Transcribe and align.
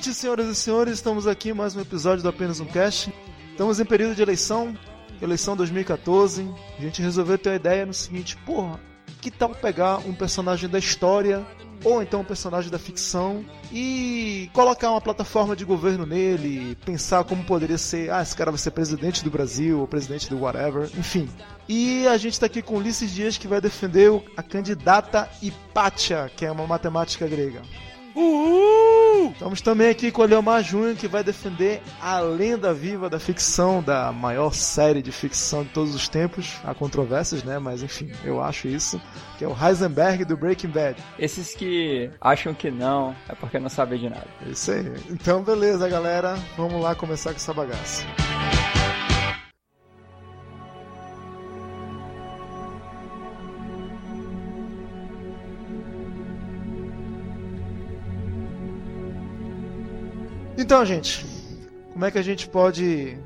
noite, 0.00 0.14
senhoras 0.14 0.46
e 0.46 0.54
senhores. 0.54 0.94
Estamos 0.94 1.26
aqui 1.26 1.50
em 1.50 1.52
mais 1.52 1.76
um 1.76 1.80
episódio 1.80 2.22
do 2.22 2.28
Apenas 2.30 2.58
um 2.58 2.64
Cast. 2.64 3.12
Estamos 3.50 3.80
em 3.80 3.84
período 3.84 4.14
de 4.14 4.22
eleição, 4.22 4.74
eleição 5.20 5.54
2014. 5.54 6.48
A 6.78 6.80
gente 6.80 7.02
resolveu 7.02 7.36
ter 7.36 7.50
uma 7.50 7.56
ideia 7.56 7.84
no 7.84 7.92
seguinte: 7.92 8.34
porra, 8.38 8.80
que 9.20 9.30
tal 9.30 9.50
pegar 9.50 9.98
um 9.98 10.14
personagem 10.14 10.70
da 10.70 10.78
história 10.78 11.46
ou 11.84 12.02
então 12.02 12.20
um 12.20 12.24
personagem 12.24 12.70
da 12.70 12.78
ficção 12.78 13.44
e 13.70 14.48
colocar 14.54 14.90
uma 14.90 15.02
plataforma 15.02 15.54
de 15.54 15.66
governo 15.66 16.06
nele, 16.06 16.76
pensar 16.76 17.22
como 17.24 17.44
poderia 17.44 17.76
ser, 17.76 18.10
ah, 18.10 18.22
esse 18.22 18.34
cara 18.34 18.50
vai 18.50 18.58
ser 18.58 18.70
presidente 18.70 19.22
do 19.22 19.30
Brasil 19.30 19.80
ou 19.80 19.86
presidente 19.86 20.30
do 20.30 20.38
whatever, 20.38 20.90
enfim. 20.96 21.28
E 21.68 22.06
a 22.06 22.16
gente 22.16 22.32
está 22.32 22.46
aqui 22.46 22.62
com 22.62 22.76
Ulisses 22.76 23.10
Dias 23.10 23.36
que 23.36 23.46
vai 23.46 23.60
defender 23.60 24.10
a 24.34 24.42
candidata 24.42 25.28
Hipátia, 25.42 26.30
que 26.34 26.46
é 26.46 26.50
uma 26.50 26.66
matemática 26.66 27.26
grega. 27.26 27.60
Uhul! 28.14 29.30
Estamos 29.32 29.60
também 29.60 29.88
aqui 29.88 30.10
com 30.10 30.22
o 30.22 30.24
Leomar 30.24 30.62
Júnior, 30.62 30.96
que 30.96 31.08
vai 31.08 31.22
defender 31.22 31.82
a 32.00 32.20
lenda 32.20 32.72
viva 32.74 33.08
da 33.08 33.18
ficção, 33.18 33.82
da 33.82 34.12
maior 34.12 34.52
série 34.52 35.02
de 35.02 35.12
ficção 35.12 35.62
de 35.62 35.70
todos 35.70 35.94
os 35.94 36.08
tempos. 36.08 36.56
Há 36.64 36.74
controvérsias, 36.74 37.42
né? 37.42 37.58
Mas 37.58 37.82
enfim, 37.82 38.10
eu 38.24 38.42
acho 38.42 38.68
isso. 38.68 39.00
Que 39.38 39.44
é 39.44 39.48
o 39.48 39.56
Heisenberg 39.56 40.24
do 40.24 40.36
Breaking 40.36 40.68
Bad. 40.70 40.96
Esses 41.18 41.54
que 41.54 42.10
acham 42.20 42.52
que 42.52 42.70
não, 42.70 43.14
é 43.28 43.34
porque 43.34 43.58
não 43.58 43.68
sabem 43.68 43.98
de 43.98 44.08
nada. 44.08 44.26
Isso 44.46 44.72
aí. 44.72 44.92
Então, 45.10 45.42
beleza, 45.42 45.88
galera. 45.88 46.38
Vamos 46.56 46.82
lá 46.82 46.94
começar 46.94 47.30
com 47.30 47.36
essa 47.36 47.54
bagaça. 47.54 48.04
Então, 60.60 60.84
gente, 60.84 61.24
como 61.90 62.04
é 62.04 62.10
que 62.10 62.18
a 62.18 62.22
gente 62.22 62.46
pode 62.46 63.16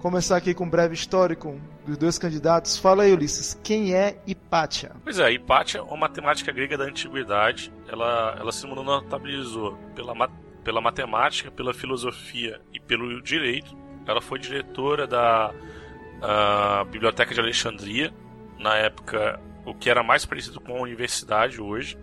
começar 0.00 0.36
aqui 0.36 0.52
com 0.52 0.64
um 0.64 0.68
breve 0.68 0.94
histórico 0.94 1.56
dos 1.86 1.96
dois 1.96 2.18
candidatos? 2.18 2.76
Fala 2.76 3.04
aí, 3.04 3.12
Ulisses, 3.12 3.56
quem 3.62 3.94
é 3.94 4.20
Hipátia? 4.26 4.90
Pois 5.04 5.20
é, 5.20 5.30
Hipátia 5.30 5.78
é 5.78 5.82
uma 5.82 5.96
matemática 5.96 6.50
grega 6.50 6.76
da 6.76 6.82
antiguidade. 6.82 7.72
Ela, 7.86 8.36
ela 8.36 8.50
se 8.50 8.66
notabilizou 8.66 9.78
pela, 9.94 10.28
pela 10.64 10.80
matemática, 10.80 11.52
pela 11.52 11.72
filosofia 11.72 12.60
e 12.74 12.80
pelo 12.80 13.22
direito. 13.22 13.76
Ela 14.04 14.20
foi 14.20 14.40
diretora 14.40 15.06
da 15.06 15.54
Biblioteca 16.90 17.32
de 17.32 17.38
Alexandria, 17.38 18.12
na 18.58 18.74
época 18.74 19.40
o 19.64 19.72
que 19.72 19.88
era 19.88 20.02
mais 20.02 20.26
parecido 20.26 20.60
com 20.60 20.76
a 20.78 20.80
universidade 20.80 21.62
hoje. 21.62 21.96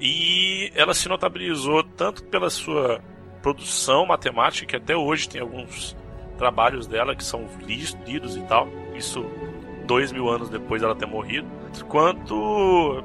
E 0.00 0.72
ela 0.74 0.92
se 0.92 1.08
notabilizou 1.08 1.84
tanto 1.84 2.24
pela 2.24 2.50
sua 2.50 3.00
produção 3.42 4.06
matemática, 4.06 4.66
que 4.66 4.76
até 4.76 4.96
hoje 4.96 5.28
tem 5.28 5.40
alguns 5.40 5.96
trabalhos 6.38 6.86
dela 6.86 7.14
que 7.14 7.24
são 7.24 7.46
lidos 7.60 8.36
e 8.36 8.40
tal. 8.42 8.68
Isso 8.94 9.24
dois 9.84 10.12
mil 10.12 10.28
anos 10.28 10.48
depois 10.48 10.80
dela 10.80 10.94
ter 10.94 11.06
morrido. 11.06 11.46
Quanto 11.88 13.02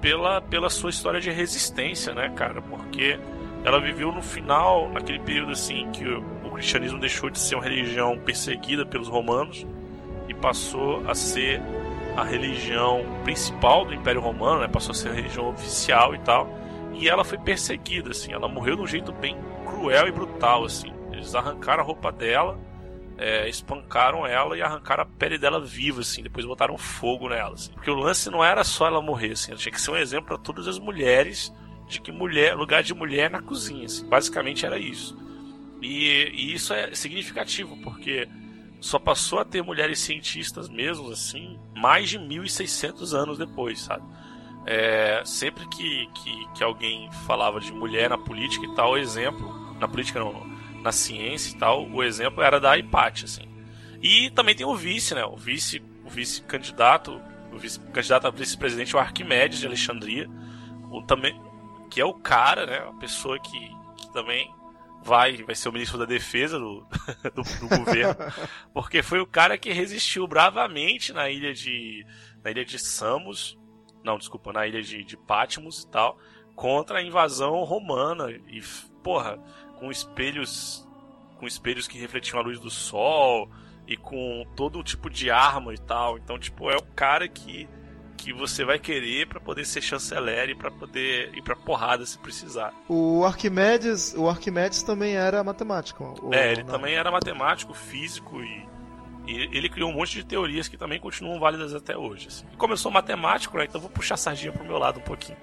pela, 0.00 0.40
pela 0.40 0.70
sua 0.70 0.90
história 0.90 1.20
de 1.20 1.30
resistência, 1.30 2.14
né, 2.14 2.30
cara? 2.30 2.62
Porque 2.62 3.18
ela 3.64 3.80
viveu 3.80 4.10
no 4.12 4.22
final, 4.22 4.88
naquele 4.90 5.18
período 5.18 5.52
assim, 5.52 5.90
que 5.92 6.04
o, 6.04 6.50
cristianismo 6.50 6.98
deixou 6.98 7.30
de 7.30 7.38
ser 7.38 7.54
uma 7.54 7.64
religião 7.64 8.18
perseguida 8.18 8.84
pelos 8.84 9.08
romanos 9.08 9.66
e 10.28 10.34
passou 10.34 11.02
a 11.08 11.14
ser 11.14 11.62
a 12.14 12.22
religião 12.22 13.02
principal 13.24 13.86
do 13.86 13.94
Império 13.94 14.20
Romano, 14.20 14.60
né? 14.60 14.68
Passou 14.68 14.90
a 14.90 14.94
ser 14.94 15.08
a 15.08 15.12
religião 15.12 15.48
oficial 15.48 16.14
e 16.14 16.18
tal. 16.18 16.48
E 16.92 17.08
ela 17.08 17.24
foi 17.24 17.38
perseguida, 17.38 18.10
assim. 18.10 18.32
Ela 18.32 18.46
morreu 18.46 18.76
de 18.76 18.82
um 18.82 18.86
jeito 18.86 19.10
bem 19.10 19.36
cruel 19.70 20.08
e 20.08 20.12
brutal, 20.12 20.64
assim. 20.64 20.92
Eles 21.12 21.34
arrancaram 21.34 21.82
a 21.82 21.86
roupa 21.86 22.10
dela, 22.10 22.58
é, 23.16 23.48
espancaram 23.48 24.26
ela 24.26 24.56
e 24.56 24.62
arrancaram 24.62 25.02
a 25.02 25.06
pele 25.06 25.38
dela 25.38 25.60
viva, 25.60 26.00
assim. 26.00 26.22
Depois 26.22 26.44
botaram 26.44 26.76
fogo 26.76 27.28
nela, 27.28 27.54
assim. 27.54 27.72
Porque 27.72 27.90
o 27.90 27.94
lance 27.94 28.30
não 28.30 28.44
era 28.44 28.64
só 28.64 28.86
ela 28.86 29.00
morrer, 29.00 29.32
assim. 29.32 29.52
Ela 29.52 29.60
tinha 29.60 29.72
que 29.72 29.80
ser 29.80 29.90
um 29.90 29.96
exemplo 29.96 30.26
para 30.26 30.38
todas 30.38 30.66
as 30.66 30.78
mulheres 30.78 31.52
de 31.88 32.00
que 32.00 32.12
mulher, 32.12 32.54
lugar 32.54 32.82
de 32.82 32.94
mulher 32.94 33.30
na 33.30 33.40
cozinha, 33.40 33.86
assim. 33.86 34.06
Basicamente 34.08 34.66
era 34.66 34.78
isso. 34.78 35.16
E, 35.80 36.30
e 36.34 36.54
isso 36.54 36.74
é 36.74 36.94
significativo, 36.94 37.76
porque 37.82 38.28
só 38.80 38.98
passou 38.98 39.38
a 39.38 39.44
ter 39.44 39.62
mulheres 39.62 39.98
cientistas 39.98 40.68
mesmo, 40.68 41.10
assim, 41.10 41.58
mais 41.76 42.08
de 42.08 42.18
1.600 42.18 43.12
anos 43.14 43.38
depois, 43.38 43.80
sabe? 43.80 44.04
É, 44.66 45.22
sempre 45.24 45.66
que, 45.68 46.06
que, 46.14 46.48
que, 46.54 46.62
alguém 46.62 47.10
falava 47.26 47.60
de 47.60 47.72
mulher 47.72 48.10
na 48.10 48.18
política 48.18 48.66
e 48.66 48.74
tal, 48.74 48.96
exemplo 48.96 49.59
na 49.80 49.88
política 49.88 50.20
não, 50.20 50.46
na 50.82 50.92
ciência 50.92 51.54
e 51.54 51.58
tal, 51.58 51.88
o 51.88 52.02
exemplo 52.02 52.42
era 52.42 52.60
da 52.60 52.76
Hipátia, 52.76 53.24
assim. 53.24 53.48
E 54.02 54.30
também 54.30 54.54
tem 54.54 54.66
o 54.66 54.76
vice, 54.76 55.14
né? 55.14 55.24
O 55.24 55.36
vice, 55.36 55.82
o 56.04 56.08
vice 56.08 56.42
candidato, 56.42 57.20
o 57.52 57.58
vice 57.58 57.80
candidato 57.80 58.26
a 58.26 58.30
vice-presidente, 58.30 58.94
o 58.94 58.98
Arquimedes 58.98 59.58
de 59.58 59.66
Alexandria, 59.66 60.28
o 60.90 61.02
também 61.02 61.38
que 61.90 62.00
é 62.00 62.04
o 62.04 62.14
cara, 62.14 62.66
né? 62.66 62.78
A 62.78 62.92
pessoa 62.94 63.38
que, 63.38 63.58
que 63.96 64.12
também 64.12 64.48
vai 65.02 65.42
vai 65.42 65.54
ser 65.54 65.68
o 65.68 65.72
ministro 65.72 65.98
da 65.98 66.04
defesa 66.04 66.58
do, 66.58 66.86
do, 67.34 67.42
do 67.42 67.78
governo, 67.78 68.16
porque 68.72 69.02
foi 69.02 69.20
o 69.20 69.26
cara 69.26 69.58
que 69.58 69.72
resistiu 69.72 70.26
bravamente 70.26 71.12
na 71.12 71.28
ilha 71.28 71.52
de 71.52 72.06
na 72.44 72.50
ilha 72.50 72.64
de 72.64 72.78
Samos, 72.78 73.58
não, 74.04 74.18
desculpa, 74.18 74.52
na 74.52 74.66
ilha 74.66 74.82
de, 74.82 75.04
de 75.04 75.16
Patmos 75.16 75.82
e 75.82 75.90
tal, 75.90 76.18
contra 76.60 76.98
a 76.98 77.02
invasão 77.02 77.64
romana 77.64 78.30
e 78.30 78.62
porra, 79.02 79.38
com 79.78 79.90
espelhos 79.90 80.86
com 81.38 81.46
espelhos 81.46 81.88
que 81.88 81.98
refletiam 81.98 82.38
a 82.38 82.42
luz 82.42 82.60
do 82.60 82.68
sol 82.68 83.48
e 83.88 83.96
com 83.96 84.44
todo 84.54 84.84
tipo 84.84 85.08
de 85.08 85.30
arma 85.30 85.72
e 85.72 85.78
tal. 85.78 86.18
Então, 86.18 86.38
tipo, 86.38 86.70
é 86.70 86.76
o 86.76 86.82
cara 86.94 87.26
que 87.26 87.66
que 88.14 88.34
você 88.34 88.62
vai 88.62 88.78
querer 88.78 89.26
para 89.26 89.40
poder 89.40 89.64
ser 89.64 89.80
chanceler 89.80 90.50
e 90.50 90.54
para 90.54 90.70
poder 90.70 91.34
ir 91.34 91.40
para 91.40 91.56
porrada 91.56 92.04
se 92.04 92.18
precisar. 92.18 92.74
O 92.86 93.24
Arquimedes, 93.24 94.12
o 94.14 94.28
Arquimedes 94.28 94.82
também 94.82 95.14
era 95.16 95.42
matemático. 95.42 96.14
É, 96.30 96.52
ele 96.52 96.62
não? 96.62 96.74
também 96.74 96.94
era 96.94 97.10
matemático, 97.10 97.72
físico 97.72 98.42
e, 98.42 98.68
e, 99.26 99.56
ele 99.56 99.70
criou 99.70 99.88
um 99.88 99.94
monte 99.94 100.16
de 100.16 100.24
teorias 100.26 100.68
que 100.68 100.76
também 100.76 101.00
continuam 101.00 101.40
válidas 101.40 101.74
até 101.74 101.96
hoje. 101.96 102.28
Assim. 102.28 102.44
Começou 102.58 102.92
matemático, 102.92 103.56
né? 103.56 103.64
Então 103.64 103.80
vou 103.80 103.88
puxar 103.88 104.16
a 104.16 104.18
sardinha 104.18 104.52
pro 104.52 104.62
meu 104.62 104.76
lado 104.76 105.00
um 105.00 105.02
pouquinho. 105.02 105.38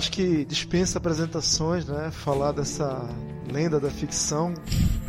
Acho 0.00 0.12
que 0.12 0.46
dispensa 0.46 0.96
apresentações, 0.96 1.86
né? 1.86 2.10
Falar 2.10 2.52
dessa 2.52 3.06
lenda 3.52 3.78
da 3.78 3.90
ficção. 3.90 4.54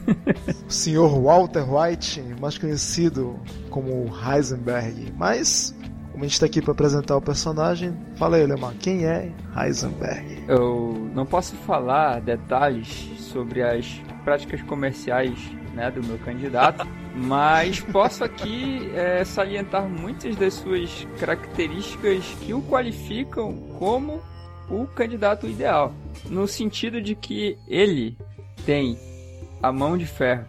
o 0.68 0.72
senhor 0.72 1.18
Walter 1.18 1.64
White, 1.64 2.22
mais 2.42 2.58
conhecido 2.58 3.40
como 3.70 4.12
Heisenberg. 4.14 5.14
Mas, 5.18 5.74
como 6.12 6.26
a 6.26 6.28
gente 6.28 6.34
está 6.34 6.46
aqui 6.46 6.62
para 6.62 6.74
apresentar 6.74 7.16
o 7.16 7.22
personagem, 7.22 7.98
fala 8.18 8.36
aí, 8.36 8.46
Lemar, 8.46 8.74
quem 8.82 9.06
é 9.06 9.32
Heisenberg? 9.56 10.44
Eu 10.50 11.10
não 11.16 11.26
posso 11.26 11.56
falar 11.56 12.20
detalhes 12.20 13.12
sobre 13.18 13.64
as 13.64 13.88
práticas 14.26 14.62
comerciais 14.64 15.40
né, 15.74 15.90
do 15.90 16.04
meu 16.04 16.20
candidato, 16.20 16.86
mas 17.16 17.80
posso 17.80 18.26
aqui 18.26 18.92
é, 18.94 19.24
salientar 19.24 19.88
muitas 19.88 20.36
das 20.36 20.56
suas 20.56 21.08
características 21.18 22.26
que 22.42 22.54
o 22.54 22.62
qualificam 22.62 23.54
como 23.80 24.22
o 24.72 24.88
candidato 24.88 25.48
ideal, 25.48 25.94
no 26.30 26.48
sentido 26.48 27.02
de 27.02 27.16
que 27.16 27.58
ele 27.68 28.18
tem 28.66 28.98
a 29.62 29.72
mão 29.72 29.98
de 29.98 30.06
ferro, 30.06 30.46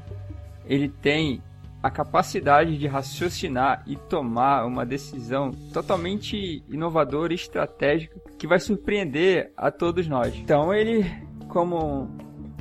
ele 0.65 0.89
tem 0.89 1.43
a 1.83 1.91
capacidade 1.91 2.79
de 2.79 2.87
raciocinar 2.87 3.83
e 3.87 3.97
tomar 3.97 4.65
uma 4.65 4.87
decisão 4.87 5.51
totalmente 5.73 6.63
inovadora 6.69 7.33
e 7.33 7.37
estratégica 7.37 8.21
que 8.39 8.47
vai 8.47 8.61
surpreender 8.61 9.53
a 9.57 9.71
todos 9.71 10.07
nós. 10.07 10.35
Então 10.37 10.73
ele, 10.73 11.05
como 11.49 12.09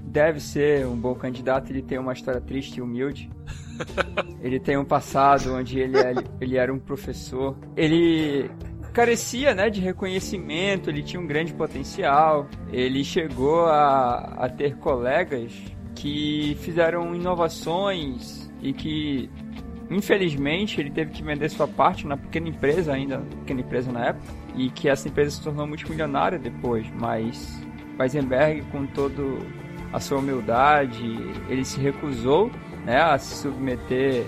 deve 0.04 0.40
ser 0.40 0.88
um 0.88 0.96
bom 0.96 1.14
candidato, 1.14 1.72
ele 1.72 1.84
tem 1.84 2.00
uma 2.00 2.14
história 2.14 2.42
triste 2.42 2.78
e 2.78 2.82
humilde. 2.82 3.30
Ele 4.42 4.60
tem 4.60 4.78
um 4.78 4.86
passado 4.86 5.56
onde 5.56 5.80
ele, 5.80 5.98
é, 5.98 6.14
ele 6.40 6.58
era 6.58 6.72
um 6.72 6.78
professor. 6.78 7.58
Ele 7.76 8.52
carecia 8.94 9.56
né, 9.56 9.70
de 9.70 9.80
reconhecimento, 9.80 10.90
ele 10.90 11.02
tinha 11.02 11.20
um 11.20 11.28
grande 11.28 11.54
potencial, 11.54 12.48
ele 12.72 13.04
chegou 13.04 13.66
a, 13.66 14.34
a 14.38 14.50
ter 14.50 14.76
colegas 14.78 15.54
que 15.96 16.58
fizeram 16.62 17.16
inovações 17.16 18.52
e 18.62 18.74
que 18.74 19.30
infelizmente 19.90 20.80
ele 20.80 20.90
teve 20.90 21.12
que 21.12 21.24
vender 21.24 21.50
sua 21.50 21.68
parte 21.68 22.08
na 22.08 22.16
pequena 22.18 22.50
empresa 22.50 22.94
ainda, 22.94 23.20
pequena 23.20 23.62
empresa 23.62 23.92
na 23.92 24.08
época, 24.08 24.34
e 24.56 24.70
que 24.70 24.90
essa 24.90 25.08
empresa 25.08 25.32
se 25.32 25.44
tornou 25.44 25.68
multimilionária 25.68 26.40
depois, 26.40 26.86
mas 27.00 27.62
Weisenberg, 28.00 28.62
com 28.72 28.86
todo 28.86 29.40
a 29.92 30.00
sua 30.00 30.20
humildade, 30.20 31.18
ele 31.50 31.66
se 31.66 31.80
recusou 31.80 32.50
né, 32.86 33.02
a 33.02 33.18
se 33.18 33.36
submeter 33.36 34.26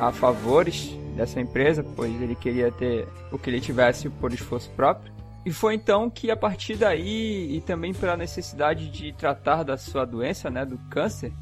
a 0.00 0.10
favores 0.10 0.98
dessa 1.16 1.40
empresa, 1.40 1.84
pois 1.96 2.10
ele 2.20 2.34
queria 2.34 2.70
ter 2.70 3.06
o 3.30 3.38
que 3.38 3.50
ele 3.50 3.60
tivesse 3.60 4.08
por 4.08 4.32
esforço 4.32 4.70
próprio. 4.70 5.12
E 5.44 5.52
foi 5.52 5.74
então 5.74 6.08
que 6.08 6.30
a 6.30 6.36
partir 6.36 6.76
daí, 6.76 7.56
e 7.56 7.60
também 7.60 7.92
pela 7.92 8.16
necessidade 8.16 8.88
de 8.88 9.12
tratar 9.12 9.64
da 9.64 9.76
sua 9.76 10.04
doença, 10.04 10.48
né, 10.48 10.64
do 10.64 10.78
câncer, 10.88 11.32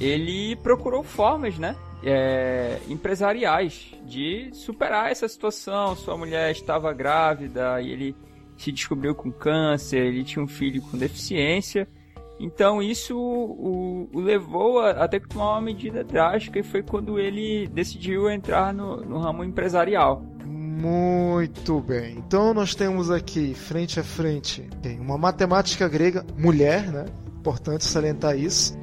ele 0.00 0.54
procurou 0.56 1.02
formas, 1.02 1.58
né, 1.58 1.74
é, 2.04 2.78
empresariais 2.88 3.92
de 4.06 4.50
superar 4.52 5.10
essa 5.10 5.28
situação. 5.28 5.96
Sua 5.96 6.16
mulher 6.16 6.50
estava 6.52 6.92
grávida 6.92 7.80
e 7.80 7.90
ele 7.90 8.16
se 8.56 8.72
descobriu 8.72 9.14
com 9.14 9.30
câncer, 9.30 9.98
ele 9.98 10.24
tinha 10.24 10.42
um 10.42 10.48
filho 10.48 10.80
com 10.82 10.96
deficiência. 10.96 11.88
Então 12.38 12.80
isso 12.80 13.18
o, 13.18 14.08
o 14.12 14.20
levou 14.20 14.78
a, 14.80 14.90
a, 14.90 15.08
ter 15.08 15.20
que 15.20 15.28
tomar 15.28 15.52
uma 15.52 15.60
medida 15.60 16.04
drástica 16.04 16.58
e 16.58 16.62
foi 16.62 16.82
quando 16.82 17.18
ele 17.18 17.66
decidiu 17.68 18.30
entrar 18.30 18.72
no, 18.72 18.98
no 18.98 19.18
ramo 19.18 19.42
empresarial. 19.42 20.22
Muito 20.44 21.80
bem. 21.80 22.16
Então 22.18 22.54
nós 22.54 22.74
temos 22.74 23.10
aqui, 23.10 23.52
frente 23.54 23.98
a 23.98 24.04
frente, 24.04 24.68
uma 25.00 25.18
matemática 25.18 25.88
grega, 25.88 26.24
mulher, 26.36 26.92
né? 26.92 27.06
Importante 27.40 27.84
salientar 27.84 28.38
isso. 28.38 28.78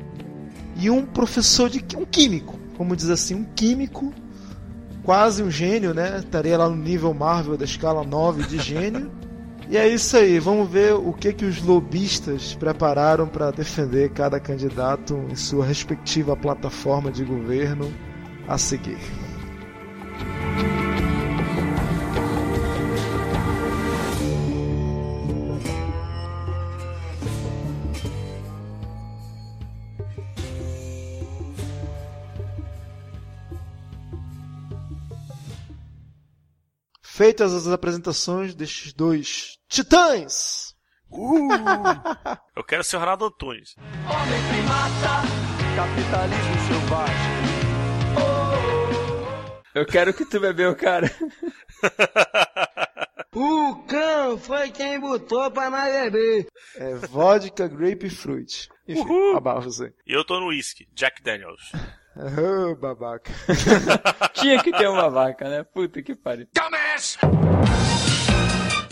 E 0.75 0.89
um 0.89 1.05
professor 1.05 1.69
de 1.69 1.81
um 1.95 2.03
químico, 2.03 2.59
como 2.77 2.97
diz 2.97 3.09
assim, 3.09 3.35
um 3.35 3.45
químico, 3.45 4.13
quase 5.03 5.41
um 5.41 5.49
gênio, 5.49 5.93
né? 5.93 6.17
Estaria 6.17 6.57
lá 6.57 6.69
no 6.69 6.75
nível 6.75 7.13
Marvel 7.13 7.55
da 7.55 7.63
escala 7.63 8.03
9 8.03 8.43
de 8.43 8.57
gênio. 8.57 9.09
E 9.67 9.77
é 9.77 9.87
isso 9.87 10.15
aí, 10.15 10.39
vamos 10.39 10.69
ver 10.69 10.93
o 10.93 11.11
que 11.11 11.33
que 11.33 11.43
os 11.43 11.61
lobistas 11.61 12.53
prepararam 12.53 13.27
para 13.27 13.49
defender 13.49 14.11
cada 14.11 14.39
candidato 14.39 15.25
em 15.29 15.35
sua 15.35 15.65
respectiva 15.65 16.35
plataforma 16.35 17.11
de 17.11 17.23
governo 17.23 17.91
a 18.47 18.59
seguir. 18.59 18.99
Feitas 37.15 37.53
as 37.53 37.65
apresentações 37.65 38.53
destes 38.53 38.91
dois 38.91 39.57
titãs. 39.69 40.75
Uh, 41.09 41.47
eu 42.53 42.61
quero 42.61 42.83
ser 42.83 42.97
o 42.97 42.99
Ronaldo 42.99 43.27
Antunes. 43.27 43.73
Homem 43.79 44.41
primata, 44.49 45.23
capitalismo 45.77 46.55
selvagem. 46.67 47.15
Eu 49.73 49.85
quero 49.85 50.13
que 50.13 50.25
tu 50.25 50.41
bebeu, 50.41 50.75
cara. 50.75 51.09
o 53.33 53.75
cão 53.87 54.37
foi 54.37 54.69
quem 54.71 54.99
botou 54.99 55.49
pra 55.51 55.69
nós 55.69 55.93
beber. 55.93 56.47
É 56.75 56.95
vodka 56.95 57.65
grapefruit. 57.69 58.67
Enfim, 58.85 59.39
você. 59.63 59.93
E 60.05 60.11
eu 60.11 60.25
tô 60.25 60.37
no 60.41 60.47
whisky, 60.47 60.85
Jack 60.93 61.23
Daniels. 61.23 61.71
Oh, 62.17 62.75
babaca. 62.75 63.31
Tinha 64.33 64.61
que 64.63 64.71
ter 64.71 64.89
um 64.89 64.95
babaca, 64.95 65.49
né? 65.49 65.63
Puta 65.63 66.01
que 66.01 66.15
pariu. 66.15 66.47
Dumbass! 66.53 67.17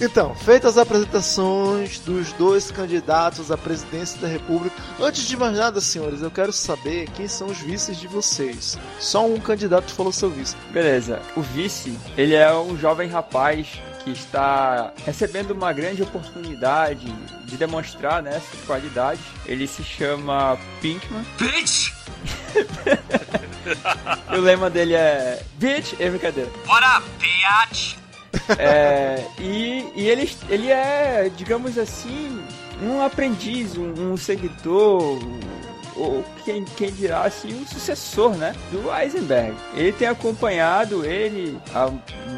Então, 0.02 0.36
feitas 0.36 0.72
as 0.72 0.80
apresentações 0.80 2.00
dos 2.00 2.34
dois 2.34 2.70
candidatos 2.72 3.50
à 3.52 3.58
presidência 3.58 4.20
da 4.20 4.28
República, 4.28 4.76
antes 5.00 5.26
de 5.26 5.38
mais 5.38 5.58
nada, 5.58 5.80
senhores, 5.80 6.22
eu 6.22 6.30
quero 6.30 6.52
saber 6.52 7.10
quem 7.12 7.26
são 7.28 7.48
os 7.48 7.60
vices 7.60 7.98
de 7.98 8.08
vocês. 8.08 8.78
Só 9.00 9.26
um 9.26 9.40
candidato 9.40 9.94
falou 9.94 10.12
seu 10.12 10.30
vice. 10.30 10.58
Beleza. 10.72 11.22
O 11.38 11.42
vice, 11.42 11.98
ele 12.18 12.36
é 12.36 12.54
um 12.54 12.78
jovem 12.78 13.08
rapaz 13.08 13.82
que 14.04 14.12
está 14.12 14.92
recebendo 15.06 15.52
uma 15.52 15.72
grande 15.72 16.04
oportunidade 16.04 17.10
de 17.46 17.56
demonstrar 17.56 18.22
né, 18.22 18.42
suas 18.42 18.66
qualidades. 18.66 19.24
Ele 19.46 19.66
se 19.68 19.84
chama 19.84 20.58
Pinkman. 20.82 21.24
Bitch! 21.38 22.03
o 24.36 24.40
lema 24.40 24.70
dele 24.70 24.94
é 24.96 25.42
Bitch, 25.56 25.94
é 26.00 26.10
brincadeira. 26.10 26.50
Bora, 26.66 27.02
bitch! 27.20 27.96
É, 28.58 29.24
e, 29.40 29.92
e 29.96 30.10
ele, 30.10 30.30
ele 30.50 30.70
é, 30.70 31.32
digamos 31.36 31.78
assim, 31.78 32.44
um 32.82 33.02
aprendiz, 33.02 33.78
um, 33.78 34.12
um 34.12 34.18
seguidor, 34.18 35.20
ou 35.96 36.26
quem, 36.44 36.66
quem 36.66 36.92
dirá 36.92 37.22
assim, 37.22 37.62
o 37.62 37.68
sucessor, 37.68 38.36
né, 38.36 38.54
do 38.72 38.94
Eisenberg. 38.94 39.56
Ele 39.76 39.92
tem 39.92 40.08
acompanhado 40.08 41.06
ele 41.06 41.58
há 41.74 41.90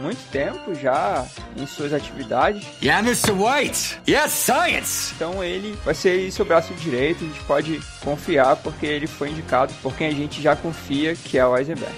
muito 0.05 0.23
tempo 0.29 0.75
já 0.75 1.25
em 1.57 1.65
suas 1.65 1.91
atividades. 1.91 2.63
Yeah, 2.79 3.05
Mr. 3.05 3.31
White! 3.31 3.99
Yes, 4.07 4.31
science! 4.33 5.13
Então 5.15 5.43
ele 5.43 5.71
vai 5.83 5.95
ser 5.95 6.31
seu 6.31 6.45
braço 6.45 6.71
direito, 6.75 7.23
a 7.23 7.27
gente 7.27 7.43
pode 7.45 7.81
confiar 8.03 8.55
porque 8.57 8.85
ele 8.85 9.07
foi 9.07 9.31
indicado 9.31 9.73
por 9.81 9.95
quem 9.95 10.07
a 10.07 10.11
gente 10.11 10.43
já 10.43 10.55
confia, 10.55 11.15
que 11.15 11.39
é 11.39 11.45
o 11.45 11.57
Eisenberg. 11.57 11.95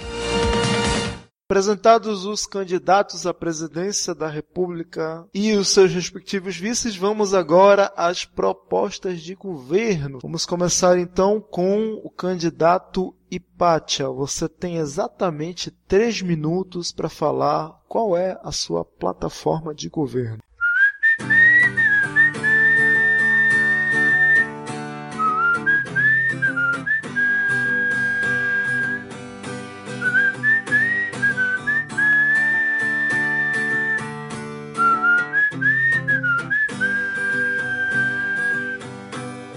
Apresentados 1.50 2.24
os 2.24 2.46
candidatos 2.46 3.26
à 3.26 3.32
presidência 3.32 4.14
da 4.14 4.28
República 4.28 5.26
e 5.32 5.52
os 5.54 5.68
seus 5.68 5.92
respectivos 5.92 6.56
vices, 6.56 6.96
vamos 6.96 7.32
agora 7.32 7.92
às 7.96 8.24
propostas 8.24 9.20
de 9.20 9.34
governo. 9.34 10.18
Vamos 10.22 10.44
começar 10.44 10.98
então 10.98 11.40
com 11.40 12.00
o 12.04 12.10
candidato 12.10 13.14
Hipátia. 13.30 14.08
Você 14.08 14.48
tem 14.48 14.76
exatamente 14.76 15.70
três 15.70 16.22
minutos 16.22 16.92
para 16.92 17.08
falar 17.08 17.82
qual 17.88 18.16
é 18.16 18.38
a 18.42 18.52
sua 18.52 18.84
plataforma 18.84 19.74
de 19.74 19.88
governo. 19.88 20.38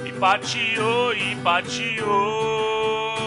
Empatiou, 0.05 1.15
empatiou. 1.15 3.20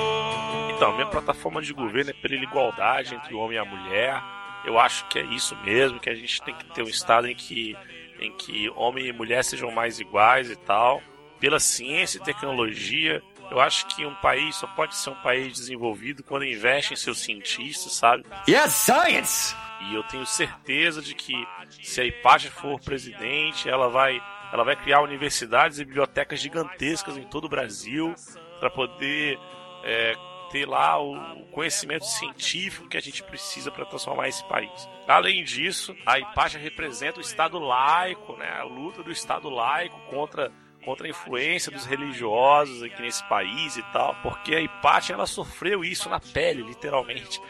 Então, 0.85 0.97
minha 0.97 1.07
plataforma 1.07 1.63
de 1.63 1.73
governo 1.73 2.11
é 2.11 2.13
pela 2.13 2.35
igualdade 2.35 3.15
entre 3.15 3.33
o 3.33 3.39
homem 3.39 3.57
e 3.57 3.59
a 3.59 3.65
mulher. 3.65 4.23
Eu 4.67 4.79
acho 4.79 5.07
que 5.07 5.19
é 5.19 5.23
isso 5.23 5.57
mesmo, 5.65 5.99
que 5.99 6.11
a 6.11 6.15
gente 6.15 6.43
tem 6.43 6.55
que 6.55 6.67
ter 6.75 6.83
um 6.83 6.89
estado 6.89 7.27
em 7.27 7.35
que, 7.35 7.75
em 8.21 8.31
que 8.33 8.69
homem 8.77 9.07
e 9.07 9.13
mulher 9.13 9.43
sejam 9.43 9.71
mais 9.71 9.99
iguais 9.99 10.51
e 10.51 10.57
tal. 10.57 11.03
Pela 11.41 11.59
ciência 11.59 12.19
e 12.19 12.23
tecnologia, 12.23 13.23
eu 13.51 13.61
acho 13.61 13.87
que 13.87 14.05
um 14.05 14.15
país 14.17 14.57
só 14.57 14.67
pode 14.67 14.95
ser 14.95 15.09
um 15.09 15.23
país 15.23 15.55
desenvolvido 15.55 16.23
quando 16.23 16.45
investe 16.45 16.93
em 16.93 16.97
seus 16.97 17.19
cientistas, 17.21 17.95
sabe? 17.95 18.27
Yes, 18.47 18.75
science! 18.75 19.57
E 19.89 19.95
eu 19.95 20.03
tenho 20.03 20.27
certeza 20.27 21.01
de 21.01 21.15
que 21.15 21.49
se 21.83 22.03
a 22.03 22.05
Hipátia 22.05 22.51
for 22.51 22.79
presidente, 22.79 23.71
ela 23.71 23.89
vai 23.89 24.23
ela 24.53 24.65
vai 24.65 24.77
criar 24.77 25.01
universidades 25.01 25.79
e 25.79 25.85
bibliotecas 25.87 26.41
gigantescas 26.41 27.17
em 27.17 27.25
todo 27.25 27.47
o 27.47 27.49
Brasil 27.49 28.15
para 28.61 28.69
poder 28.69 29.39
é, 29.83 30.15
ter 30.51 30.67
lá 30.67 31.01
o 31.01 31.47
conhecimento 31.53 32.05
científico 32.05 32.89
que 32.89 32.97
a 32.97 33.03
gente 33.03 33.23
precisa 33.23 33.71
para 33.71 33.85
transformar 33.85 34.29
esse 34.29 34.45
país. 34.45 34.89
Além 35.07 35.45
disso, 35.45 35.95
a 36.07 36.19
Hipátia 36.19 36.59
representa 36.59 37.19
o 37.19 37.23
Estado 37.23 37.59
laico, 37.59 38.37
né, 38.37 38.49
a 38.49 38.65
luta 38.65 39.03
do 39.03 39.11
Estado 39.11 39.49
laico 39.49 39.99
contra 40.11 40.53
contra 40.85 41.07
a 41.07 41.11
influência 41.11 41.73
dos 41.73 41.87
religiosos 41.87 42.83
aqui 42.83 43.01
nesse 43.01 43.27
país 43.29 43.77
e 43.77 43.83
tal, 43.85 44.15
porque 44.23 44.55
a 44.55 44.61
Hipátia 44.61 45.15
ela 45.15 45.27
sofreu 45.27 45.83
isso 45.85 46.09
na 46.09 46.21
pele, 46.21 46.63
literalmente. 46.63 47.41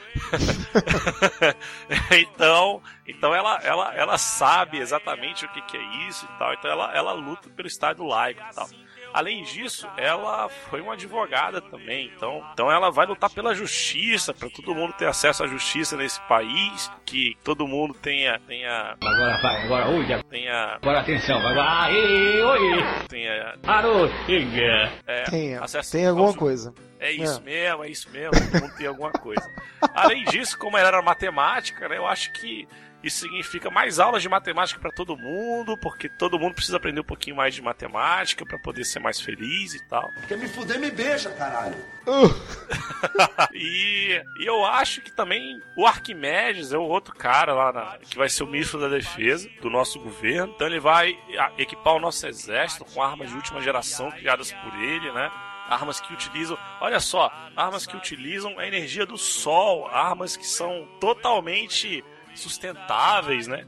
então, 2.17 2.81
então 3.07 3.35
ela, 3.35 3.59
ela, 3.63 3.95
ela 3.95 4.19
sabe 4.19 4.79
exatamente 4.79 5.45
o 5.45 5.49
que, 5.49 5.61
que 5.63 5.77
é 5.77 6.09
isso 6.09 6.25
e 6.25 6.39
tal, 6.39 6.55
então 6.55 6.71
ela, 6.71 6.95
ela 6.95 7.13
luta 7.13 7.51
pelo 7.51 7.69
Estado 7.69 8.05
laico 8.05 8.41
e 8.41 8.55
tal. 8.55 8.69
Além 9.15 9.45
disso, 9.45 9.89
ela 9.97 10.49
foi 10.49 10.81
uma 10.81 10.95
advogada 10.95 11.61
também, 11.61 12.11
então, 12.17 12.45
então 12.53 12.69
ela 12.69 12.91
vai 12.91 13.07
lutar 13.07 13.31
pela 13.31 13.55
justiça, 13.55 14.35
para 14.35 14.51
todo 14.51 14.75
mundo 14.75 14.93
ter 14.95 15.07
acesso 15.07 15.45
à 15.45 15.47
justiça 15.47 15.97
nesse 15.97 16.21
país, 16.23 16.91
que 17.07 17.37
todo 17.45 17.65
mundo 17.65 17.95
tenha 17.95 18.41
tenha 18.41 18.97
Agora 19.01 19.41
vai, 19.41 19.63
agora 19.63 19.89
oi, 19.89 20.07
tenha 20.29 20.79
Agora 20.83 20.99
atenção, 20.99 21.39
agora 21.39 21.89
oi, 21.93 22.43
oi. 22.43 22.85
Tenha 23.09 23.55
Parou, 23.63 24.09
chega. 24.27 24.93
É, 25.07 25.23
tenha, 25.31 25.61
acesso 25.61 25.93
tem 25.93 26.09
alguma 26.09 26.31
ao... 26.31 26.35
coisa. 26.35 26.75
É 26.99 27.13
isso 27.13 27.39
é. 27.41 27.45
mesmo, 27.45 27.85
é 27.85 27.89
isso 27.89 28.11
mesmo, 28.11 28.33
todo 28.33 28.63
mundo 28.63 28.77
tem 28.77 28.87
alguma 28.89 29.13
coisa. 29.13 29.49
Além 29.95 30.25
disso, 30.25 30.59
como 30.59 30.77
ela 30.77 30.89
era 30.89 31.03
matemática, 31.03 31.89
né, 31.89 31.99
eu 31.99 32.07
acho 32.07 32.33
que 32.33 32.67
Isso 33.05 33.21
significa 33.21 33.71
mais 33.71 33.99
aulas 34.01 34.23
de 34.23 34.29
matemática 34.31 34.81
para 34.81 34.91
todo 34.91 35.15
mundo, 35.15 35.77
porque 35.77 36.09
todo 36.09 36.39
mundo 36.39 36.55
precisa 36.55 36.79
aprender 36.79 37.03
um 37.03 37.05
pouquinho 37.05 37.37
mais 37.37 37.55
de 37.55 37.61
matemática 37.61 38.47
para 38.47 38.59
poder 38.59 38.83
ser 38.85 38.99
mais 38.99 39.21
feliz 39.21 39.75
e 39.75 39.85
tal. 39.87 40.09
Quer 40.27 40.39
me 40.39 40.49
fuder, 40.49 40.81
me 40.81 40.91
beija, 40.91 41.31
caralho. 41.33 41.77
e, 43.53 44.23
e, 44.41 44.47
eu 44.47 44.65
acho 44.65 45.03
que 45.03 45.11
também 45.11 45.61
o 45.77 45.87
Arquimedes 45.87 46.73
é 46.73 46.79
o 46.79 46.83
outro 46.83 47.15
cara 47.15 47.53
lá 47.53 47.73
na, 47.73 47.99
que 47.99 48.17
vai 48.17 48.29
ser 48.29 48.43
o 48.43 48.47
ministro 48.47 48.81
da 48.81 48.89
defesa 48.89 49.49
do 49.61 49.69
nosso 49.69 50.01
governo. 50.01 50.55
Então 50.55 50.67
ele 50.67 50.81
vai 50.81 51.15
equipar 51.59 51.95
o 51.95 52.01
nosso 52.01 52.27
exército 52.27 52.87
com 52.87 53.03
armas 53.03 53.29
de 53.29 53.37
última 53.37 53.61
geração 53.61 54.11
criadas 54.11 54.51
por 54.51 54.75
ele, 54.83 55.13
né? 55.13 55.31
armas 55.69 56.01
que 56.01 56.13
utilizam, 56.13 56.59
olha 56.81 57.01
só, 57.01 57.33
armas 57.57 57.87
que 57.87 57.97
utilizam 57.97 58.59
a 58.59 58.67
energia 58.67 59.07
do 59.07 59.17
sol, 59.17 59.87
armas 59.89 60.37
que 60.37 60.47
são 60.47 60.87
totalmente 61.01 62.05
sustentáveis, 62.35 63.47
né? 63.47 63.65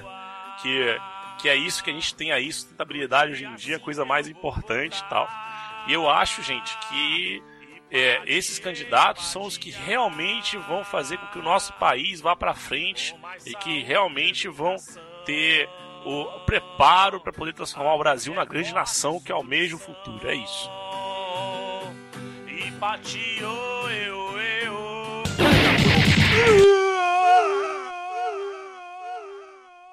que, 0.62 1.00
que 1.38 1.48
é 1.48 1.56
isso 1.56 1.82
que 1.82 1.90
a 1.90 1.92
gente 1.92 2.14
tem 2.14 2.32
aí, 2.32 2.52
sustentabilidade 2.52 3.32
hoje 3.32 3.44
em 3.44 3.54
dia, 3.54 3.76
a 3.76 3.80
coisa 3.80 4.04
mais 4.04 4.28
importante 4.28 4.98
e 4.98 5.04
tal. 5.08 5.28
E 5.86 5.92
eu 5.92 6.08
acho, 6.08 6.42
gente, 6.42 6.76
que 6.88 7.42
é, 7.90 8.20
esses 8.26 8.58
candidatos 8.58 9.30
são 9.30 9.42
os 9.42 9.56
que 9.56 9.70
realmente 9.70 10.56
vão 10.58 10.84
fazer 10.84 11.16
com 11.18 11.26
que 11.28 11.38
o 11.38 11.42
nosso 11.42 11.72
país 11.74 12.20
vá 12.20 12.36
para 12.36 12.54
frente 12.54 13.14
e 13.46 13.54
que 13.54 13.80
realmente 13.82 14.48
vão 14.48 14.76
ter 15.24 15.68
o 16.04 16.24
preparo 16.40 17.20
para 17.20 17.32
poder 17.32 17.52
transformar 17.52 17.94
o 17.94 17.98
Brasil 17.98 18.34
na 18.34 18.44
grande 18.44 18.72
nação 18.74 19.20
que 19.20 19.32
almeja 19.32 19.76
o 19.76 19.78
futuro. 19.78 20.28
É 20.28 20.34
isso. 20.34 20.70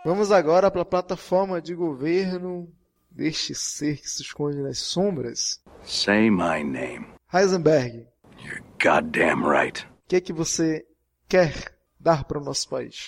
Vamos 0.06 0.32
agora 0.32 0.70
para 0.70 0.84
a 0.84 0.86
plataforma 0.86 1.60
de 1.60 1.74
governo 1.74 2.72
deste 3.10 3.56
ser 3.56 3.98
que 3.98 4.08
se 4.08 4.22
esconde 4.22 4.62
nas 4.62 4.78
sombras. 4.78 5.60
Say 5.84 6.30
my 6.30 6.64
name. 6.64 7.08
Heisenberg. 7.34 8.06
You're 8.38 8.62
goddamn 8.80 9.44
right. 9.44 9.84
O 9.84 10.08
que 10.08 10.18
é 10.18 10.22
que 10.22 10.32
você 10.32 10.86
quer 11.28 11.76
dar 12.00 12.24
para 12.26 12.40
o 12.40 12.44
nosso 12.44 12.70
país? 12.70 13.08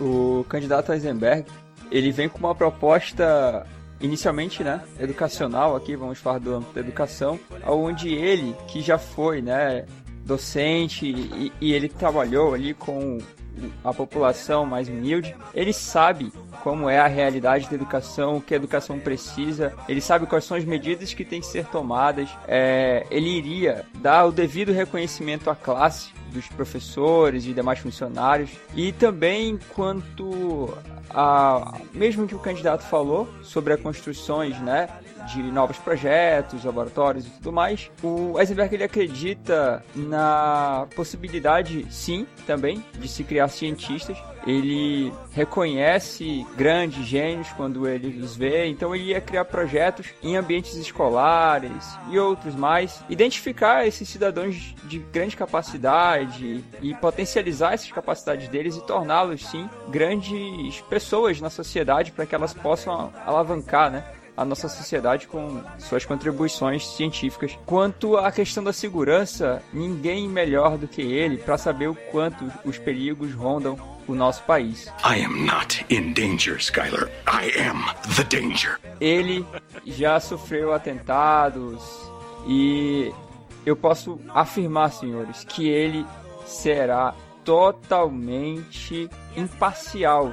O 0.00 0.44
candidato 0.48 0.92
Heisenberg, 0.92 1.44
ele 1.90 2.12
vem 2.12 2.28
com 2.28 2.38
uma 2.38 2.54
proposta 2.54 3.66
inicialmente, 4.02 4.62
né, 4.62 4.82
educacional 4.98 5.76
aqui, 5.76 5.96
vamos 5.96 6.18
falar 6.18 6.38
do 6.38 6.54
âmbito 6.56 6.74
da 6.74 6.80
educação, 6.80 7.38
onde 7.66 8.12
ele, 8.12 8.54
que 8.66 8.82
já 8.82 8.98
foi, 8.98 9.40
né, 9.40 9.86
docente 10.24 11.06
e, 11.06 11.52
e 11.60 11.72
ele 11.72 11.88
trabalhou 11.88 12.54
ali 12.54 12.74
com 12.74 13.18
a 13.84 13.92
população 13.92 14.64
mais 14.64 14.88
humilde, 14.88 15.34
ele 15.54 15.72
sabe 15.72 16.32
como 16.62 16.88
é 16.88 16.98
a 16.98 17.06
realidade 17.06 17.68
da 17.68 17.74
educação, 17.74 18.36
o 18.36 18.40
que 18.40 18.54
a 18.54 18.56
educação 18.56 18.98
precisa, 18.98 19.74
ele 19.88 20.00
sabe 20.00 20.26
quais 20.26 20.44
são 20.44 20.56
as 20.56 20.64
medidas 20.64 21.12
que 21.12 21.24
têm 21.24 21.40
que 21.40 21.46
ser 21.46 21.66
tomadas, 21.66 22.30
é, 22.46 23.06
ele 23.10 23.28
iria 23.28 23.84
dar 23.98 24.24
o 24.26 24.32
devido 24.32 24.72
reconhecimento 24.72 25.50
à 25.50 25.56
classe 25.56 26.11
dos 26.32 26.48
professores 26.48 27.46
e 27.46 27.52
demais 27.52 27.78
funcionários 27.78 28.50
e 28.74 28.92
também 28.92 29.58
quanto 29.74 30.76
a 31.10 31.78
mesmo 31.92 32.26
que 32.26 32.34
o 32.34 32.38
candidato 32.38 32.82
falou 32.84 33.28
sobre 33.42 33.74
as 33.74 33.80
construções, 33.80 34.58
né, 34.60 34.88
de 35.26 35.42
novos 35.42 35.78
projetos, 35.78 36.64
laboratórios 36.64 37.26
e 37.26 37.30
tudo 37.30 37.52
mais. 37.52 37.90
O 38.02 38.38
Eisenberg 38.38 38.74
ele 38.74 38.84
acredita 38.84 39.84
na 39.94 40.86
possibilidade, 40.94 41.86
sim, 41.90 42.26
também, 42.46 42.84
de 42.98 43.08
se 43.08 43.24
criar 43.24 43.48
cientistas. 43.48 44.16
Ele 44.44 45.12
reconhece 45.30 46.44
grandes 46.56 47.06
gênios 47.06 47.48
quando 47.50 47.86
ele 47.86 48.20
os 48.20 48.34
vê, 48.34 48.66
então 48.66 48.94
ele 48.94 49.04
ia 49.04 49.20
criar 49.20 49.44
projetos 49.44 50.08
em 50.20 50.36
ambientes 50.36 50.74
escolares 50.74 51.96
e 52.10 52.18
outros 52.18 52.54
mais. 52.54 53.04
Identificar 53.08 53.86
esses 53.86 54.08
cidadãos 54.08 54.74
de 54.84 54.98
grande 54.98 55.36
capacidade 55.36 56.64
e 56.80 56.94
potencializar 56.94 57.74
essas 57.74 57.92
capacidades 57.92 58.48
deles 58.48 58.76
e 58.76 58.84
torná-los, 58.84 59.46
sim, 59.46 59.68
grandes 59.88 60.80
pessoas 60.82 61.40
na 61.40 61.48
sociedade 61.48 62.10
para 62.10 62.26
que 62.26 62.34
elas 62.34 62.52
possam 62.52 63.12
alavancar, 63.24 63.90
né? 63.90 64.04
A 64.36 64.44
nossa 64.44 64.68
sociedade 64.68 65.26
com 65.26 65.62
suas 65.78 66.04
contribuições 66.04 66.86
científicas. 66.86 67.58
Quanto 67.66 68.16
à 68.16 68.32
questão 68.32 68.64
da 68.64 68.72
segurança, 68.72 69.62
ninguém 69.72 70.28
melhor 70.28 70.78
do 70.78 70.88
que 70.88 71.02
ele 71.02 71.36
para 71.36 71.58
saber 71.58 71.88
o 71.88 71.94
quanto 71.94 72.50
os 72.64 72.78
perigos 72.78 73.32
rondam 73.34 73.78
o 74.06 74.14
nosso 74.14 74.42
país. 74.44 74.86
I 75.04 75.24
am 75.24 75.44
not 75.44 75.84
in 75.90 76.12
danger, 76.12 76.56
Skyler. 76.56 77.08
I 77.26 77.52
am 77.60 77.84
the 78.16 78.24
danger. 78.24 78.78
Ele 79.00 79.46
já 79.86 80.18
sofreu 80.18 80.72
atentados 80.72 81.82
e 82.46 83.12
eu 83.64 83.76
posso 83.76 84.18
afirmar, 84.30 84.90
senhores, 84.90 85.44
que 85.44 85.68
ele 85.68 86.04
será 86.44 87.14
totalmente 87.44 89.08
imparcial. 89.36 90.32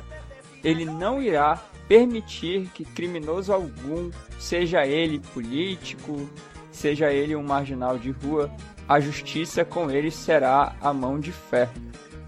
Ele 0.64 0.86
não 0.86 1.22
irá 1.22 1.60
permitir 1.90 2.70
que 2.74 2.86
criminoso 2.86 3.52
algum, 3.52 4.12
seja 4.38 4.86
ele 4.86 5.20
político, 5.34 6.30
seja 6.72 7.12
ele 7.12 7.36
um 7.36 7.42
marginal 7.42 7.98
de 7.98 8.12
rua, 8.12 8.52
a 8.88 9.00
justiça 9.00 9.66
com 9.66 9.90
ele 9.90 10.12
será 10.12 10.76
a 10.80 10.94
mão 10.94 11.20
de 11.20 11.32
ferro. 11.32 11.74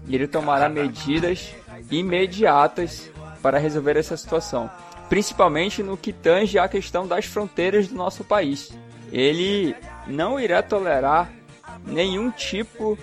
E 0.08 0.16
ele 0.16 0.26
tomará 0.26 0.68
medidas 0.68 1.54
imediatas 1.88 3.08
para 3.40 3.58
resolver 3.58 3.96
essa 3.96 4.16
situação, 4.16 4.68
principalmente 5.08 5.80
no 5.80 5.96
que 5.96 6.12
tange 6.12 6.58
à 6.58 6.68
questão 6.68 7.06
das 7.06 7.24
fronteiras 7.24 7.86
do 7.86 7.94
nosso 7.94 8.24
país. 8.24 8.72
Ele 9.12 9.76
não 10.08 10.40
irá 10.40 10.60
tolerar 10.60 11.30
nenhum 11.86 12.32
tipo 12.32 12.98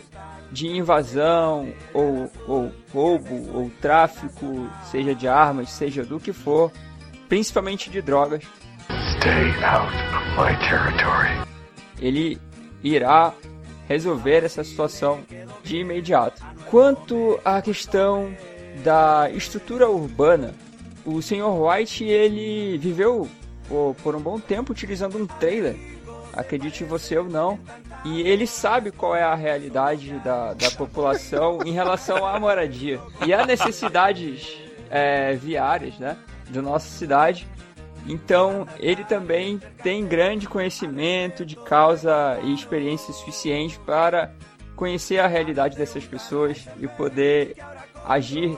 de 0.51 0.68
invasão 0.68 1.72
ou, 1.94 2.32
ou 2.48 2.72
roubo 2.94 3.50
ou 3.53 3.72
tráfico, 3.82 4.70
seja 4.89 5.13
de 5.13 5.27
armas, 5.27 5.70
seja 5.70 6.03
do 6.03 6.20
que 6.20 6.34
for, 6.34 6.72
principalmente 7.27 7.89
de 7.89 8.01
drogas. 8.01 8.44
Stay 9.18 9.51
out 9.63 9.94
of 10.15 10.36
my 10.38 10.58
territory. 10.68 11.48
Ele 12.00 12.39
irá 12.84 13.34
resolver 13.88 14.44
essa 14.44 14.63
situação 14.63 15.20
de 15.63 15.77
imediato. 15.77 16.41
Quanto 16.65 17.39
à 17.44 17.62
questão 17.62 18.32
da 18.84 19.29
estrutura 19.32 19.89
urbana, 19.89 20.53
o 21.06 21.22
Sr. 21.22 21.44
White 21.44 22.03
ele 22.03 22.77
viveu 22.77 23.27
por 24.03 24.15
um 24.15 24.20
bom 24.20 24.39
tempo 24.39 24.72
utilizando 24.72 25.18
um 25.18 25.25
trailer 25.25 25.75
acredite 26.39 26.84
você 26.84 27.17
ou 27.17 27.25
não. 27.25 27.60
E 28.05 28.22
ele 28.22 28.48
sabe 28.48 28.91
qual 28.91 29.15
é 29.15 29.24
a 29.24 29.36
realidade 29.36 30.12
da, 30.19 30.53
da 30.53 30.72
população 30.72 31.60
em 31.65 31.72
relação 31.72 32.25
à 32.25 32.39
moradia 32.39 33.00
e 33.25 33.34
a 33.34 33.46
necessidades 33.46 34.58
é, 34.89 35.36
viárias 35.36 35.98
né, 36.00 36.17
da 36.50 36.62
nossa 36.62 36.88
cidade. 36.88 37.48
Então, 38.08 38.65
ele 38.79 39.03
também 39.03 39.60
tem 39.84 40.05
grande 40.08 40.48
conhecimento 40.48 41.46
de 41.46 41.55
causa 41.55 42.39
e 42.43 42.53
experiência 42.53 43.13
suficiente 43.13 43.77
para 43.86 44.31
conhecer 44.75 45.19
a 45.19 45.27
realidade 45.27 45.77
dessas 45.77 46.05
pessoas 46.05 46.65
e 46.79 46.88
poder 46.88 47.58
agir 48.05 48.58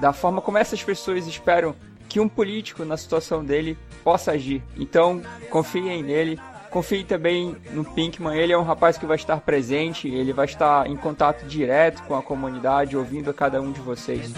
da 0.00 0.12
forma 0.12 0.40
como 0.40 0.58
essas 0.58 0.82
pessoas 0.82 1.26
esperam 1.26 1.74
que 2.08 2.20
um 2.20 2.28
político 2.28 2.84
na 2.84 2.96
situação 2.96 3.44
dele 3.44 3.76
possa 4.04 4.32
agir. 4.32 4.62
Então, 4.76 5.20
confiem 5.50 6.02
nele, 6.02 6.38
Confie 6.76 7.04
também 7.04 7.56
no 7.70 7.82
Pinkman, 7.82 8.36
ele 8.36 8.52
é 8.52 8.58
um 8.58 8.62
rapaz 8.62 8.98
que 8.98 9.06
vai 9.06 9.16
estar 9.16 9.40
presente, 9.40 10.08
ele 10.08 10.30
vai 10.30 10.44
estar 10.44 10.86
em 10.86 10.94
contato 10.94 11.46
direto 11.46 12.02
com 12.02 12.14
a 12.14 12.22
comunidade, 12.22 12.94
ouvindo 12.98 13.30
a 13.30 13.32
cada 13.32 13.62
um 13.62 13.72
de 13.72 13.80
vocês. 13.80 14.30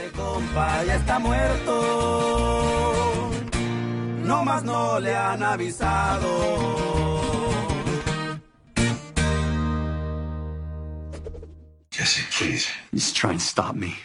Jesse, 11.91 12.23
please. 12.39 12.69
He's 12.93 13.13
trying 13.13 13.39
to 13.39 13.43
stop 13.43 13.77
me. 13.77 13.97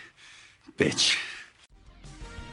Bitch. 0.75 1.32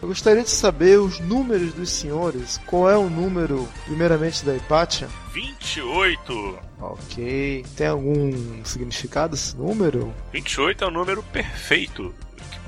Eu 0.03 0.09
gostaria 0.09 0.43
de 0.43 0.51
saber 0.51 0.99
os 0.99 1.21
números 1.21 1.75
dos 1.75 1.91
senhores. 1.91 2.59
Qual 2.67 2.89
é 2.89 2.97
o 2.97 3.11
número, 3.11 3.69
primeiramente, 3.85 4.45
da 4.45 4.55
Hipátia? 4.57 5.09
28. 5.33 6.59
Ok. 6.81 7.65
Tem 7.77 7.87
algum 7.87 8.65
significado 8.65 9.35
esse 9.35 9.55
número? 9.57 10.15
28 10.33 10.85
é 10.85 10.87
o 10.87 10.91
número 10.91 11.23
perfeito. 11.25 12.15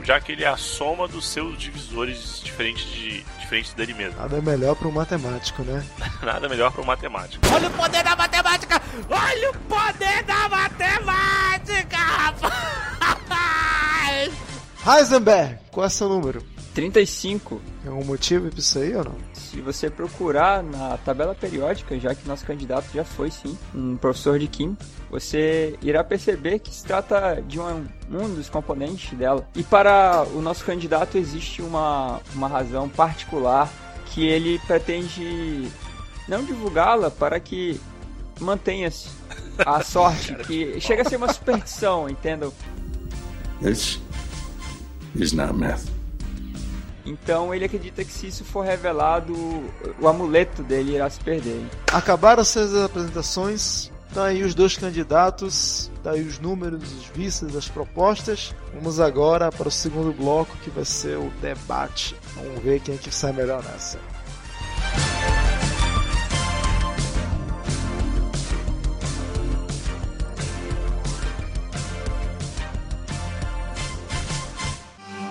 já 0.04 0.20
que 0.20 0.32
ele 0.32 0.44
é 0.44 0.48
a 0.48 0.58
soma 0.58 1.08
dos 1.08 1.26
seus 1.26 1.56
divisores 1.58 2.40
diferentes, 2.44 2.84
de, 2.84 3.22
diferentes 3.40 3.72
dele 3.72 3.94
mesmo. 3.94 4.18
Nada 4.20 4.42
melhor 4.42 4.74
para 4.76 4.88
um 4.88 4.92
matemático, 4.92 5.62
né? 5.62 5.82
Nada 6.22 6.48
melhor 6.50 6.70
para 6.70 6.82
um 6.82 6.86
matemático. 6.86 7.42
Olha 7.50 7.68
o 7.68 7.70
poder 7.72 8.02
da 8.04 8.14
matemática! 8.14 8.82
Olha 9.08 9.50
o 9.50 9.54
poder 9.54 10.22
da 10.24 10.48
matemática, 10.50 11.96
rapaz! 13.00 14.32
Heisenberg, 14.86 15.58
qual 15.70 15.86
é 15.86 15.88
seu 15.88 16.08
número? 16.08 16.51
35. 16.74 17.60
Tem 17.82 17.92
algum 17.92 18.04
motivo 18.04 18.48
pra 18.48 18.58
isso 18.58 18.78
aí 18.78 18.94
ou 18.94 19.04
não? 19.04 19.16
Se 19.32 19.60
você 19.60 19.90
procurar 19.90 20.62
na 20.62 20.96
tabela 20.98 21.34
periódica, 21.34 21.98
já 21.98 22.14
que 22.14 22.26
nosso 22.26 22.44
candidato 22.44 22.86
já 22.94 23.04
foi 23.04 23.30
sim 23.30 23.56
um 23.74 23.96
professor 23.96 24.38
de 24.38 24.48
química, 24.48 24.84
você 25.10 25.78
irá 25.82 26.02
perceber 26.02 26.58
que 26.58 26.74
se 26.74 26.84
trata 26.84 27.42
de 27.46 27.60
um, 27.60 27.86
um 28.10 28.34
dos 28.34 28.48
componentes 28.48 29.16
dela. 29.16 29.46
E 29.54 29.62
para 29.62 30.24
o 30.34 30.40
nosso 30.40 30.64
candidato 30.64 31.18
existe 31.18 31.60
uma, 31.60 32.20
uma 32.34 32.48
razão 32.48 32.88
particular 32.88 33.70
que 34.06 34.26
ele 34.26 34.58
pretende 34.66 35.68
não 36.28 36.42
divulgá-la 36.44 37.10
para 37.10 37.38
que 37.38 37.78
mantenha-se 38.40 39.08
a 39.58 39.82
sorte, 39.82 40.34
que 40.46 40.80
chega 40.80 41.02
a 41.02 41.04
ser 41.04 41.16
uma 41.16 41.32
superstição, 41.32 42.08
entendeu? 42.08 42.52
This 43.60 44.00
is 45.14 45.32
not 45.32 45.52
math. 45.52 45.91
Então 47.04 47.54
ele 47.54 47.64
acredita 47.64 48.04
que 48.04 48.12
se 48.12 48.28
isso 48.28 48.44
for 48.44 48.64
revelado, 48.64 49.34
o 50.00 50.08
amuleto 50.08 50.62
dele 50.62 50.94
irá 50.94 51.08
se 51.10 51.20
perder. 51.20 51.64
Acabaram 51.92 52.42
essas 52.42 52.74
apresentações. 52.76 53.90
Tá 54.14 54.26
aí 54.26 54.42
os 54.42 54.54
dois 54.54 54.76
candidatos, 54.76 55.90
tá 56.04 56.10
aí 56.10 56.20
os 56.20 56.38
números, 56.38 56.82
os 56.92 57.06
vices, 57.06 57.56
as 57.56 57.66
propostas. 57.66 58.54
Vamos 58.74 59.00
agora 59.00 59.50
para 59.50 59.68
o 59.68 59.70
segundo 59.70 60.12
bloco 60.12 60.54
que 60.58 60.68
vai 60.68 60.84
ser 60.84 61.16
o 61.16 61.32
debate. 61.40 62.14
Vamos 62.36 62.62
ver 62.62 62.80
quem 62.80 62.94
é 62.94 62.98
que 62.98 63.10
sai 63.10 63.32
melhor 63.32 63.64
nessa. 63.64 63.98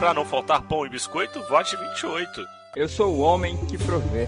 Para 0.01 0.15
não 0.15 0.25
faltar 0.25 0.63
pão 0.63 0.83
e 0.83 0.89
biscoito, 0.89 1.39
vote 1.43 1.77
28. 1.77 2.43
Eu 2.75 2.89
sou 2.89 3.13
o 3.13 3.19
homem 3.19 3.55
que 3.67 3.77
provê. 3.77 4.27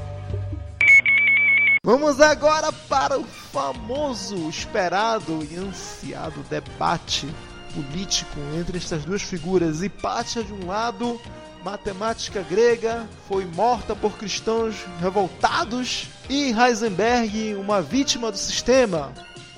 Vamos 1.84 2.22
agora 2.22 2.72
para 2.88 3.18
o 3.18 3.24
famoso, 3.24 4.48
esperado 4.48 5.44
e 5.50 5.58
ansiado 5.58 6.44
debate 6.44 7.28
político 7.74 8.40
entre 8.56 8.78
estas 8.78 9.04
duas 9.04 9.24
figuras. 9.24 9.82
Hipátia 9.82 10.44
de 10.44 10.54
um 10.54 10.68
lado, 10.68 11.20
matemática 11.66 12.44
grega, 12.44 13.10
foi 13.28 13.44
morta 13.44 13.96
por 13.96 14.16
cristãos 14.16 14.76
revoltados, 15.02 16.08
e 16.30 16.52
Heisenberg, 16.52 17.56
uma 17.56 17.82
vítima 17.82 18.32
do 18.32 18.38
sistema, 18.38 19.12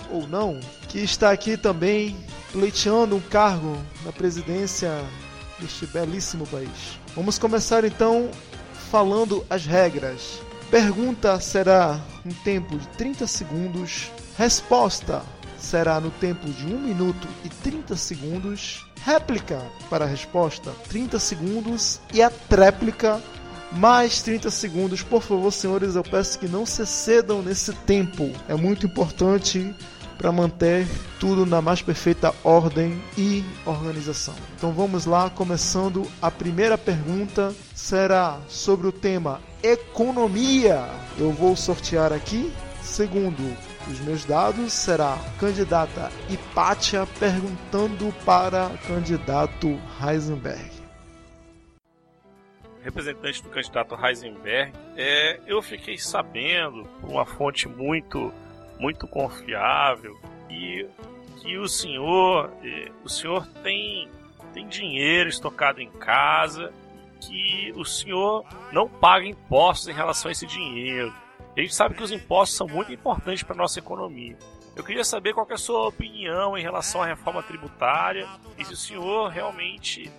ou 0.09 0.25
não, 0.25 0.61
que 0.87 0.99
está 0.99 1.31
aqui 1.31 1.57
também 1.57 2.15
pleiteando 2.53 3.17
um 3.17 3.21
cargo 3.21 3.77
na 4.05 4.13
presidência 4.13 5.03
deste 5.59 5.85
belíssimo 5.87 6.45
país. 6.47 6.99
Vamos 7.15 7.37
começar 7.37 7.83
então 7.83 8.29
falando 8.91 9.45
as 9.49 9.65
regras. 9.65 10.41
Pergunta 10.69 11.39
será 11.39 11.99
um 12.25 12.31
tempo 12.43 12.77
de 12.77 12.87
30 12.89 13.27
segundos. 13.27 14.11
Resposta 14.37 15.21
será 15.57 15.99
no 15.99 16.11
tempo 16.11 16.47
de 16.49 16.65
1 16.65 16.79
minuto 16.79 17.27
e 17.43 17.49
30 17.49 17.95
segundos. 17.95 18.85
Réplica 19.03 19.61
para 19.89 20.05
a 20.05 20.07
resposta 20.07 20.71
30 20.89 21.19
segundos 21.19 21.99
e 22.13 22.21
a 22.21 22.29
tréplica 22.29 23.21
mais 23.71 24.21
30 24.21 24.49
segundos. 24.49 25.03
Por 25.03 25.21
favor, 25.21 25.51
senhores, 25.51 25.95
eu 25.95 26.03
peço 26.03 26.39
que 26.39 26.47
não 26.47 26.65
se 26.65 26.85
cedam 26.85 27.41
nesse 27.41 27.73
tempo. 27.73 28.31
É 28.47 28.55
muito 28.55 28.85
importante 28.85 29.73
para 30.17 30.31
manter 30.31 30.87
tudo 31.19 31.45
na 31.45 31.61
mais 31.61 31.81
perfeita 31.81 32.33
ordem 32.43 33.01
e 33.17 33.43
organização. 33.65 34.35
Então 34.55 34.71
vamos 34.71 35.05
lá, 35.05 35.29
começando 35.29 36.05
a 36.21 36.31
primeira 36.31 36.77
pergunta 36.77 37.53
será 37.73 38.39
sobre 38.47 38.87
o 38.87 38.91
tema 38.91 39.41
economia. 39.63 40.87
Eu 41.17 41.31
vou 41.31 41.55
sortear 41.55 42.13
aqui. 42.13 42.51
Segundo 42.81 43.41
os 43.89 43.99
meus 44.01 44.25
dados, 44.25 44.71
será 44.71 45.17
candidata 45.39 46.11
Hipátia 46.29 47.07
perguntando 47.19 48.13
para 48.23 48.69
candidato 48.87 49.79
Heisenberg. 50.01 50.71
Representante 52.81 53.41
do 53.41 53.49
candidato 53.49 53.95
Heisenberg, 53.95 54.71
é, 54.95 55.39
eu 55.47 55.59
fiquei 55.63 55.97
sabendo 55.97 56.83
por 57.01 57.09
uma 57.09 57.25
fonte 57.25 57.67
muito 57.67 58.31
muito 58.79 59.07
confiável 59.07 60.19
e 60.49 60.87
que 61.41 61.57
o 61.57 61.67
senhor 61.67 62.51
o 63.03 63.09
senhor 63.09 63.45
tem 63.63 64.09
tem 64.53 64.67
dinheiro 64.67 65.29
estocado 65.29 65.81
em 65.81 65.91
casa 65.91 66.71
que 67.19 67.73
o 67.75 67.83
senhor 67.83 68.45
não 68.71 68.87
paga 68.87 69.25
impostos 69.25 69.87
em 69.87 69.93
relação 69.93 70.29
a 70.29 70.31
esse 70.31 70.45
dinheiro. 70.45 71.13
A 71.55 71.59
gente 71.59 71.73
sabe 71.73 71.95
que 71.95 72.03
os 72.03 72.11
impostos 72.11 72.57
são 72.57 72.67
muito 72.67 72.91
importantes 72.91 73.43
para 73.43 73.55
a 73.55 73.57
nossa 73.57 73.79
economia. 73.79 74.37
Eu 74.75 74.83
queria 74.83 75.05
saber 75.05 75.33
qual 75.33 75.47
é 75.49 75.53
a 75.53 75.57
sua 75.57 75.87
opinião 75.87 76.57
em 76.57 76.61
relação 76.61 77.01
à 77.01 77.05
reforma 77.05 77.41
tributária 77.41 78.27
e 78.57 78.65
se 78.65 78.73
o 78.73 78.77
senhor 78.77 79.29
realmente 79.29 80.11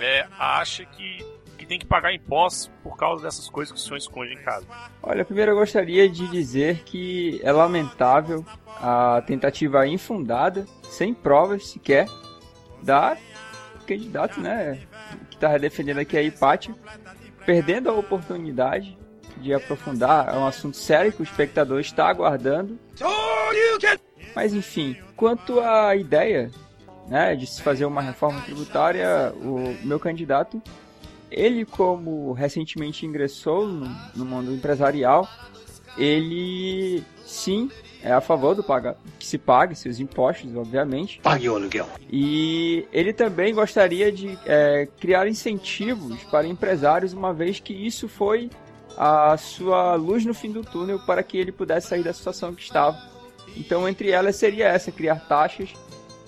é, 0.00 0.26
acha 0.38 0.86
que 0.86 1.18
que 1.58 1.66
tem 1.66 1.78
que 1.78 1.84
pagar 1.84 2.14
impostos 2.14 2.70
por 2.82 2.96
causa 2.96 3.24
dessas 3.24 3.50
coisas 3.50 3.72
que 3.72 3.78
o 3.78 3.82
senhor 3.82 3.96
esconde 3.96 4.32
em 4.32 4.38
casa. 4.38 4.64
Olha, 5.02 5.24
primeiro 5.24 5.50
eu 5.50 5.56
gostaria 5.56 6.08
de 6.08 6.26
dizer 6.28 6.84
que 6.84 7.40
é 7.42 7.52
lamentável 7.52 8.46
a 8.80 9.22
tentativa 9.26 9.86
infundada, 9.86 10.64
sem 10.88 11.12
provas 11.12 11.66
sequer, 11.66 12.08
da 12.82 13.16
candidato, 13.86 14.40
né, 14.40 14.78
que 15.30 15.36
está 15.36 15.56
defendendo 15.56 15.98
aqui 15.98 16.16
a 16.16 16.22
Hipátia, 16.22 16.74
perdendo 17.46 17.88
a 17.88 17.94
oportunidade 17.94 18.96
de 19.38 19.54
aprofundar 19.54 20.28
é 20.34 20.36
um 20.36 20.46
assunto 20.46 20.76
sério 20.76 21.12
que 21.12 21.22
o 21.22 21.24
espectador 21.24 21.80
está 21.80 22.08
aguardando. 22.08 22.78
Mas 24.34 24.52
enfim, 24.52 24.96
quanto 25.16 25.60
à 25.60 25.96
ideia 25.96 26.50
né, 27.08 27.34
de 27.34 27.46
se 27.46 27.62
fazer 27.62 27.86
uma 27.86 28.02
reforma 28.02 28.40
tributária, 28.42 29.32
o 29.36 29.74
meu 29.84 29.98
candidato 29.98 30.62
ele, 31.30 31.64
como 31.64 32.32
recentemente 32.32 33.06
ingressou 33.06 33.66
no, 33.66 33.88
no 34.14 34.24
mundo 34.24 34.52
empresarial, 34.52 35.28
ele 35.96 37.02
sim 37.24 37.70
é 38.02 38.12
a 38.12 38.20
favor 38.20 38.54
do 38.54 38.62
paga, 38.62 38.96
que 39.18 39.26
se 39.26 39.36
pague 39.36 39.74
seus 39.74 39.98
impostos, 39.98 40.54
obviamente. 40.54 41.20
Pague 41.20 41.48
o 41.48 41.56
aluguel. 41.56 41.88
E 42.10 42.86
ele 42.92 43.12
também 43.12 43.52
gostaria 43.54 44.12
de 44.12 44.38
é, 44.46 44.88
criar 45.00 45.26
incentivos 45.26 46.22
para 46.24 46.46
empresários, 46.46 47.12
uma 47.12 47.34
vez 47.34 47.58
que 47.58 47.72
isso 47.72 48.08
foi 48.08 48.48
a 48.96 49.36
sua 49.36 49.94
luz 49.94 50.24
no 50.24 50.34
fim 50.34 50.50
do 50.50 50.62
túnel 50.62 50.98
para 51.00 51.22
que 51.22 51.36
ele 51.36 51.52
pudesse 51.52 51.88
sair 51.88 52.02
da 52.02 52.12
situação 52.12 52.54
que 52.54 52.62
estava. 52.62 52.98
Então, 53.56 53.88
entre 53.88 54.10
elas 54.10 54.36
seria 54.36 54.68
essa, 54.68 54.92
criar 54.92 55.26
taxas 55.28 55.70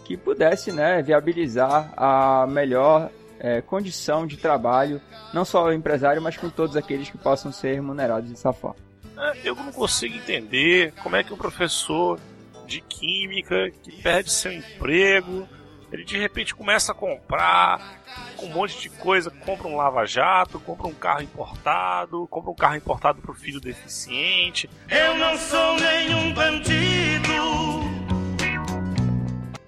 que 0.05 0.17
pudesse 0.17 0.73
né, 0.73 1.01
viabilizar 1.03 1.93
a 1.97 2.47
melhor 2.49 3.11
é, 3.41 3.63
condição 3.63 4.27
de 4.27 4.37
trabalho, 4.37 5.01
não 5.33 5.45
só 5.45 5.65
o 5.65 5.73
empresário, 5.73 6.21
mas 6.21 6.37
com 6.37 6.51
todos 6.51 6.77
aqueles 6.77 7.09
que 7.09 7.19
possam 7.19 7.51
ser 7.51 7.75
remunerados 7.75 8.31
dessa 8.31 8.53
forma. 8.53 8.77
É, 9.17 9.41
eu 9.43 9.55
não 9.55 9.73
consigo 9.73 10.15
entender 10.15 10.93
como 11.03 11.17
é 11.17 11.25
que 11.25 11.33
um 11.33 11.37
professor 11.37 12.21
de 12.67 12.81
química 12.83 13.71
que 13.83 13.91
perde 14.03 14.31
seu 14.31 14.53
emprego, 14.53 15.49
ele 15.91 16.05
de 16.05 16.17
repente 16.17 16.55
começa 16.55 16.93
a 16.93 16.95
comprar 16.95 18.01
um 18.41 18.49
monte 18.49 18.81
de 18.81 18.89
coisa, 18.91 19.31
compra 19.31 19.67
um 19.67 19.77
lava-jato, 19.77 20.61
compra 20.61 20.87
um 20.87 20.95
carro 20.95 21.23
importado, 21.23 22.29
compra 22.29 22.51
um 22.51 22.55
carro 22.55 22.77
importado 22.77 23.21
para 23.21 23.33
o 23.33 23.35
filho 23.35 23.61
deficiente. 23.61 24.71
Eu 24.89 25.17
não 25.17 25.37
sou 25.37 25.77
nenhum 25.81 26.33
bandido. 26.33 27.33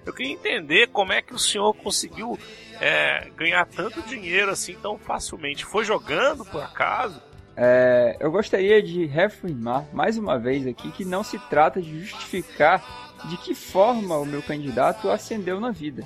Eu 0.05 0.13
queria 0.13 0.33
entender 0.33 0.87
como 0.87 1.11
é 1.11 1.21
que 1.21 1.33
o 1.33 1.39
senhor 1.39 1.73
conseguiu 1.73 2.37
é, 2.83 3.29
ganhar 3.37 3.65
tanto 3.65 4.01
dinheiro 4.01 4.51
assim 4.51 4.75
tão 4.75 4.97
facilmente. 4.97 5.63
Foi 5.63 5.85
jogando 5.85 6.43
por 6.43 6.61
acaso? 6.61 7.21
É, 7.55 8.17
eu 8.19 8.29
gostaria 8.29 8.83
de 8.83 9.05
reafirmar 9.05 9.85
mais 9.93 10.17
uma 10.17 10.37
vez 10.37 10.67
aqui 10.67 10.91
que 10.91 11.05
não 11.05 11.23
se 11.23 11.39
trata 11.47 11.81
de 11.81 12.03
justificar 12.03 12.83
de 13.29 13.37
que 13.37 13.55
forma 13.55 14.17
o 14.17 14.25
meu 14.25 14.43
candidato 14.43 15.09
ascendeu 15.09 15.61
na 15.61 15.71
vida. 15.71 16.05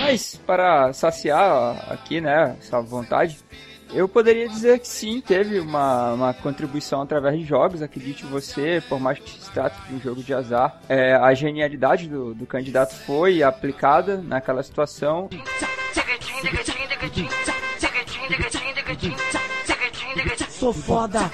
Mas 0.00 0.40
para 0.44 0.92
saciar 0.92 1.92
aqui, 1.92 2.20
né, 2.20 2.56
essa 2.58 2.80
vontade, 2.80 3.38
eu 3.92 4.08
poderia 4.08 4.48
dizer 4.48 4.78
que 4.78 4.88
sim, 4.88 5.20
teve 5.20 5.60
uma, 5.60 6.12
uma 6.12 6.34
contribuição 6.34 7.02
através 7.02 7.38
de 7.38 7.44
jogos, 7.44 7.82
acredite 7.82 8.24
você, 8.24 8.82
por 8.88 9.00
mais 9.00 9.18
que 9.18 9.30
se 9.30 9.50
trate 9.50 9.76
de 9.88 9.94
um 9.94 10.00
jogo 10.00 10.22
de 10.22 10.34
azar. 10.34 10.80
É, 10.88 11.14
a 11.14 11.32
genialidade 11.34 12.08
do, 12.08 12.34
do 12.34 12.46
candidato 12.46 12.94
foi 12.94 13.42
aplicada 13.42 14.18
naquela 14.18 14.62
situação. 14.62 15.28
Sou 20.48 20.72
foda. 20.72 21.30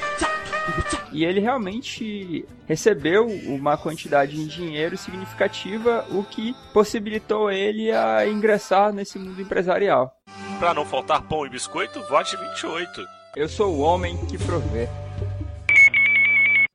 E 1.12 1.24
ele 1.24 1.40
realmente 1.40 2.46
recebeu 2.66 3.26
uma 3.26 3.76
quantidade 3.76 4.40
em 4.40 4.46
dinheiro 4.46 4.96
significativa, 4.96 6.06
o 6.10 6.22
que 6.24 6.54
possibilitou 6.72 7.50
ele 7.50 7.92
a 7.92 8.26
ingressar 8.26 8.92
nesse 8.92 9.18
mundo 9.18 9.40
empresarial. 9.40 10.16
Pra 10.62 10.72
não 10.72 10.86
faltar 10.86 11.20
pão 11.26 11.44
e 11.44 11.50
biscoito, 11.50 12.00
vote 12.02 12.36
28. 12.36 13.04
Eu 13.34 13.48
sou 13.48 13.74
o 13.74 13.80
homem 13.80 14.16
que 14.26 14.38
provê. 14.38 14.86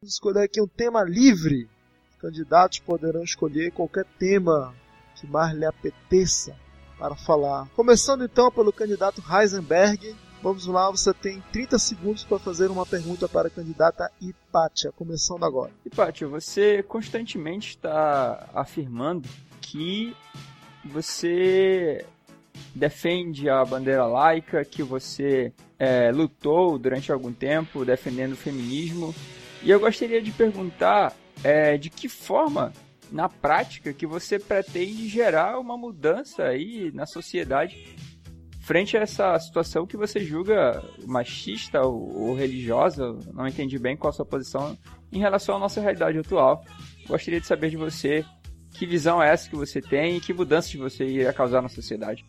Vamos 0.02 0.14
escolher 0.14 0.44
aqui 0.44 0.62
um 0.62 0.68
tema 0.68 1.06
livre. 1.06 1.70
Os 2.12 2.18
candidatos 2.18 2.80
poderão 2.80 3.24
escolher 3.24 3.72
qualquer 3.72 4.04
tema 4.20 4.76
que 5.16 5.26
mais 5.26 5.56
lhe 5.56 5.64
apeteça 5.64 6.54
para 7.00 7.16
falar. 7.16 7.70
Começando 7.78 8.26
então 8.26 8.52
pelo 8.52 8.74
candidato 8.74 9.24
Heisenberg. 9.26 10.14
Vamos 10.44 10.68
lá, 10.68 10.92
você 10.92 11.14
tem 11.14 11.42
30 11.54 11.80
segundos 11.80 12.26
para 12.26 12.40
fazer 12.40 12.70
uma 12.70 12.86
pergunta 12.86 13.30
para 13.30 13.48
a 13.48 13.52
candidata 13.52 14.12
Hipátia, 14.20 14.92
começando 14.92 15.46
agora. 15.46 15.72
Hipátia, 15.86 16.28
você 16.28 16.84
constantemente 16.84 17.70
está 17.70 18.50
afirmando 18.54 19.30
que 19.62 20.14
você 20.84 22.06
defende 22.74 23.50
a 23.50 23.64
bandeira 23.64 24.06
laica, 24.06 24.64
que 24.64 24.84
você 24.84 25.52
é, 25.80 26.12
lutou 26.12 26.78
durante 26.78 27.12
algum 27.12 27.32
tempo 27.32 27.86
defendendo 27.86 28.34
o 28.34 28.38
feminismo. 28.38 29.14
E 29.64 29.70
eu 29.70 29.80
gostaria 29.80 30.22
de 30.22 30.32
perguntar 30.32 31.14
é, 31.44 31.78
de 31.78 31.90
que 31.90 32.08
forma, 32.08 32.72
na 33.12 33.30
prática, 33.30 33.94
que 33.94 34.06
você 34.06 34.40
pretende 34.40 35.08
gerar 35.08 35.60
uma 35.60 35.78
mudança 35.78 36.44
aí 36.44 36.92
na 36.94 37.06
sociedade 37.06 37.96
frente 38.68 38.98
a 38.98 39.02
essa 39.02 39.40
situação 39.40 39.88
que 39.88 39.96
você 39.96 40.20
julga 40.20 40.84
machista 41.06 41.82
ou, 41.82 42.28
ou 42.28 42.36
religiosa. 42.36 43.18
Não 43.34 43.48
entendi 43.48 43.80
bem 43.80 43.96
qual 43.96 44.10
a 44.10 44.14
sua 44.14 44.26
posição 44.26 44.78
em 45.10 45.20
relação 45.20 45.56
à 45.56 45.60
nossa 45.60 45.80
realidade 45.80 46.20
atual. 46.20 46.62
Gostaria 47.08 47.40
de 47.40 47.48
saber 47.48 47.70
de 47.70 47.78
você 47.78 48.26
que 48.78 48.86
visão 48.86 49.22
é 49.22 49.30
essa 49.32 49.50
que 49.50 49.56
você 49.56 49.82
tem 49.82 50.18
e 50.18 50.22
que 50.22 50.34
mudanças 50.34 50.74
você 50.74 51.06
iria 51.06 51.34
causar 51.34 51.62
na 51.62 51.70
sociedade. 51.70 52.26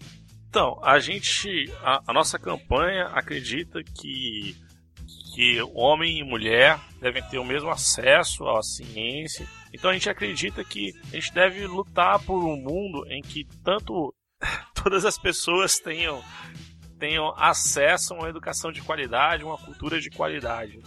Então, 0.48 0.78
a 0.82 0.98
gente, 0.98 1.70
a, 1.82 2.02
a, 2.06 2.12
nossa 2.12 2.38
campanha 2.38 3.04
acredita 3.08 3.82
que, 3.82 4.56
que 5.34 5.60
homem 5.74 6.18
e 6.18 6.24
mulher 6.24 6.78
devem 7.00 7.22
ter 7.22 7.38
o 7.38 7.44
mesmo 7.44 7.68
acesso 7.68 8.48
à 8.48 8.62
ciência. 8.62 9.46
Então 9.72 9.90
a 9.90 9.92
gente 9.92 10.08
acredita 10.08 10.64
que 10.64 10.92
a 11.12 11.16
gente 11.16 11.32
deve 11.34 11.66
lutar 11.66 12.18
por 12.20 12.42
um 12.44 12.56
mundo 12.56 13.04
em 13.10 13.20
que 13.20 13.46
tanto 13.62 14.14
todas 14.82 15.04
as 15.04 15.18
pessoas 15.18 15.78
tenham 15.78 16.22
tenham 16.98 17.32
acesso 17.36 18.12
a 18.12 18.16
uma 18.16 18.28
educação 18.28 18.72
de 18.72 18.82
qualidade, 18.82 19.44
uma 19.44 19.56
cultura 19.56 20.00
de 20.00 20.10
qualidade. 20.10 20.82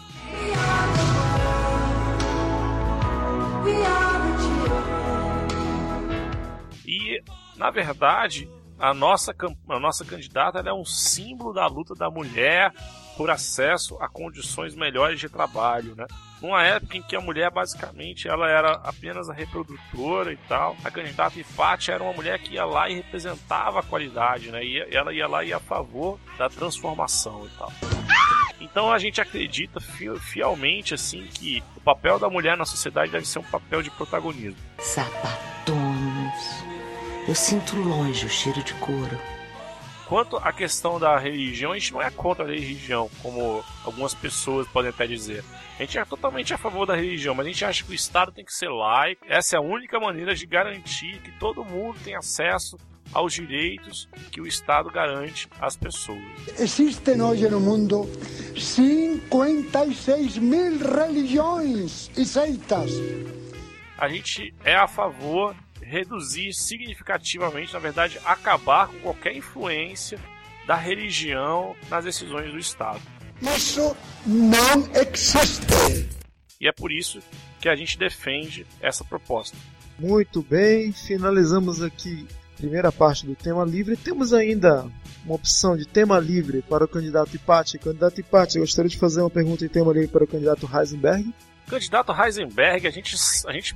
Na 7.62 7.69
verdade, 7.69 8.50
a 8.80 8.91
nossa, 8.91 9.36
a 9.69 9.80
nossa 9.80 10.04
candidata 10.04 10.67
é 10.67 10.74
um 10.74 10.84
símbolo 10.84 11.54
da 11.54 11.67
luta 11.67 11.93
da 11.93 12.10
mulher 12.10 12.74
por 13.15 13.30
acesso 13.30 13.95
a 14.02 14.10
condições 14.10 14.74
melhores 14.74 15.19
de 15.19 15.30
trabalho, 15.30 15.95
né? 15.95 16.08
Numa 16.41 16.63
época 16.63 16.97
em 16.97 17.04
que 17.04 17.15
a 17.15 17.21
mulher 17.21 17.52
basicamente 17.52 18.28
ela 18.28 18.50
era 18.50 18.71
apenas 18.84 19.30
a 19.30 19.34
reprodutora 19.34 20.34
e 20.34 20.38
tal, 20.50 20.76
a 20.84 20.89
candidata 20.89 21.39
Ifate 21.39 21.91
era 21.91 22.04
uma 22.04 22.13
mulher 22.13 22.39
que 22.39 22.56
ia 22.56 22.65
lá 22.65 22.89
e 22.89 22.95
representava 22.95 23.82
a 23.82 23.84
qualidade, 23.84 24.50
né? 24.50 24.65
E 24.65 24.80
ela 24.91 25.13
ia 25.13 25.28
lá 25.28 25.43
e 25.43 25.50
ia 25.50 25.58
a 25.58 25.60
favor 25.60 26.17
da 26.39 26.50
transformação 26.50 27.45
e 27.45 27.58
tal. 27.60 27.71
Então 28.60 28.91
a 28.91 28.97
gente 28.97 29.21
acredita 29.21 29.80
fielmente 30.19 30.95
assim 30.95 31.28
que 31.28 31.62
o 31.78 31.82
papel 31.82 32.17
da 32.17 32.28
mulher 32.28 32.58
na 32.58 32.65
sociedade 32.65 33.12
deve 33.12 33.28
ser 33.28 33.38
um 33.38 33.43
papel 33.43 33.84
de 33.84 33.91
protagonismo. 33.91 34.58
Sapatonos. 34.80 36.70
Eu 37.32 37.36
sinto 37.36 37.78
longe 37.78 38.26
o 38.26 38.30
cheiro 38.30 38.62
de 38.62 38.74
couro. 38.74 39.17
Quanto 40.06 40.36
à 40.36 40.52
questão 40.52 41.00
da 41.00 41.17
religião, 41.17 41.72
a 41.72 41.80
gente 41.80 41.94
não 41.94 42.02
é 42.02 42.12
contra 42.12 42.44
a 42.44 42.48
religião, 42.50 43.10
como 43.24 43.63
algumas 43.86 44.13
pessoas 44.13 44.67
podem 44.67 44.89
até 44.89 45.08
dizer. 45.08 45.41
A 45.80 45.82
gente 45.82 45.98
é 45.98 46.04
totalmente 46.04 46.54
a 46.54 46.58
favor 46.58 46.86
da 46.86 46.94
religião, 46.94 47.34
mas 47.34 47.46
a 47.46 47.50
gente 47.50 47.63
acha 47.63 47.86
que 47.86 47.91
o 47.91 47.94
Estado 47.94 48.34
tem 48.34 48.44
que 48.44 48.54
ser 48.54 48.67
laico. 48.67 49.24
Essa 49.30 49.56
é 49.56 49.60
a 49.60 49.62
única 49.62 49.98
maneira 49.98 50.36
de 50.36 50.46
garantir 50.46 51.22
que 51.22 51.32
todo 51.39 51.63
mundo 51.63 51.98
tem 52.04 52.17
acesso 52.17 52.78
aos 53.13 53.32
direitos 53.32 54.10
que 54.30 54.41
o 54.41 54.46
Estado 54.46 54.91
garante 54.91 55.48
às 55.58 55.78
pessoas. 55.78 56.20
Existem 56.60 57.22
hoje 57.22 57.48
no 57.48 57.62
mundo 57.62 58.10
56 58.58 60.38
mil 60.38 60.78
religiões 60.80 62.12
e 62.17 62.26
seitas. 62.26 62.91
A 63.98 64.10
gente 64.10 64.54
é 64.65 64.76
a 64.76 64.86
favor 64.86 65.56
reduzir 65.91 66.54
significativamente, 66.54 67.73
na 67.73 67.80
verdade, 67.80 68.17
acabar 68.23 68.88
com 68.88 68.97
qualquer 68.99 69.36
influência 69.36 70.17
da 70.65 70.75
religião 70.75 71.75
nas 71.89 72.06
decisões 72.06 72.49
do 72.49 72.58
Estado. 72.58 73.01
Isso 73.41 73.95
não 74.25 74.89
existe. 74.95 76.08
E 76.62 76.67
é 76.67 76.71
por 76.71 76.93
isso 76.93 77.19
que 77.60 77.67
a 77.67 77.75
gente 77.75 77.97
defende 77.97 78.65
essa 78.80 79.04
proposta. 79.04 79.58
Muito 79.99 80.41
bem, 80.41 80.93
finalizamos 80.93 81.82
aqui 81.82 82.25
a 82.54 82.58
primeira 82.58 82.91
parte 82.91 83.25
do 83.25 83.36
tema 83.36 83.65
livre. 83.65 83.97
Temos 83.97 84.34
ainda 84.34 84.89
uma 85.25 85.36
opção 85.36 85.75
de 85.75 85.86
tema 85.86 86.17
livre 86.19 86.62
para 86.62 86.86
o 86.86 86.88
candidato 86.88 87.36
Ipati. 87.36 87.77
Candidato 87.77 88.21
Ipati, 88.21 88.60
gostaria 88.60 88.89
de 88.89 88.97
fazer 88.97 89.19
uma 89.19 89.30
pergunta 89.30 89.65
em 89.65 89.67
tema 89.67 89.91
livre 89.91 90.08
para 90.08 90.23
o 90.23 90.27
candidato 90.27 90.69
Heisenberg. 90.73 91.34
Candidato 91.67 92.13
Heisenberg, 92.13 92.88
a 92.88 92.91
gente, 92.91 93.15
a 93.47 93.51
gente 93.51 93.75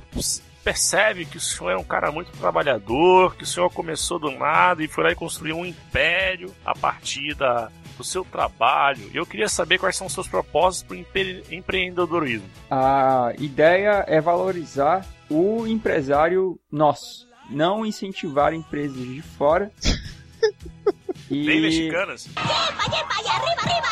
percebe 0.65 1.25
que 1.25 1.37
o 1.37 1.39
senhor 1.39 1.69
é 1.69 1.77
um 1.77 1.83
cara 1.83 2.11
muito 2.11 2.31
trabalhador, 2.31 3.35
que 3.35 3.43
o 3.43 3.45
senhor 3.45 3.69
começou 3.69 4.17
do 4.17 4.31
nada 4.31 4.83
e 4.83 4.87
foi 4.87 5.03
lá 5.03 5.11
e 5.11 5.15
construiu 5.15 5.57
um 5.57 5.65
império 5.65 6.51
a 6.65 6.73
partir 6.73 7.35
da, 7.35 7.69
do 7.95 8.03
seu 8.03 8.25
trabalho. 8.25 9.11
Eu 9.13 9.27
queria 9.27 9.47
saber 9.47 9.77
quais 9.77 9.95
são 9.95 10.07
os 10.07 10.13
seus 10.13 10.27
propósitos 10.27 10.87
para 10.87 11.21
o 11.21 11.53
empreendedorismo. 11.53 12.49
A 12.71 13.31
ideia 13.37 14.03
é 14.07 14.19
valorizar 14.19 15.05
o 15.29 15.67
empresário 15.67 16.59
nosso, 16.71 17.27
não 17.47 17.85
incentivar 17.85 18.51
empresas 18.51 18.97
de 18.97 19.21
fora. 19.21 19.71
e... 21.29 21.45
Nem 21.45 21.61
mexicanas. 21.61 22.25
Yepa, 22.25 22.95
yepa, 22.95 23.15
e 23.23 23.29
arriba, 23.29 23.61
arriba! 23.61 23.87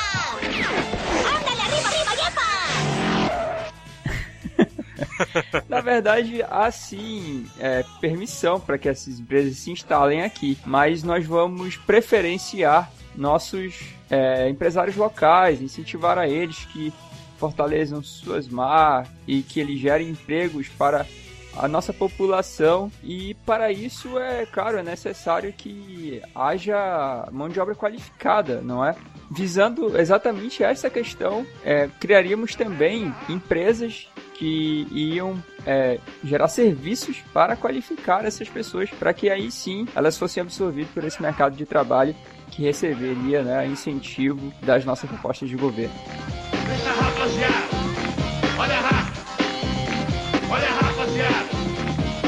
Ándale, 1.30 1.62
arriba, 1.62 1.88
arriba, 1.88 2.14
yepa! 2.24 2.63
Na 5.70 5.82
verdade, 5.82 6.44
há 6.50 6.70
sim 6.72 7.46
é, 7.60 7.84
permissão 8.00 8.60
para 8.60 8.78
que 8.78 8.90
essas 8.90 9.20
empresas 9.20 9.58
se 9.58 9.72
instalem 9.72 10.24
aqui, 10.24 10.58
mas 10.66 11.04
nós 11.04 11.26
vamos 11.26 11.78
preferenciar 11.78 12.92
nossos 13.16 13.82
é, 14.10 14.50
empresários 14.50 14.96
locais, 14.96 15.62
incentivar 15.62 16.18
a 16.18 16.28
eles 16.28 16.66
que 16.66 16.94
fortaleçam 17.38 18.02
suas 18.02 18.48
marcas 18.48 19.12
e 19.28 19.42
que 19.42 19.60
eles 19.60 19.80
gerem 19.80 20.10
empregos 20.10 20.70
para 20.70 21.06
a 21.56 21.68
nossa 21.68 21.94
população. 21.94 22.92
E 23.04 23.34
para 23.46 23.72
isso 23.72 24.18
é 24.18 24.46
claro 24.46 24.78
é 24.78 24.84
necessário 24.84 25.52
que 25.54 26.22
haja 26.34 27.28
mão 27.32 27.50
de 27.50 27.60
obra 27.60 27.76
qualificada 27.76 28.62
não 28.62 28.86
é? 28.86 28.96
Visando 29.32 29.98
exatamente 29.98 30.64
essa 30.64 30.90
questão 30.90 31.46
é, 31.64 31.90
criaríamos 32.00 32.56
também 32.56 33.14
empresas 33.30 34.08
que 34.34 34.88
iam 34.92 35.42
é, 35.66 36.00
gerar 36.24 36.48
serviços 36.48 37.18
para 37.34 37.56
qualificar 37.56 38.26
essas 38.26 38.50
pessoas, 38.50 38.90
para 38.90 39.14
que 39.14 39.30
aí 39.30 39.52
sim 39.52 39.88
elas 39.96 40.18
fossem 40.18 40.42
absorvidas 40.42 40.92
por 40.92 41.04
esse 41.04 41.22
mercado 41.22 41.56
de 41.56 41.66
trabalho 41.66 42.16
que 42.50 42.62
receberia 42.62 43.42
né, 43.42 43.66
incentivo 43.66 44.54
das 44.62 44.86
nossas 44.86 45.10
propostas 45.10 45.50
de 45.50 45.56
governo. 45.56 45.94
Deixa 46.68 46.92
rapaziada! 46.92 47.54
Olha 48.60 48.80
Rafa! 48.80 49.24
Olha 50.52 50.70
rapaziada! 50.70 51.50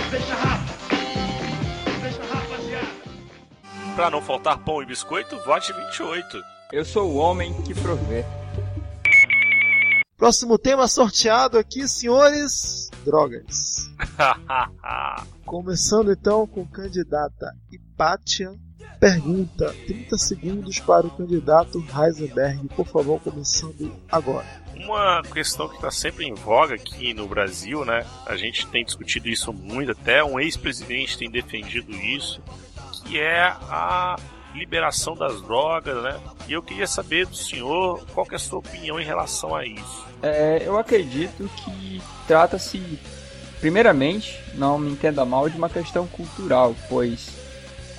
Deixa 0.09 0.33
Rafa! 0.33 0.75
Deixa 2.01 2.23
rapaziada! 2.23 2.87
Pra 3.95 4.09
não 4.09 4.21
faltar 4.21 4.57
pão 4.59 4.81
e 4.81 4.85
biscoito, 4.85 5.37
vote 5.45 5.71
28. 5.73 6.41
Eu 6.73 6.83
sou 6.83 7.11
o 7.11 7.17
homem 7.17 7.53
que 7.61 7.73
provê. 7.73 8.25
Próximo 10.25 10.57
tema 10.57 10.87
sorteado 10.87 11.55
aqui, 11.55 11.87
senhores: 11.87 12.89
drogas. 13.05 13.91
Começando 15.45 16.11
então 16.11 16.47
com 16.47 16.65
candidata 16.65 17.55
Hipátia. 17.71 18.51
Pergunta: 18.99 19.71
30 19.85 20.17
segundos 20.17 20.79
para 20.79 21.05
o 21.05 21.11
candidato 21.11 21.77
Heisenberg. 21.95 22.67
Por 22.69 22.87
favor, 22.87 23.21
começando 23.21 23.95
agora. 24.11 24.47
Uma 24.73 25.21
questão 25.21 25.69
que 25.69 25.75
está 25.75 25.91
sempre 25.91 26.25
em 26.25 26.33
voga 26.33 26.73
aqui 26.73 27.13
no 27.13 27.27
Brasil, 27.27 27.85
né? 27.85 28.03
A 28.25 28.35
gente 28.35 28.65
tem 28.65 28.83
discutido 28.83 29.29
isso 29.29 29.53
muito, 29.53 29.91
até 29.91 30.23
um 30.23 30.39
ex-presidente 30.39 31.19
tem 31.19 31.29
defendido 31.29 31.91
isso, 31.91 32.41
que 33.03 33.19
é 33.19 33.43
a 33.43 34.15
liberação 34.55 35.13
das 35.13 35.41
drogas, 35.41 36.01
né? 36.01 36.19
E 36.47 36.53
eu 36.53 36.63
queria 36.63 36.87
saber 36.87 37.27
do 37.27 37.35
senhor 37.35 38.05
qual 38.13 38.25
que 38.25 38.33
é 38.33 38.37
a 38.37 38.39
sua 38.39 38.59
opinião 38.59 38.99
em 38.99 39.05
relação 39.05 39.53
a 39.53 39.65
isso. 39.65 40.14
É, 40.21 40.63
eu 40.65 40.77
acredito 40.77 41.49
que 41.57 42.01
trata-se, 42.27 42.99
primeiramente, 43.59 44.41
não 44.55 44.77
me 44.77 44.91
entenda 44.91 45.23
mal, 45.25 45.49
de 45.49 45.57
uma 45.57 45.69
questão 45.69 46.07
cultural, 46.07 46.75
pois 46.89 47.45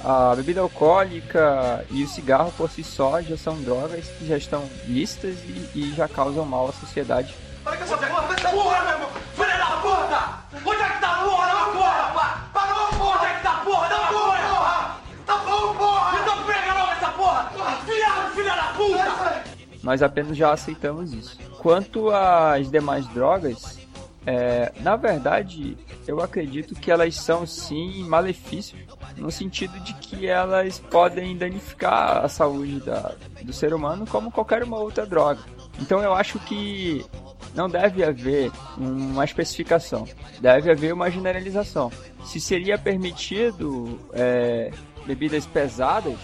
a 0.02 0.35
bebida 0.37 0.61
alcoólica 0.61 1.85
e 1.90 2.05
o 2.05 2.09
cigarro 2.09 2.52
por 2.57 2.70
si 2.70 2.85
só 2.85 3.20
já 3.20 3.37
são 3.37 3.61
drogas 3.62 4.07
que 4.18 4.26
já 4.26 4.37
estão 4.37 4.64
listas 4.87 5.37
e, 5.44 5.70
e 5.74 5.94
já 5.96 6.07
causam 6.07 6.44
mal 6.44 6.68
à 6.68 6.72
sociedade. 6.72 7.35
Para 7.64 7.76
com 7.76 7.85
essa 7.85 7.96
porra, 7.96 8.35
essa 8.37 8.48
porra, 8.50 8.85
meu 8.85 8.92
irmão! 8.92 9.11
Filha 9.35 9.59
da 9.59 9.66
puta! 9.79 10.70
Onde 10.70 10.83
é 10.83 10.88
que 10.88 11.00
tá 11.00 11.11
a 11.12 11.24
porra? 11.24 11.46
Não, 11.48 11.72
porra! 11.72 12.50
Parou, 12.52 12.88
porra! 12.90 13.18
Onde 13.18 13.26
é 13.26 13.35
que 13.37 13.42
tá 13.42 13.50
a 13.50 13.64
porra? 13.64 13.88
Não, 13.88 14.07
porra! 14.07 14.96
Tá 15.26 15.37
bom, 15.38 15.74
porra! 15.74 16.18
Então 16.22 16.44
pega 16.44 16.74
logo 16.74 16.92
essa 16.92 17.09
porra! 17.09 17.52
Viado, 17.85 18.35
filha 18.35 18.55
da 18.55 18.72
puta! 18.76 19.44
Nós 19.83 20.02
apenas 20.02 20.37
já 20.37 20.52
aceitamos 20.52 21.12
isso. 21.12 21.37
Quanto 21.66 22.11
às 22.11 22.70
demais 22.70 23.09
drogas, 23.09 23.81
é, 24.24 24.70
na 24.83 24.94
verdade, 24.94 25.76
eu 26.07 26.20
acredito 26.20 26.76
que 26.76 26.92
elas 26.92 27.16
são 27.16 27.44
sim 27.44 28.05
malefícios, 28.05 28.81
no 29.16 29.33
sentido 29.33 29.76
de 29.81 29.92
que 29.94 30.29
elas 30.29 30.79
podem 30.79 31.37
danificar 31.37 32.24
a 32.24 32.29
saúde 32.29 32.79
da, 32.79 33.16
do 33.42 33.52
ser 33.52 33.74
humano 33.74 34.07
como 34.07 34.31
qualquer 34.31 34.62
uma 34.62 34.79
outra 34.79 35.05
droga. 35.05 35.40
Então 35.81 36.00
eu 36.00 36.14
acho 36.14 36.38
que 36.38 37.05
não 37.52 37.68
deve 37.68 38.05
haver 38.05 38.52
uma 38.79 39.24
especificação, 39.24 40.07
deve 40.40 40.70
haver 40.70 40.94
uma 40.94 41.11
generalização. 41.11 41.90
Se 42.24 42.38
seria 42.38 42.79
permitido 42.79 43.98
é, 44.12 44.70
bebidas 45.05 45.46
pesadas, 45.46 46.14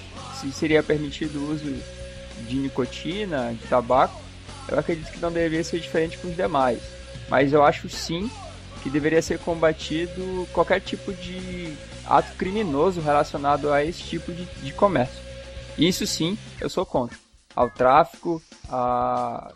se 0.40 0.52
seria 0.52 0.84
permitido 0.84 1.40
o 1.40 1.50
uso 1.50 1.82
de 2.46 2.58
nicotina, 2.58 3.52
de 3.60 3.66
tabaco, 3.66 4.21
eu 4.68 4.78
acredito 4.78 5.10
que 5.10 5.20
não 5.20 5.32
deveria 5.32 5.64
ser 5.64 5.80
diferente 5.80 6.18
com 6.18 6.28
os 6.28 6.36
demais. 6.36 6.80
Mas 7.28 7.52
eu 7.52 7.62
acho 7.62 7.88
sim 7.88 8.30
que 8.82 8.90
deveria 8.90 9.22
ser 9.22 9.38
combatido 9.38 10.46
qualquer 10.52 10.80
tipo 10.80 11.12
de 11.12 11.74
ato 12.06 12.36
criminoso 12.36 13.00
relacionado 13.00 13.72
a 13.72 13.84
esse 13.84 14.02
tipo 14.02 14.32
de, 14.32 14.44
de 14.44 14.72
comércio. 14.72 15.22
Isso 15.78 16.06
sim, 16.06 16.36
eu 16.60 16.68
sou 16.68 16.84
contra. 16.84 17.16
Ao 17.54 17.70
tráfico, 17.70 18.42
a 18.68 19.52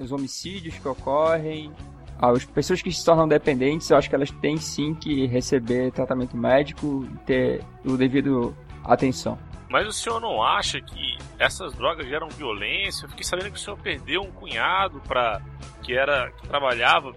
os 0.00 0.12
homicídios 0.12 0.78
que 0.78 0.88
ocorrem, 0.88 1.70
as 2.18 2.44
pessoas 2.44 2.82
que 2.82 2.90
se 2.90 3.04
tornam 3.04 3.28
dependentes, 3.28 3.88
eu 3.90 3.96
acho 3.96 4.08
que 4.08 4.14
elas 4.14 4.30
têm 4.30 4.56
sim 4.56 4.94
que 4.94 5.26
receber 5.26 5.92
tratamento 5.92 6.36
médico 6.36 7.06
e 7.12 7.18
ter 7.26 7.64
o 7.84 7.96
devido 7.96 8.56
atenção. 8.84 9.38
Mas 9.70 9.86
o 9.86 9.92
senhor 9.92 10.20
não 10.20 10.42
acha 10.42 10.80
que 10.80 11.16
essas 11.38 11.72
drogas 11.74 12.06
geram 12.08 12.28
violência? 12.28 13.04
Eu 13.04 13.08
fiquei 13.10 13.24
sabendo 13.24 13.52
que 13.52 13.56
o 13.56 13.60
senhor 13.60 13.78
perdeu 13.78 14.20
um 14.20 14.32
cunhado 14.32 15.00
para 15.06 15.40
que 15.80 15.94
era 15.96 16.32
que 16.32 16.48
trabalhava 16.48 17.12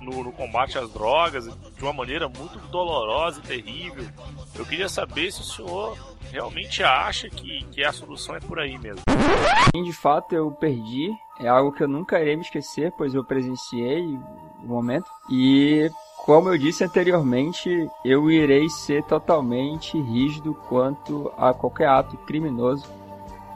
no, 0.00 0.24
no, 0.24 0.32
combate 0.32 0.76
às 0.76 0.90
drogas 0.92 1.44
de 1.46 1.82
uma 1.82 1.92
maneira 1.92 2.28
muito 2.28 2.58
dolorosa 2.70 3.38
e 3.38 3.46
terrível. 3.46 4.04
Eu 4.52 4.66
queria 4.66 4.88
saber 4.88 5.30
se 5.30 5.42
o 5.42 5.44
senhor 5.44 5.96
realmente 6.32 6.82
acha 6.82 7.30
que, 7.30 7.64
que 7.70 7.84
a 7.84 7.92
solução 7.92 8.34
é 8.34 8.40
por 8.40 8.58
aí 8.58 8.76
mesmo. 8.78 9.02
De 9.72 9.92
fato, 9.92 10.34
eu 10.34 10.50
perdi. 10.50 11.08
É 11.38 11.46
algo 11.46 11.70
que 11.70 11.84
eu 11.84 11.88
nunca 11.88 12.20
irei 12.20 12.34
me 12.34 12.42
esquecer, 12.42 12.92
pois 12.98 13.14
eu 13.14 13.24
presenciei 13.24 14.02
o 14.02 14.66
momento. 14.66 15.08
E 15.30 15.88
como 16.24 16.50
eu 16.50 16.56
disse 16.56 16.84
anteriormente, 16.84 17.90
eu 18.04 18.30
irei 18.30 18.68
ser 18.68 19.02
totalmente 19.02 20.00
rígido 20.00 20.54
quanto 20.68 21.32
a 21.36 21.52
qualquer 21.52 21.88
ato 21.88 22.16
criminoso, 22.18 22.86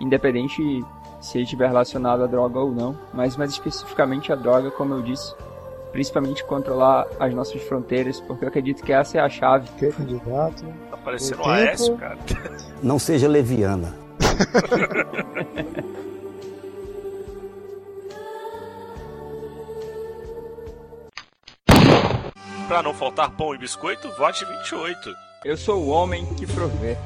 independente 0.00 0.85
se 1.20 1.38
ele 1.38 1.44
estiver 1.44 1.68
relacionado 1.68 2.24
à 2.24 2.26
droga 2.26 2.59
ou 2.59 2.72
não, 2.72 2.98
mas 3.14 3.37
mais 3.37 3.52
especificamente 3.52 4.33
a 4.33 4.35
droga, 4.35 4.68
como 4.72 4.94
eu 4.94 5.02
disse, 5.02 5.33
principalmente 5.92 6.44
controlar 6.44 7.07
as 7.20 7.33
nossas 7.33 7.62
fronteiras, 7.62 8.20
porque 8.20 8.44
eu 8.44 8.48
acredito 8.48 8.83
que 8.83 8.92
essa 8.92 9.18
é 9.18 9.20
a 9.20 9.29
chave. 9.29 9.68
Que 9.79 9.92
candidato? 9.92 10.64
Tá 10.90 10.96
parecendo 10.96 11.42
um 11.42 11.46
Aécio, 11.48 11.96
cara. 11.96 12.18
Não 12.83 12.98
seja 12.98 13.29
leviana. 13.29 13.94
Pra 22.68 22.83
não 22.83 22.92
faltar 22.92 23.31
pão 23.31 23.55
e 23.55 23.59
biscoito, 23.59 24.11
vote 24.18 24.44
28. 24.44 25.14
Eu 25.44 25.57
sou 25.57 25.85
o 25.85 25.88
homem 25.88 26.26
que 26.35 26.44
provê. 26.46 26.96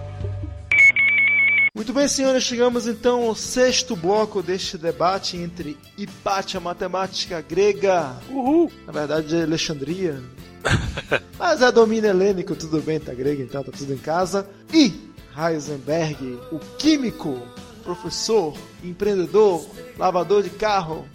Muito 1.77 1.93
bem, 1.93 2.09
senhores, 2.09 2.45
chegamos 2.45 2.87
então 2.87 3.25
ao 3.25 3.35
sexto 3.35 3.95
bloco 3.95 4.43
deste 4.43 4.79
debate 4.79 5.37
entre 5.37 5.77
Hipátia, 5.99 6.59
matemática 6.61 7.43
grega. 7.43 8.17
Uhul! 8.31 8.73
Na 8.87 8.93
verdade, 8.93 9.29
de 9.29 9.43
Alexandria. 9.43 10.23
Mas 11.39 11.61
é 11.61 11.71
domínio 11.71 12.09
helênico, 12.09 12.57
tudo 12.57 12.81
bem, 12.81 12.99
tá 12.99 13.13
grego, 13.13 13.43
então 13.43 13.63
tá 13.63 13.71
tudo 13.71 13.93
em 13.93 13.99
casa. 13.99 14.49
E 14.73 15.13
Heisenberg, 15.37 16.39
o 16.51 16.59
químico, 16.79 17.39
professor, 17.85 18.55
empreendedor, 18.83 19.67
lavador 19.99 20.43
de 20.43 20.51
carro. 20.51 21.07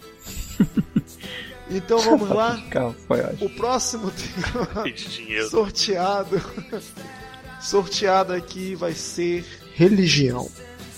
Então 1.70 1.98
vamos 1.98 2.28
lá. 2.28 2.60
O 3.40 3.50
próximo 3.50 4.10
tema 4.10 4.84
sorteado. 5.48 6.40
sorteado 7.60 8.32
aqui 8.32 8.74
vai 8.74 8.92
ser 8.92 9.44
religião. 9.74 10.48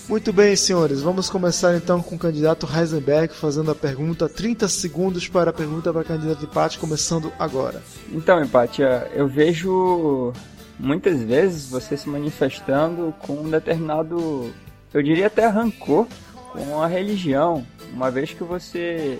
Muito 0.08 0.32
bem, 0.32 0.56
senhores, 0.56 1.02
vamos 1.02 1.28
começar 1.28 1.76
então 1.76 2.00
com 2.00 2.14
o 2.14 2.18
candidato 2.18 2.66
Heisenberg 2.66 3.34
fazendo 3.34 3.70
a 3.70 3.74
pergunta. 3.74 4.26
30 4.26 4.66
segundos 4.66 5.28
para 5.28 5.50
a 5.50 5.52
pergunta 5.52 5.92
para 5.92 6.00
o 6.00 6.04
candidato 6.04 6.44
empate, 6.44 6.78
começando 6.78 7.30
agora. 7.38 7.82
Então, 8.10 8.42
empate, 8.42 8.80
eu 9.14 9.28
vejo 9.28 10.32
muitas 10.78 11.22
vezes 11.22 11.68
você 11.68 11.94
se 11.94 12.08
manifestando 12.08 13.14
com 13.18 13.34
um 13.34 13.50
determinado, 13.50 14.50
eu 14.94 15.02
diria 15.02 15.26
até 15.26 15.46
rancor 15.46 16.06
com 16.52 16.82
a 16.82 16.86
religião, 16.86 17.66
uma 17.92 18.10
vez 18.10 18.32
que 18.32 18.42
você 18.42 19.18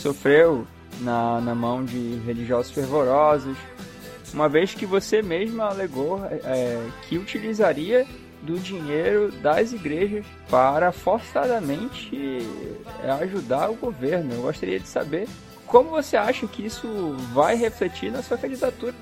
sofreu 0.00 0.66
na, 1.00 1.40
na 1.40 1.54
mão 1.54 1.84
de 1.84 2.20
religiosos 2.26 2.72
fervorosos, 2.72 3.56
uma 4.32 4.48
vez 4.48 4.74
que 4.74 4.86
você 4.86 5.22
mesma 5.22 5.66
alegou 5.66 6.24
é, 6.24 6.80
que 7.08 7.18
utilizaria 7.18 8.06
do 8.42 8.58
dinheiro 8.58 9.30
das 9.30 9.72
igrejas 9.72 10.24
para 10.48 10.92
forçadamente 10.92 12.46
é, 13.02 13.10
ajudar 13.22 13.70
o 13.70 13.74
governo. 13.74 14.34
Eu 14.34 14.42
gostaria 14.42 14.80
de 14.80 14.88
saber 14.88 15.28
como 15.66 15.90
você 15.90 16.16
acha 16.16 16.46
que 16.46 16.64
isso 16.64 16.88
vai 17.32 17.54
refletir 17.54 18.10
na 18.10 18.22
sua 18.22 18.38
candidatura. 18.38 18.94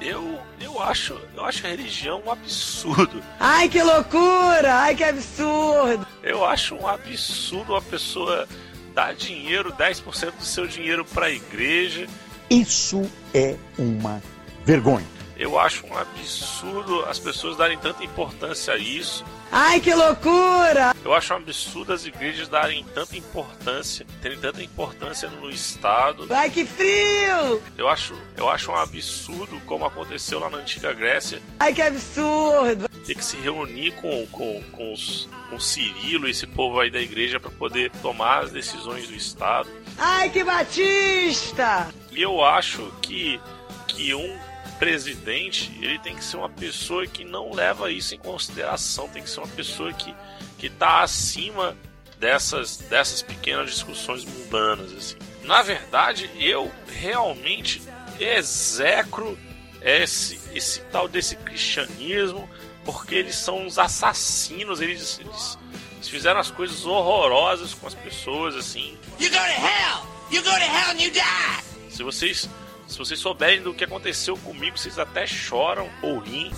Eu, 0.00 0.36
eu 0.60 0.82
acho, 0.82 1.16
eu 1.34 1.44
acho 1.44 1.64
a 1.64 1.70
religião 1.70 2.20
um 2.26 2.30
absurdo. 2.30 3.22
Ai 3.38 3.68
que 3.68 3.80
loucura! 3.80 4.74
Ai 4.74 4.96
que 4.96 5.04
absurdo! 5.04 6.04
Eu 6.22 6.44
acho 6.44 6.74
um 6.74 6.86
absurdo 6.88 7.72
uma 7.72 7.82
pessoa 7.82 8.48
dar 8.94 9.14
dinheiro, 9.14 9.72
10% 9.72 10.32
do 10.38 10.44
seu 10.44 10.66
dinheiro 10.66 11.04
para 11.04 11.26
a 11.26 11.30
igreja. 11.30 12.06
Isso 12.50 13.10
é 13.34 13.56
uma 13.78 14.22
vergonha. 14.64 15.06
Eu 15.36 15.58
acho 15.58 15.86
um 15.86 15.96
absurdo 15.96 17.04
as 17.06 17.18
pessoas 17.18 17.56
darem 17.56 17.76
tanta 17.78 18.04
importância 18.04 18.74
a 18.74 18.78
isso. 18.78 19.24
Ai, 19.50 19.80
que 19.80 19.92
loucura! 19.92 20.94
Eu 21.04 21.12
acho 21.12 21.34
um 21.34 21.36
absurdo 21.36 21.92
as 21.92 22.06
igrejas 22.06 22.48
darem 22.48 22.84
tanta 22.94 23.16
importância, 23.16 24.06
terem 24.20 24.38
tanta 24.38 24.62
importância 24.62 25.28
no 25.28 25.50
Estado. 25.50 26.26
Ai, 26.30 26.48
que 26.48 26.64
frio! 26.64 27.60
Eu 27.76 27.88
acho, 27.88 28.14
eu 28.36 28.48
acho 28.48 28.70
um 28.70 28.76
absurdo 28.76 29.60
como 29.66 29.84
aconteceu 29.84 30.38
lá 30.38 30.48
na 30.48 30.58
antiga 30.58 30.92
Grécia. 30.92 31.42
Ai, 31.58 31.74
que 31.74 31.82
absurdo! 31.82 32.88
Ter 33.06 33.14
que 33.14 33.24
se 33.24 33.36
reunir 33.36 33.92
com, 33.92 34.26
com, 34.28 34.62
com, 34.70 34.92
os, 34.92 35.28
com 35.50 35.58
Cirilo, 35.58 36.28
esse 36.28 36.46
povo 36.46 36.78
aí 36.78 36.90
da 36.90 37.00
igreja, 37.00 37.40
para 37.40 37.50
poder 37.50 37.90
tomar 38.02 38.44
as 38.44 38.52
decisões 38.52 39.08
do 39.08 39.14
Estado. 39.14 39.68
Ai, 39.98 40.30
que 40.30 40.44
batista! 40.44 41.88
E 42.10 42.22
eu 42.22 42.44
acho 42.44 42.92
que, 43.02 43.40
que 43.88 44.14
um 44.14 44.38
presidente, 44.78 45.72
ele 45.80 45.98
tem 46.00 46.16
que 46.16 46.24
ser 46.24 46.36
uma 46.36 46.48
pessoa 46.48 47.06
que 47.06 47.24
não 47.24 47.52
leva 47.52 47.92
isso 47.92 48.14
em 48.16 48.18
consideração, 48.18 49.08
tem 49.08 49.22
que 49.22 49.30
ser 49.30 49.38
uma 49.38 49.48
pessoa 49.48 49.92
que 49.92 50.12
que 50.58 50.68
está 50.68 51.02
acima 51.02 51.76
dessas 52.18 52.78
dessas 52.78 53.20
pequenas 53.20 53.70
discussões 53.70 54.24
mundanas 54.24 54.92
assim. 54.92 55.16
Na 55.42 55.60
verdade, 55.62 56.30
eu 56.36 56.70
realmente 56.88 57.82
execro 58.18 59.38
esse 59.80 60.40
esse 60.52 60.80
tal 60.92 61.08
desse 61.08 61.36
cristianismo 61.36 62.48
porque 62.84 63.14
eles 63.14 63.36
são 63.36 63.66
uns 63.66 63.78
assassinos, 63.78 64.80
eles, 64.80 65.20
eles, 65.20 65.58
eles 65.94 66.08
fizeram 66.08 66.40
as 66.40 66.50
coisas 66.50 66.84
horrorosas 66.84 67.74
com 67.74 67.86
as 67.86 67.94
pessoas 67.94 68.56
assim. 68.56 68.98
You 69.20 69.30
go 69.30 69.36
to 69.36 69.42
hell. 69.42 70.06
You 70.30 70.42
go 70.42 70.50
to 70.50 70.56
hell 70.56 70.90
and 70.90 71.00
you 71.00 71.10
die. 71.10 71.90
Se 71.90 72.02
vocês 72.02 72.48
se 72.92 72.98
vocês 72.98 73.18
souberem 73.18 73.62
do 73.62 73.72
que 73.72 73.84
aconteceu 73.84 74.36
comigo, 74.36 74.78
vocês 74.78 74.98
até 74.98 75.26
choram 75.26 75.88
ou 76.02 76.18
riem. 76.18 76.52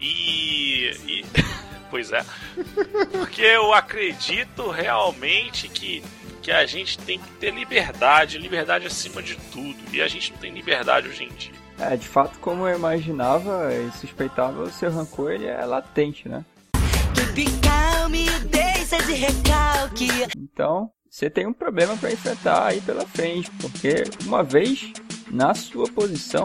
E. 0.00 0.90
e... 1.06 1.24
Pois 1.90 2.12
é. 2.12 2.24
Porque 3.12 3.42
eu 3.42 3.72
acredito 3.72 4.70
realmente 4.70 5.68
que, 5.68 6.02
que 6.42 6.50
a 6.50 6.66
gente 6.66 6.98
tem 6.98 7.18
que 7.18 7.30
ter 7.32 7.52
liberdade, 7.52 8.38
liberdade 8.38 8.86
acima 8.86 9.22
de 9.22 9.36
tudo. 9.52 9.76
E 9.92 10.02
a 10.02 10.08
gente 10.08 10.32
não 10.32 10.38
tem 10.38 10.52
liberdade 10.52 11.08
hoje 11.08 11.24
em 11.24 11.28
dia. 11.28 11.65
É, 11.78 11.96
de 11.96 12.08
fato, 12.08 12.38
como 12.38 12.66
eu 12.66 12.76
imaginava 12.76 13.72
e 13.74 13.90
suspeitava, 13.92 14.62
o 14.62 14.70
seu 14.70 14.90
rancor 14.90 15.32
ele 15.32 15.46
é 15.46 15.64
latente, 15.64 16.28
né? 16.28 16.44
Então, 20.36 20.90
você 21.10 21.28
tem 21.28 21.46
um 21.46 21.52
problema 21.52 21.96
para 21.96 22.12
enfrentar 22.12 22.66
aí 22.66 22.80
pela 22.80 23.06
frente, 23.06 23.50
porque 23.60 24.04
uma 24.26 24.42
vez 24.42 24.92
na 25.30 25.54
sua 25.54 25.86
posição, 25.88 26.44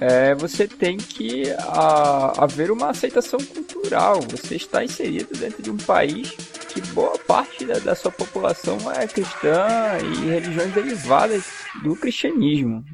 é, 0.00 0.34
você 0.34 0.66
tem 0.66 0.96
que 0.96 1.50
a, 1.58 2.44
haver 2.44 2.70
uma 2.70 2.90
aceitação 2.90 3.38
cultural. 3.38 4.20
Você 4.30 4.56
está 4.56 4.84
inserido 4.84 5.36
dentro 5.38 5.62
de 5.62 5.70
um 5.70 5.76
país 5.76 6.30
que 6.68 6.80
boa 6.92 7.18
parte 7.18 7.64
da, 7.64 7.78
da 7.80 7.94
sua 7.94 8.10
população 8.10 8.78
é 8.92 9.06
cristã 9.06 9.66
e 10.02 10.28
religiões 10.28 10.72
derivadas 10.72 11.44
do 11.82 11.94
cristianismo. 11.96 12.84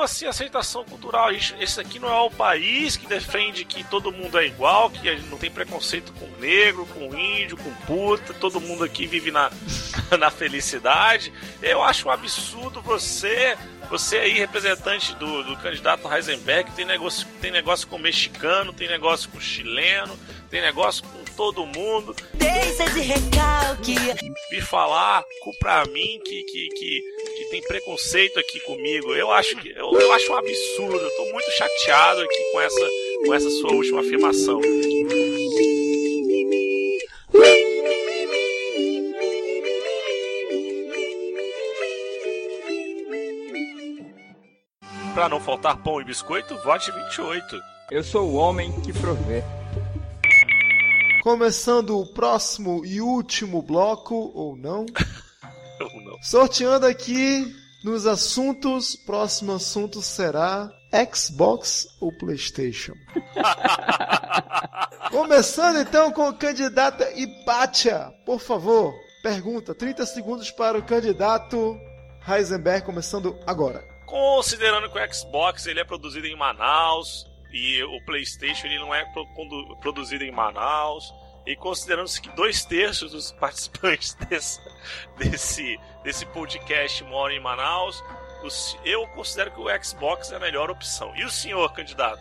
Como 0.00 0.04
assim 0.06 0.24
aceitação 0.26 0.82
cultural? 0.82 1.30
Esse 1.30 1.78
aqui 1.78 1.98
não 1.98 2.08
é 2.08 2.20
o 2.20 2.30
país 2.30 2.96
que 2.96 3.06
defende 3.06 3.66
que 3.66 3.84
todo 3.84 4.10
mundo 4.10 4.38
é 4.38 4.46
igual, 4.46 4.88
que 4.88 5.14
não 5.28 5.36
tem 5.36 5.50
preconceito 5.50 6.10
com 6.14 6.26
negro, 6.40 6.86
com 6.86 7.14
índio, 7.14 7.58
com 7.58 7.70
puta, 7.84 8.32
todo 8.32 8.62
mundo 8.62 8.82
aqui 8.82 9.06
vive 9.06 9.30
na, 9.30 9.50
na 10.18 10.30
felicidade. 10.30 11.30
Eu 11.60 11.82
acho 11.82 12.08
um 12.08 12.10
absurdo 12.10 12.80
você, 12.80 13.58
você 13.90 14.18
aí, 14.18 14.34
representante 14.34 15.16
do, 15.16 15.42
do 15.42 15.56
candidato 15.56 16.08
Heisenberg, 16.08 16.70
tem 16.76 16.84
negócio, 16.84 17.26
tem 17.40 17.50
negócio 17.50 17.88
com 17.88 17.98
mexicano, 17.98 18.72
tem 18.72 18.88
negócio 18.88 19.28
com 19.30 19.40
chileno, 19.40 20.16
tem 20.48 20.60
negócio 20.60 21.02
com 21.02 21.24
todo 21.36 21.66
mundo. 21.66 22.14
Deixa 22.34 22.88
de 22.90 23.00
recalque. 23.00 23.96
E 24.52 24.60
falar 24.60 25.24
pra 25.58 25.84
mim 25.86 26.20
que, 26.24 26.42
que, 26.44 26.68
que, 26.68 27.02
que, 27.36 27.50
tem 27.50 27.62
preconceito 27.62 28.38
aqui 28.38 28.60
comigo. 28.60 29.12
Eu 29.12 29.32
acho 29.32 29.56
que 29.56 29.70
eu, 29.70 29.92
eu 29.92 30.12
acho 30.12 30.32
um 30.32 30.36
absurdo. 30.36 30.96
Eu 30.96 31.16
tô 31.16 31.24
muito 31.32 31.50
chateado 31.50 32.20
aqui 32.20 32.52
com 32.52 32.60
essa, 32.60 32.88
com 33.26 33.34
essa 33.34 33.50
sua 33.50 33.72
última 33.72 34.00
afirmação. 34.00 34.60
Pra 45.20 45.28
não 45.28 45.38
faltar 45.38 45.76
pão 45.76 46.00
e 46.00 46.04
biscoito, 46.04 46.56
vote 46.64 46.90
28. 46.90 47.60
Eu 47.90 48.02
sou 48.02 48.30
o 48.30 48.34
homem 48.36 48.80
que 48.80 48.90
provê. 48.90 49.44
Começando 51.22 52.00
o 52.00 52.06
próximo 52.06 52.86
e 52.86 53.02
último 53.02 53.60
bloco, 53.60 54.14
ou 54.14 54.56
não. 54.56 54.86
ou 55.78 56.04
não. 56.04 56.22
Sorteando 56.22 56.86
aqui 56.86 57.54
nos 57.84 58.06
assuntos, 58.06 58.96
próximo 58.96 59.52
assunto 59.52 60.00
será 60.00 60.72
Xbox 61.14 61.86
ou 62.00 62.16
PlayStation. 62.16 62.94
Começando 65.12 65.80
então 65.80 66.10
com 66.12 66.30
o 66.30 66.34
candidato 66.34 67.04
Ipatia. 67.14 68.10
Por 68.24 68.40
favor, 68.40 68.94
pergunta, 69.22 69.74
30 69.74 70.06
segundos 70.06 70.50
para 70.50 70.78
o 70.78 70.82
candidato 70.82 71.78
Heisenberg, 72.26 72.86
começando 72.86 73.38
agora. 73.46 73.89
Considerando 74.10 74.90
que 74.90 74.98
o 74.98 75.14
Xbox 75.14 75.66
ele 75.66 75.78
é 75.78 75.84
produzido 75.84 76.26
em 76.26 76.34
Manaus, 76.34 77.30
e 77.52 77.82
o 77.84 78.00
PlayStation 78.04 78.66
ele 78.66 78.78
não 78.78 78.94
é 78.94 79.04
produzido 79.80 80.24
em 80.24 80.32
Manaus. 80.32 81.14
E 81.46 81.56
considerando-se 81.56 82.20
que 82.20 82.28
dois 82.36 82.64
terços 82.64 83.12
dos 83.12 83.32
participantes 83.40 84.14
desse, 84.14 84.60
desse, 85.16 85.80
desse 86.04 86.26
podcast 86.26 87.02
moram 87.04 87.34
em 87.34 87.40
Manaus, 87.40 88.02
eu 88.84 89.06
considero 89.08 89.52
que 89.52 89.60
o 89.60 89.84
Xbox 89.84 90.32
é 90.32 90.36
a 90.36 90.40
melhor 90.40 90.70
opção. 90.70 91.14
E 91.16 91.24
o 91.24 91.30
senhor, 91.30 91.72
candidato? 91.72 92.20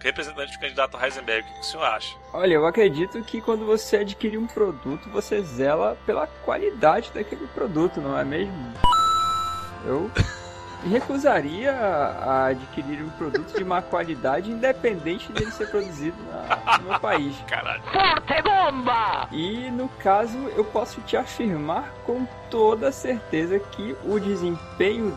Representante 0.00 0.52
do 0.52 0.60
candidato 0.60 0.96
Heisenberg, 1.02 1.48
o 1.48 1.54
que 1.54 1.60
o 1.60 1.64
senhor 1.64 1.84
acha? 1.84 2.16
Olha, 2.32 2.54
eu 2.54 2.66
acredito 2.66 3.22
que 3.24 3.40
quando 3.40 3.64
você 3.64 3.98
adquire 3.98 4.38
um 4.38 4.46
produto, 4.46 5.08
você 5.10 5.42
zela 5.42 5.98
pela 6.06 6.26
qualidade 6.26 7.10
daquele 7.12 7.46
produto, 7.48 8.00
não 8.00 8.16
é 8.16 8.24
mesmo? 8.24 8.72
Eu 9.84 10.10
recusaria 10.84 11.72
a 11.72 12.46
adquirir 12.46 13.02
um 13.02 13.10
produto 13.10 13.56
de 13.56 13.64
má 13.64 13.82
qualidade, 13.82 14.50
independente 14.50 15.32
dele 15.32 15.50
ser 15.50 15.70
produzido 15.70 16.16
na, 16.24 16.78
no 16.78 16.84
meu 16.84 17.00
país. 17.00 17.36
Caralho. 17.48 17.82
Forte 17.84 18.42
bomba! 18.42 19.28
E 19.32 19.70
no 19.70 19.88
caso, 19.88 20.36
eu 20.56 20.64
posso 20.64 21.00
te 21.02 21.16
afirmar 21.16 21.92
com 22.04 22.26
toda 22.50 22.92
certeza 22.92 23.58
que 23.58 23.96
o 24.04 24.18
desempenho 24.18 25.16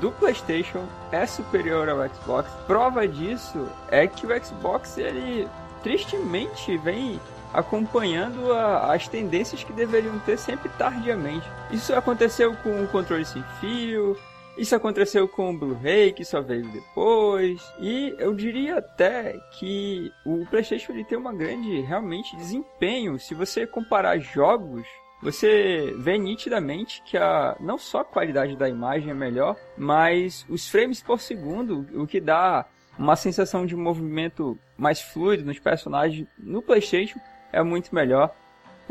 do 0.00 0.10
PlayStation 0.12 0.84
é 1.10 1.26
superior 1.26 1.88
ao 1.88 2.08
Xbox. 2.08 2.50
Prova 2.66 3.06
disso 3.06 3.68
é 3.88 4.06
que 4.06 4.26
o 4.26 4.44
Xbox 4.44 4.98
ele 4.98 5.48
tristemente 5.82 6.76
vem 6.78 7.20
acompanhando 7.52 8.52
a, 8.52 8.94
as 8.94 9.06
tendências 9.08 9.62
que 9.62 9.72
deveriam 9.72 10.18
ter 10.20 10.38
sempre 10.38 10.68
tardiamente. 10.70 11.48
Isso 11.70 11.94
aconteceu 11.94 12.54
com 12.62 12.82
o 12.82 12.88
controle 12.88 13.24
sem 13.24 13.44
fio, 13.60 14.16
isso 14.56 14.76
aconteceu 14.76 15.26
com 15.26 15.50
o 15.50 15.58
Blu-ray, 15.58 16.12
que 16.12 16.24
só 16.24 16.40
veio 16.40 16.68
depois. 16.68 17.60
E 17.80 18.14
eu 18.18 18.34
diria 18.34 18.78
até 18.78 19.38
que 19.58 20.12
o 20.26 20.44
PlayStation 20.46 20.92
ele 20.92 21.04
tem 21.04 21.16
uma 21.16 21.32
grande, 21.32 21.80
realmente, 21.80 22.36
desempenho. 22.36 23.18
Se 23.18 23.34
você 23.34 23.66
comparar 23.66 24.18
jogos, 24.18 24.86
você 25.22 25.94
vê 25.98 26.18
nitidamente 26.18 27.02
que 27.04 27.16
a, 27.16 27.56
não 27.60 27.78
só 27.78 28.00
a 28.00 28.04
qualidade 28.04 28.56
da 28.56 28.68
imagem 28.68 29.10
é 29.10 29.14
melhor, 29.14 29.56
mas 29.76 30.44
os 30.48 30.68
frames 30.68 31.00
por 31.00 31.20
segundo, 31.20 31.86
o 31.94 32.06
que 32.06 32.20
dá 32.20 32.66
uma 32.98 33.16
sensação 33.16 33.64
de 33.64 33.74
movimento 33.74 34.58
mais 34.76 35.00
fluido 35.00 35.44
nos 35.44 35.58
personagens 35.58 36.28
no 36.38 36.60
PlayStation 36.60 37.18
é 37.52 37.62
muito 37.62 37.94
melhor. 37.94 38.34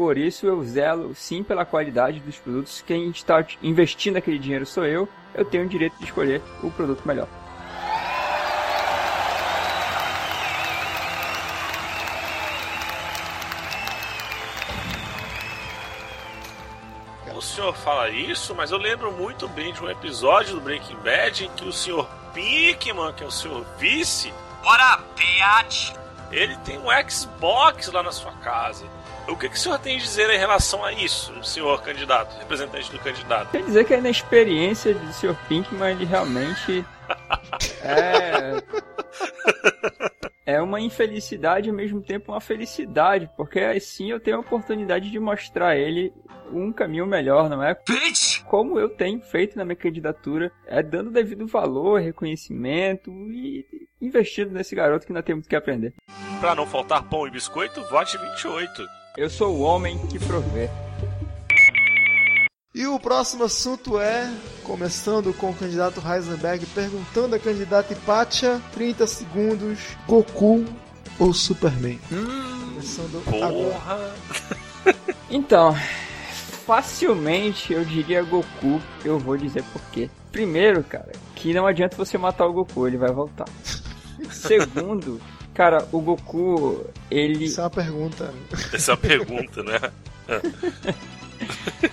Por 0.02 0.18
isso 0.18 0.48
eu 0.48 0.64
zelo 0.64 1.14
sim 1.14 1.44
pela 1.44 1.64
qualidade 1.64 2.20
dos 2.22 2.36
produtos. 2.36 2.84
Quem 2.88 3.12
está 3.12 3.46
investindo 3.62 4.18
aquele 4.18 4.40
dinheiro 4.40 4.66
sou 4.66 4.84
eu. 4.84 5.08
Eu 5.32 5.46
tenho 5.46 5.66
o 5.66 5.70
direito 5.70 5.96
de 6.00 6.06
escolher 6.06 6.42
o 6.64 6.72
produto 6.72 7.08
melhor. 7.08 7.28
O 17.36 17.40
senhor 17.40 17.76
fala 17.76 18.10
isso, 18.10 18.56
mas 18.56 18.72
eu 18.72 18.80
lembro 18.80 19.12
muito 19.12 19.48
bem 19.50 19.72
de 19.72 19.84
um 19.84 19.90
episódio 19.90 20.56
do 20.56 20.62
Breaking 20.62 20.98
Bad 21.04 21.46
em 21.46 21.50
que 21.52 21.66
o 21.66 21.72
senhor 21.72 22.10
Pinkman, 22.34 23.14
que 23.14 23.24
é 23.24 23.28
o 23.28 23.32
senhor 23.32 23.64
vice, 23.78 24.34
What 24.64 24.82
up, 24.82 25.04
bitch? 25.16 26.01
Ele 26.32 26.56
tem 26.58 26.80
um 26.80 26.88
Xbox 27.10 27.92
lá 27.92 28.02
na 28.02 28.12
sua 28.12 28.32
casa. 28.34 28.86
O 29.28 29.36
que, 29.36 29.48
que 29.48 29.56
o 29.56 29.60
senhor 29.60 29.78
tem 29.80 29.98
a 29.98 30.00
dizer 30.00 30.30
em 30.30 30.38
relação 30.38 30.84
a 30.84 30.92
isso, 30.92 31.32
senhor 31.44 31.82
candidato, 31.84 32.38
representante 32.38 32.92
do 32.92 33.00
candidato? 33.00 33.52
Quer 33.52 33.64
dizer 33.64 33.86
que 33.86 33.94
a 33.94 33.98
inexperiência 33.98 34.94
do 34.94 35.14
senhor 35.14 35.36
Pinkman, 35.48 35.92
ele 35.92 36.06
realmente 36.06 36.86
é... 37.84 38.62
é 40.52 40.62
uma 40.62 40.80
infelicidade 40.80 41.68
e 41.68 41.72
ao 41.72 41.76
mesmo 41.76 42.02
tempo 42.02 42.32
uma 42.32 42.42
felicidade, 42.42 43.30
porque 43.38 43.60
assim 43.60 44.12
eu 44.12 44.20
tenho 44.20 44.38
a 44.38 44.42
oportunidade 44.42 45.10
de 45.10 45.20
mostrar 45.20 45.70
a 45.70 45.78
ele 45.78 46.14
um 46.52 46.72
caminho 46.72 47.08
melhor, 47.08 47.50
não 47.50 47.64
é? 47.64 47.76
Bitch! 47.88 48.44
Como 48.44 48.78
eu 48.78 48.90
tenho 48.90 49.22
feito 49.22 49.58
na 49.58 49.64
minha 49.64 49.76
candidatura, 49.76 50.52
é 50.68 50.84
dando 50.84 51.10
devido 51.10 51.48
valor, 51.48 52.02
reconhecimento 52.02 53.10
e 53.32 53.66
investindo 54.02 54.52
nesse 54.52 54.76
garoto 54.76 55.06
que 55.06 55.12
ainda 55.12 55.24
tem 55.24 55.36
muito 55.36 55.48
que 55.48 55.56
aprender. 55.56 55.94
Para 56.42 56.56
não 56.56 56.68
faltar 56.68 57.08
pão 57.08 57.28
e 57.28 57.32
biscoito, 57.32 57.82
vote 57.90 58.18
28. 58.18 58.86
Eu 59.18 59.30
sou 59.30 59.56
o 59.56 59.62
homem 59.62 59.98
que 60.08 60.20
provê. 60.20 60.70
E 62.74 62.88
o 62.88 62.98
próximo 62.98 63.44
assunto 63.44 64.00
é, 64.00 64.34
começando 64.64 65.34
com 65.34 65.50
o 65.50 65.54
candidato 65.54 66.02
Heisenberg, 66.02 66.66
perguntando 66.68 67.36
a 67.36 67.40
candidata 67.40 67.92
Hipatia, 67.92 68.62
30 68.72 69.08
segundos, 69.08 69.80
Goku 70.08 70.64
ou 71.20 71.34
Superman? 71.34 72.00
Hum, 72.10 72.70
começando 72.70 73.22
porra! 73.26 74.16
então, 75.30 75.76
facilmente 76.66 77.74
eu 77.74 77.84
diria 77.84 78.24
Goku, 78.24 78.82
eu 79.04 79.20
vou 79.20 79.36
dizer 79.36 79.66
por 79.74 79.82
quê. 79.92 80.10
Primeiro, 80.32 80.82
cara, 80.82 81.12
que 81.36 81.54
não 81.54 81.68
adianta 81.68 81.98
você 81.98 82.18
matar 82.18 82.46
o 82.46 82.54
Goku, 82.54 82.88
ele 82.88 82.98
vai 82.98 83.12
voltar. 83.12 83.50
Segundo, 84.32 85.20
cara, 85.54 85.86
o 85.92 86.00
Goku, 86.00 86.86
ele. 87.10 87.44
Isso 87.44 87.60
é 87.60 87.64
uma 87.66 87.70
pergunta. 87.70 88.34
Essa 88.72 88.92
é 88.92 88.94
uma 88.94 89.02
pergunta, 89.02 89.62
né? 89.62 89.92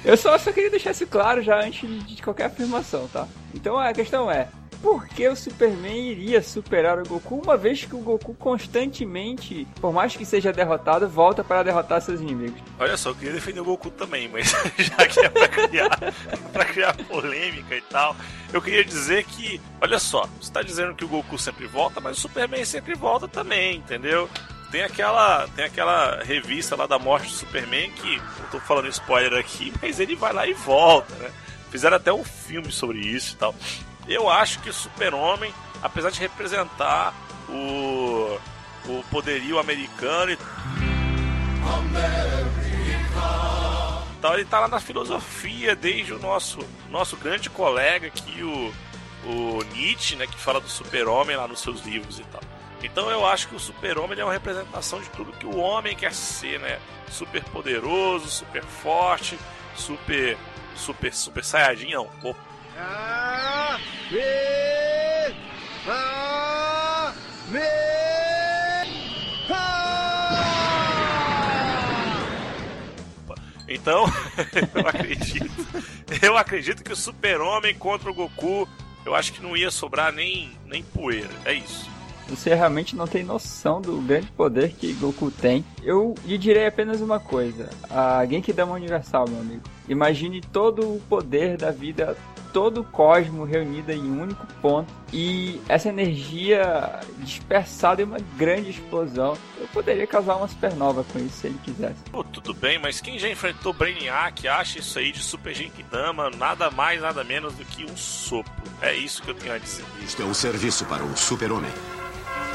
Eu 0.05 0.17
só, 0.17 0.37
só 0.39 0.53
queria 0.53 0.71
deixar 0.71 0.91
isso 0.93 1.07
claro 1.07 1.43
já 1.43 1.61
antes 1.61 2.07
de 2.07 2.23
qualquer 2.23 2.47
afirmação, 2.47 3.09
tá? 3.09 3.27
Então 3.55 3.79
a 3.79 3.93
questão 3.93 4.31
é: 4.31 4.49
por 4.83 5.09
que 5.09 5.27
o 5.29 5.35
Superman 5.35 6.11
iria 6.11 6.41
superar 6.41 6.99
o 6.99 7.05
Goku, 7.05 7.41
uma 7.43 7.57
vez 7.57 7.85
que 7.85 7.95
o 7.95 7.99
Goku 7.99 8.35
constantemente, 8.35 9.67
por 9.81 9.93
mais 9.93 10.15
que 10.15 10.25
seja 10.25 10.53
derrotado, 10.53 11.09
volta 11.09 11.43
para 11.43 11.65
derrotar 11.65 12.01
seus 12.01 12.21
inimigos? 12.21 12.61
Olha 12.79 12.97
só, 12.97 13.11
eu 13.11 13.15
queria 13.15 13.33
defender 13.33 13.61
o 13.61 13.65
Goku 13.65 13.91
também, 13.91 14.29
mas 14.29 14.55
já 14.79 15.07
que 15.07 15.21
é 15.21 15.29
pra 15.29 15.49
criar, 15.49 15.99
pra 16.53 16.65
criar 16.65 16.97
polêmica 16.97 17.77
e 17.77 17.83
tal, 17.83 18.15
eu 18.53 18.63
queria 18.63 18.85
dizer 18.85 19.25
que, 19.25 19.61
olha 19.81 19.99
só, 19.99 20.29
você 20.41 20.53
tá 20.53 20.63
dizendo 20.63 20.95
que 20.95 21.05
o 21.05 21.09
Goku 21.09 21.37
sempre 21.39 21.67
volta, 21.67 22.01
mas 22.01 22.17
o 22.17 22.21
Superman 22.21 22.65
sempre 22.65 22.95
volta 22.95 23.27
também, 23.27 23.79
entendeu? 23.79 24.29
Tem 24.71 24.83
aquela, 24.83 25.49
tem 25.49 25.65
aquela 25.65 26.23
revista 26.23 26.77
lá 26.77 26.87
da 26.87 26.99
morte 26.99 27.29
do 27.29 27.33
Superman 27.33 27.91
que, 27.91 28.17
eu 28.17 28.51
tô 28.51 28.61
falando 28.61 28.89
spoiler 28.89 29.39
aqui, 29.39 29.73
mas 29.81 29.99
ele 29.99 30.15
vai 30.15 30.33
lá 30.33 30.47
e 30.47 30.53
volta, 30.53 31.15
né? 31.15 31.31
Fizeram 31.71 31.97
até 31.97 32.13
um 32.13 32.25
filme 32.25 32.71
sobre 32.71 32.99
isso 32.99 33.35
e 33.35 33.37
tal. 33.37 33.55
Eu 34.07 34.29
acho 34.29 34.59
que 34.61 34.69
o 34.69 34.73
Super-Homem, 34.73 35.53
apesar 35.83 36.11
de 36.11 36.21
representar 36.21 37.15
o, 37.49 38.39
o 38.87 39.05
poderio 39.11 39.59
americano 39.59 40.33
e 40.33 40.39
tal, 44.21 44.35
ele 44.35 44.45
tá 44.45 44.61
lá 44.61 44.69
na 44.69 44.81
filosofia 44.81 45.75
desde 45.75 46.13
o 46.13 46.19
nosso, 46.19 46.59
nosso 46.91 47.17
grande 47.17 47.49
colega 47.49 48.09
aqui, 48.09 48.43
o, 48.43 48.73
o 49.25 49.63
Nietzsche, 49.73 50.17
né, 50.17 50.27
que 50.27 50.39
fala 50.39 50.61
do 50.61 50.69
super-homem 50.69 51.37
lá 51.37 51.49
nos 51.49 51.61
seus 51.61 51.85
livros 51.85 52.19
e 52.19 52.25
tal. 52.25 52.41
Então 52.83 53.11
eu 53.11 53.27
acho 53.27 53.49
que 53.49 53.57
o 53.57 53.61
super-homem 53.61 54.19
é 54.19 54.25
uma 54.25 54.33
representação 54.33 55.01
de 55.01 55.09
tudo 55.11 55.33
que 55.33 55.47
o 55.47 55.59
homem 55.59 55.97
quer 55.97 56.13
ser, 56.13 56.61
né? 56.61 56.79
Super 57.11 57.43
poderoso, 57.45 58.29
super 58.29 58.63
forte, 58.63 59.39
super 59.75 60.37
super 60.77 61.13
super 61.13 61.45
saiyajin 61.45 61.93
não. 61.93 62.07
Pô. 62.23 62.35
Então, 73.69 74.07
eu 74.75 74.89
acredito. 74.89 75.51
Eu 76.23 76.39
acredito 76.39 76.83
que 76.83 76.93
o 76.93 76.97
Super-Homem 76.97 77.75
contra 77.75 78.11
o 78.11 78.15
Goku, 78.15 78.67
eu 79.05 79.15
acho 79.15 79.33
que 79.33 79.43
não 79.43 79.55
ia 79.57 79.71
sobrar 79.71 80.11
nem, 80.11 80.57
nem 80.65 80.83
poeira. 80.83 81.29
É 81.45 81.53
isso. 81.53 81.98
Você 82.29 82.55
realmente 82.55 82.95
não 82.95 83.07
tem 83.07 83.25
noção 83.25 83.81
do 83.81 84.01
grande 84.01 84.27
poder 84.29 84.73
que 84.73 84.93
Goku 84.93 85.31
tem. 85.31 85.65
Eu 85.83 86.15
lhe 86.25 86.37
direi 86.37 86.67
apenas 86.67 87.01
uma 87.01 87.19
coisa: 87.19 87.71
a 87.91 88.25
Genkidama 88.27 88.75
Universal, 88.75 89.27
meu 89.29 89.41
amigo. 89.41 89.63
Imagine 89.89 90.41
todo 90.41 90.83
o 90.83 91.01
poder 91.09 91.57
da 91.57 91.71
vida, 91.71 92.15
todo 92.53 92.83
o 92.83 92.85
cosmo 92.85 93.45
reunido 93.45 93.91
em 93.91 94.03
um 94.03 94.23
único 94.23 94.47
ponto 94.61 94.93
e 95.11 95.61
essa 95.67 95.89
energia 95.89 97.01
dispersada 97.21 98.03
em 98.03 98.05
uma 98.05 98.19
grande 98.37 98.71
explosão. 98.71 99.37
Eu 99.59 99.67
poderia 99.69 100.07
causar 100.07 100.37
uma 100.37 100.47
supernova 100.47 101.05
com 101.05 101.19
isso 101.19 101.39
se 101.39 101.47
ele 101.47 101.59
quisesse. 101.65 101.97
Pô, 102.13 102.23
tudo 102.23 102.53
bem, 102.53 102.79
mas 102.79 103.01
quem 103.01 103.19
já 103.19 103.31
enfrentou 103.31 103.73
Brainiac 103.73 104.47
acha 104.47 104.79
isso 104.79 104.99
aí 104.99 105.11
de 105.11 105.23
Super 105.23 105.55
Genkidama 105.55 106.31
nada 106.31 106.71
mais, 106.71 107.01
nada 107.01 107.25
menos 107.25 107.55
do 107.55 107.65
que 107.65 107.85
um 107.85 107.97
sopro. 107.97 108.53
É 108.83 108.95
isso 108.95 109.23
que 109.23 109.31
eu 109.31 109.35
tenho 109.35 109.55
a 109.55 109.59
dizer. 109.59 109.85
Isto 110.05 110.23
é 110.23 110.25
um 110.27 110.35
serviço 110.35 110.85
para 110.85 111.03
o 111.03 111.17
super-homem. 111.17 111.71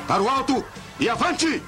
Para 0.07 0.21
o 0.21 0.27
alto 0.27 0.63
e 0.99 1.07
avante! 1.07 1.61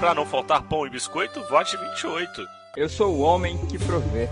Pra 0.00 0.14
não 0.14 0.26
faltar 0.26 0.62
pão 0.62 0.86
e 0.86 0.90
biscoito, 0.90 1.40
vote 1.48 1.76
28. 1.76 2.44
Eu 2.76 2.88
sou 2.88 3.16
o 3.16 3.20
homem 3.20 3.56
que 3.66 3.78
provê. 3.78 4.28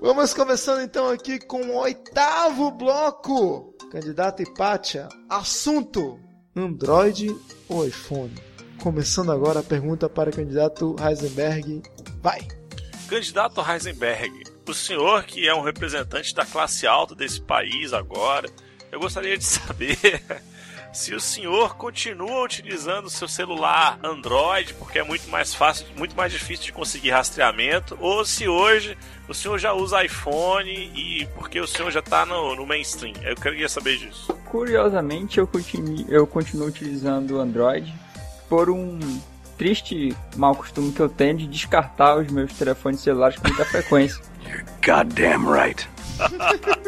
Vamos 0.00 0.32
começando 0.32 0.80
então 0.80 1.08
aqui 1.08 1.38
com 1.38 1.60
o 1.62 1.76
oitavo 1.76 2.70
bloco. 2.70 3.74
Candidato 3.90 4.42
Hipátia. 4.42 5.08
Assunto: 5.28 6.20
Android 6.54 7.36
ou 7.68 7.86
iPhone? 7.86 8.34
Começando 8.82 9.32
agora 9.32 9.60
a 9.60 9.64
pergunta 9.64 10.08
para 10.08 10.30
o 10.30 10.32
candidato 10.32 10.94
Heisenberg. 11.00 11.82
Vai! 12.20 12.40
Candidato 13.08 13.60
Heisenberg, 13.60 14.44
o 14.70 14.74
senhor 14.74 15.24
que 15.24 15.48
é 15.48 15.54
um 15.54 15.62
representante 15.62 16.34
da 16.34 16.44
classe 16.44 16.86
alta 16.86 17.14
desse 17.14 17.40
país 17.40 17.92
agora, 17.92 18.48
eu 18.90 19.00
gostaria 19.00 19.36
de 19.36 19.44
saber 19.46 20.22
se 20.92 21.14
o 21.14 21.20
senhor 21.20 21.76
continua 21.76 22.42
utilizando 22.42 23.10
seu 23.10 23.28
celular 23.28 23.98
Android, 24.02 24.74
porque 24.74 24.98
é 24.98 25.04
muito 25.04 25.28
mais 25.28 25.54
fácil, 25.54 25.86
muito 25.96 26.16
mais 26.16 26.32
difícil 26.32 26.66
de 26.66 26.72
conseguir 26.72 27.10
rastreamento, 27.10 27.96
ou 28.00 28.24
se 28.24 28.48
hoje 28.48 28.96
o 29.28 29.34
senhor 29.34 29.58
já 29.58 29.72
usa 29.72 30.04
iPhone 30.04 30.70
e 30.70 31.26
porque 31.34 31.60
o 31.60 31.66
senhor 31.66 31.90
já 31.90 32.00
está 32.00 32.24
no, 32.24 32.56
no 32.56 32.66
mainstream. 32.66 33.14
Eu 33.22 33.36
queria 33.36 33.68
saber 33.68 33.98
disso. 33.98 34.32
Curiosamente, 34.46 35.38
eu 35.38 35.46
continuo, 35.46 36.06
eu 36.08 36.26
continuo 36.26 36.68
utilizando 36.68 37.36
o 37.36 37.40
Android 37.40 37.94
por 38.48 38.70
um 38.70 38.98
triste 39.58 40.16
mau 40.36 40.54
costume 40.54 40.92
que 40.92 41.00
eu 41.00 41.08
tenho 41.08 41.36
de 41.36 41.46
descartar 41.46 42.16
os 42.16 42.30
meus 42.30 42.52
telefones 42.54 43.00
celulares 43.00 43.36
com 43.36 43.48
muita 43.48 43.64
frequência. 43.64 44.22
Goddamn 44.84 45.50
right. 45.50 45.88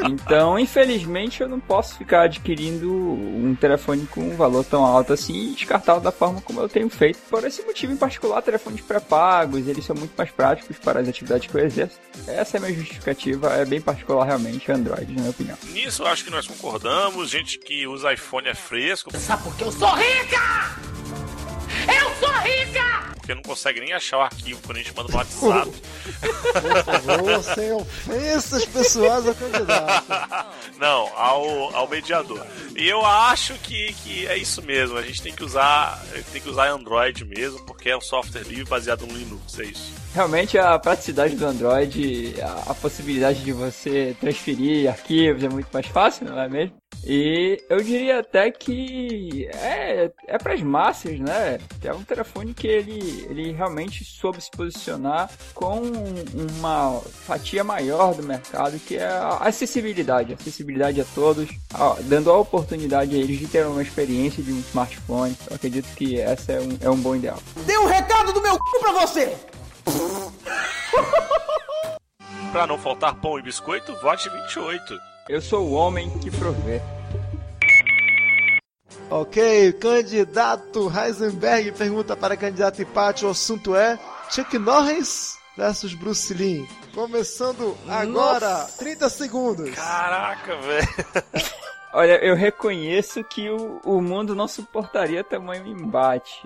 Então, 0.04 0.58
infelizmente, 0.58 1.40
eu 1.40 1.48
não 1.48 1.60
posso 1.60 1.96
ficar 1.96 2.22
adquirindo 2.22 2.92
um 2.92 3.54
telefone 3.54 4.06
com 4.06 4.22
um 4.22 4.36
valor 4.36 4.64
tão 4.64 4.84
alto 4.84 5.12
assim 5.12 5.52
e 5.52 5.54
descartá-lo 5.54 6.00
da 6.00 6.10
forma 6.10 6.40
como 6.40 6.60
eu 6.60 6.68
tenho 6.68 6.88
feito. 6.90 7.18
Por 7.28 7.44
esse 7.44 7.62
motivo 7.62 7.92
em 7.92 7.96
particular, 7.96 8.42
telefones 8.42 8.80
pré-pagos, 8.80 9.68
eles 9.68 9.84
são 9.84 9.94
muito 9.94 10.12
mais 10.16 10.30
práticos 10.30 10.76
para 10.78 11.00
as 11.00 11.08
atividades 11.08 11.48
que 11.48 11.56
eu 11.56 11.64
exerço. 11.64 11.98
Essa 12.26 12.56
é 12.56 12.58
a 12.58 12.60
minha 12.62 12.74
justificativa, 12.74 13.52
é 13.54 13.64
bem 13.64 13.80
particular 13.80 14.24
realmente, 14.24 14.70
Android, 14.70 15.12
na 15.12 15.20
minha 15.20 15.30
opinião. 15.30 15.56
Nisso 15.68 16.02
eu 16.02 16.06
acho 16.08 16.24
que 16.24 16.30
nós 16.30 16.46
concordamos, 16.46 17.30
gente 17.30 17.58
que 17.58 17.86
usa 17.86 18.12
iPhone 18.12 18.48
é 18.48 18.54
fresco. 18.54 19.16
Sabe 19.16 19.44
por 19.44 19.54
que 19.56 19.64
eu 19.64 19.72
sou 19.72 19.94
rica? 19.94 20.76
Eu 21.86 22.10
sou 22.16 22.32
rica! 22.40 22.89
Porque 23.30 23.34
não 23.34 23.42
consegue 23.42 23.80
nem 23.80 23.92
achar 23.92 24.18
o 24.18 24.22
arquivo 24.22 24.60
quando 24.66 24.78
a 24.78 24.80
gente 24.80 24.96
manda 24.96 25.08
no 25.08 25.16
WhatsApp. 25.16 25.70
Por 26.84 26.84
favor, 26.84 27.44
sem 27.54 27.72
ofensas 27.72 28.64
pessoais 28.64 29.28
ao 29.28 29.34
candidato. 29.34 30.06
não, 30.78 31.16
ao, 31.16 31.76
ao 31.76 31.88
mediador. 31.88 32.44
E 32.76 32.88
eu 32.88 33.06
acho 33.06 33.54
que, 33.54 33.92
que 34.02 34.26
é 34.26 34.36
isso 34.36 34.60
mesmo. 34.62 34.98
A 34.98 35.02
gente 35.02 35.22
tem 35.22 35.32
que 35.32 35.44
usar 35.44 36.02
tem 36.32 36.42
que 36.42 36.48
usar 36.48 36.70
Android 36.70 37.24
mesmo, 37.24 37.64
porque 37.66 37.90
é 37.90 37.96
um 37.96 38.00
software 38.00 38.42
livre 38.42 38.64
baseado 38.64 39.06
no 39.06 39.16
Linux, 39.16 39.58
é 39.60 39.64
isso. 39.64 39.92
Realmente 40.12 40.58
a 40.58 40.76
praticidade 40.78 41.36
do 41.36 41.46
Android, 41.46 42.34
a, 42.40 42.72
a 42.72 42.74
possibilidade 42.74 43.44
de 43.44 43.52
você 43.52 44.16
transferir 44.18 44.90
arquivos 44.90 45.44
é 45.44 45.48
muito 45.48 45.68
mais 45.72 45.86
fácil, 45.86 46.26
não 46.26 46.40
é 46.40 46.48
mesmo? 46.48 46.79
E 47.04 47.62
eu 47.68 47.82
diria 47.82 48.20
até 48.20 48.50
que 48.50 49.48
é, 49.54 50.10
é 50.26 50.38
para 50.38 50.54
as 50.54 50.62
massas, 50.62 51.18
né? 51.18 51.58
É 51.82 51.92
um 51.92 52.02
telefone 52.02 52.52
que 52.52 52.66
ele, 52.66 53.26
ele 53.28 53.52
realmente 53.52 54.04
soube 54.04 54.40
se 54.40 54.50
posicionar 54.50 55.30
com 55.54 55.80
uma 56.58 57.00
fatia 57.00 57.64
maior 57.64 58.14
do 58.14 58.22
mercado, 58.22 58.78
que 58.78 58.96
é 58.96 59.08
a 59.08 59.38
acessibilidade. 59.38 60.34
Acessibilidade 60.34 61.00
a 61.00 61.04
todos, 61.14 61.48
dando 62.02 62.30
a 62.30 62.38
oportunidade 62.38 63.14
a 63.14 63.18
eles 63.18 63.38
de 63.38 63.46
ter 63.46 63.66
uma 63.66 63.82
experiência 63.82 64.42
de 64.42 64.52
um 64.52 64.58
smartphone. 64.58 65.36
Eu 65.48 65.56
acredito 65.56 65.92
que 65.94 66.20
essa 66.20 66.52
é 66.52 66.60
um, 66.60 66.78
é 66.80 66.90
um 66.90 66.96
bom 66.96 67.16
ideal. 67.16 67.38
Dei 67.66 67.78
um 67.78 67.86
recado 67.86 68.32
do 68.32 68.42
meu 68.42 68.54
c 68.54 68.78
pra 68.80 68.92
você! 68.92 69.36
Pra 72.52 72.66
não 72.66 72.76
faltar 72.76 73.14
pão 73.14 73.38
e 73.38 73.42
biscoito, 73.42 73.94
vote 74.00 74.28
28. 74.28 75.09
Eu 75.30 75.40
sou 75.40 75.68
o 75.68 75.72
homem 75.74 76.10
que 76.18 76.28
provê. 76.28 76.82
Ok, 79.08 79.72
candidato 79.74 80.90
Heisenberg 80.92 81.70
pergunta 81.70 82.16
para 82.16 82.36
candidato 82.36 82.82
empate. 82.82 83.24
O 83.24 83.28
assunto 83.28 83.76
é 83.76 83.96
Chuck 84.28 84.58
Norris 84.58 85.38
versus 85.56 85.94
Bruce 85.94 86.34
Lee. 86.34 86.68
Começando 86.92 87.78
agora, 87.86 88.50
Nossa. 88.50 88.76
30 88.78 89.08
segundos. 89.08 89.70
Caraca, 89.70 90.56
velho. 90.56 90.88
Olha, 91.94 92.24
eu 92.24 92.34
reconheço 92.34 93.22
que 93.22 93.48
o, 93.48 93.80
o 93.84 94.02
mundo 94.02 94.34
não 94.34 94.48
suportaria 94.48 95.22
tamanho 95.22 95.64
embate, 95.64 96.42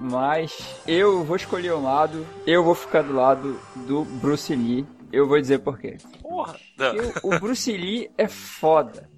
mas 0.00 0.56
eu 0.86 1.24
vou 1.24 1.34
escolher 1.34 1.74
um 1.74 1.82
lado, 1.82 2.24
eu 2.46 2.62
vou 2.62 2.76
ficar 2.76 3.02
do 3.02 3.14
lado 3.14 3.60
do 3.74 4.04
Bruce 4.04 4.54
Lee. 4.54 4.86
Eu 5.12 5.26
vou 5.26 5.40
dizer 5.40 5.58
por 5.60 5.78
quê. 5.78 5.96
Porra. 6.22 6.56
Porque 6.76 7.26
o, 7.26 7.34
o 7.34 7.38
Bruce 7.40 7.72
Lee 7.72 8.10
é 8.18 8.28
foda. 8.28 9.08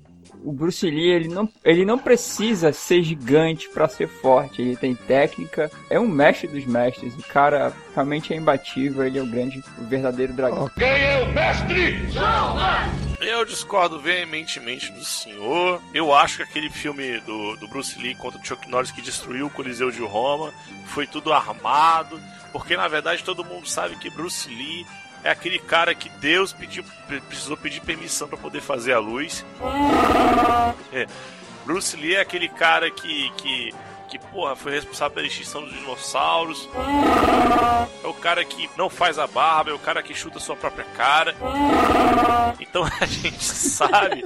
o 0.45 0.53
Bruce 0.53 0.89
Lee, 0.89 1.11
ele 1.11 1.29
não, 1.29 1.49
ele 1.65 1.85
não 1.85 1.99
precisa 1.99 2.73
ser 2.73 3.03
gigante 3.03 3.69
para 3.69 3.89
ser 3.89 4.09
forte. 4.09 4.63
Ele 4.63 4.77
tem 4.77 4.95
técnica, 4.95 5.71
é 5.89 5.99
um 5.99 6.09
mestre 6.09 6.49
dos 6.49 6.65
mestres. 6.65 7.15
O 7.15 7.23
cara 7.25 7.73
realmente 7.95 8.33
é 8.33 8.37
imbatível, 8.37 9.05
ele 9.05 9.19
é 9.19 9.23
o 9.23 9.27
grande, 9.27 9.63
o 9.79 9.85
verdadeiro 9.85 10.33
dragão. 10.33 10.71
Quem 10.77 10.87
é 10.89 11.23
o 11.23 11.33
mestre? 11.33 11.99
Eu 13.21 13.45
discordo 13.45 14.01
veementemente 14.01 14.91
do 14.93 15.05
senhor. 15.05 15.81
Eu 15.93 16.15
acho 16.15 16.39
que 16.39 16.43
aquele 16.43 16.71
filme 16.71 17.21
do, 17.21 17.57
do 17.57 17.69
Bruce 17.69 18.01
Lee 18.01 18.15
contra 18.15 18.41
o 18.41 18.45
Chuck 18.45 18.69
Norris 18.69 18.91
que 18.91 19.03
destruiu 19.03 19.47
o 19.47 19.51
Coliseu 19.51 19.91
de 19.91 20.01
Roma 20.01 20.53
foi 20.87 21.07
tudo 21.07 21.33
armado. 21.33 22.19
Porque 22.53 22.77
na 22.77 22.89
verdade 22.89 23.23
todo 23.23 23.45
mundo 23.45 23.69
sabe 23.69 23.97
que 23.97 24.11
Bruce 24.11 24.49
Lee 24.49 24.87
é 25.23 25.31
aquele 25.31 25.59
cara 25.59 25.95
que 25.95 26.09
Deus 26.09 26.53
pediu, 26.53 26.85
precisou 27.29 27.57
pedir 27.57 27.81
permissão 27.81 28.29
para 28.29 28.39
poder 28.39 28.61
fazer 28.61 28.93
a 28.93 28.99
luz. 28.99 29.45
É. 30.93 31.07
Bruce 31.65 31.97
Lee 31.97 32.15
é 32.15 32.21
aquele 32.21 32.49
cara 32.49 32.91
que, 32.91 33.31
que, 33.37 33.75
que 34.09 34.19
porra, 34.19 34.57
foi 34.57 34.73
responsável 34.73 35.15
pela 35.15 35.27
extinção 35.27 35.63
dos 35.63 35.73
dinossauros. 35.73 36.69
É 38.03 38.07
o 38.07 38.15
cara 38.15 38.45
que 38.45 38.69
não 38.77 38.89
faz 38.89 39.19
a 39.19 39.27
barba, 39.27 39.71
é 39.71 39.75
o 39.75 39.79
cara 39.79 40.03
que 40.03 40.15
chuta 40.15 40.41
sua 40.41 40.57
própria 40.57 40.85
cara. 40.97 41.37
Então 42.59 42.85
a 43.01 43.07
gente 43.07 43.45
sabe, 43.45 44.25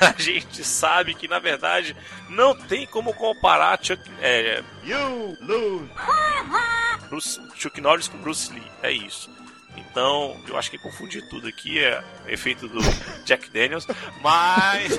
a 0.00 0.20
gente 0.20 0.64
sabe 0.64 1.14
que 1.14 1.28
na 1.28 1.38
verdade 1.38 1.94
não 2.28 2.54
tem 2.54 2.86
como 2.86 3.12
comparar 3.12 3.78
Chuck, 3.82 4.02
é, 4.20 4.62
you 4.82 5.36
lose. 5.40 5.90
Bruce, 7.10 7.40
Chuck 7.54 7.80
Norris 7.82 8.08
com 8.08 8.16
Bruce 8.18 8.50
Lee. 8.50 8.62
É 8.82 8.90
isso. 8.90 9.30
Então, 9.76 10.36
eu 10.48 10.56
acho 10.56 10.70
que 10.70 10.78
confundi 10.78 11.22
tudo 11.22 11.48
aqui, 11.48 11.78
é 11.78 12.02
efeito 12.26 12.68
do 12.68 12.80
Jack 13.24 13.50
Daniels, 13.50 13.86
mas. 14.22 14.98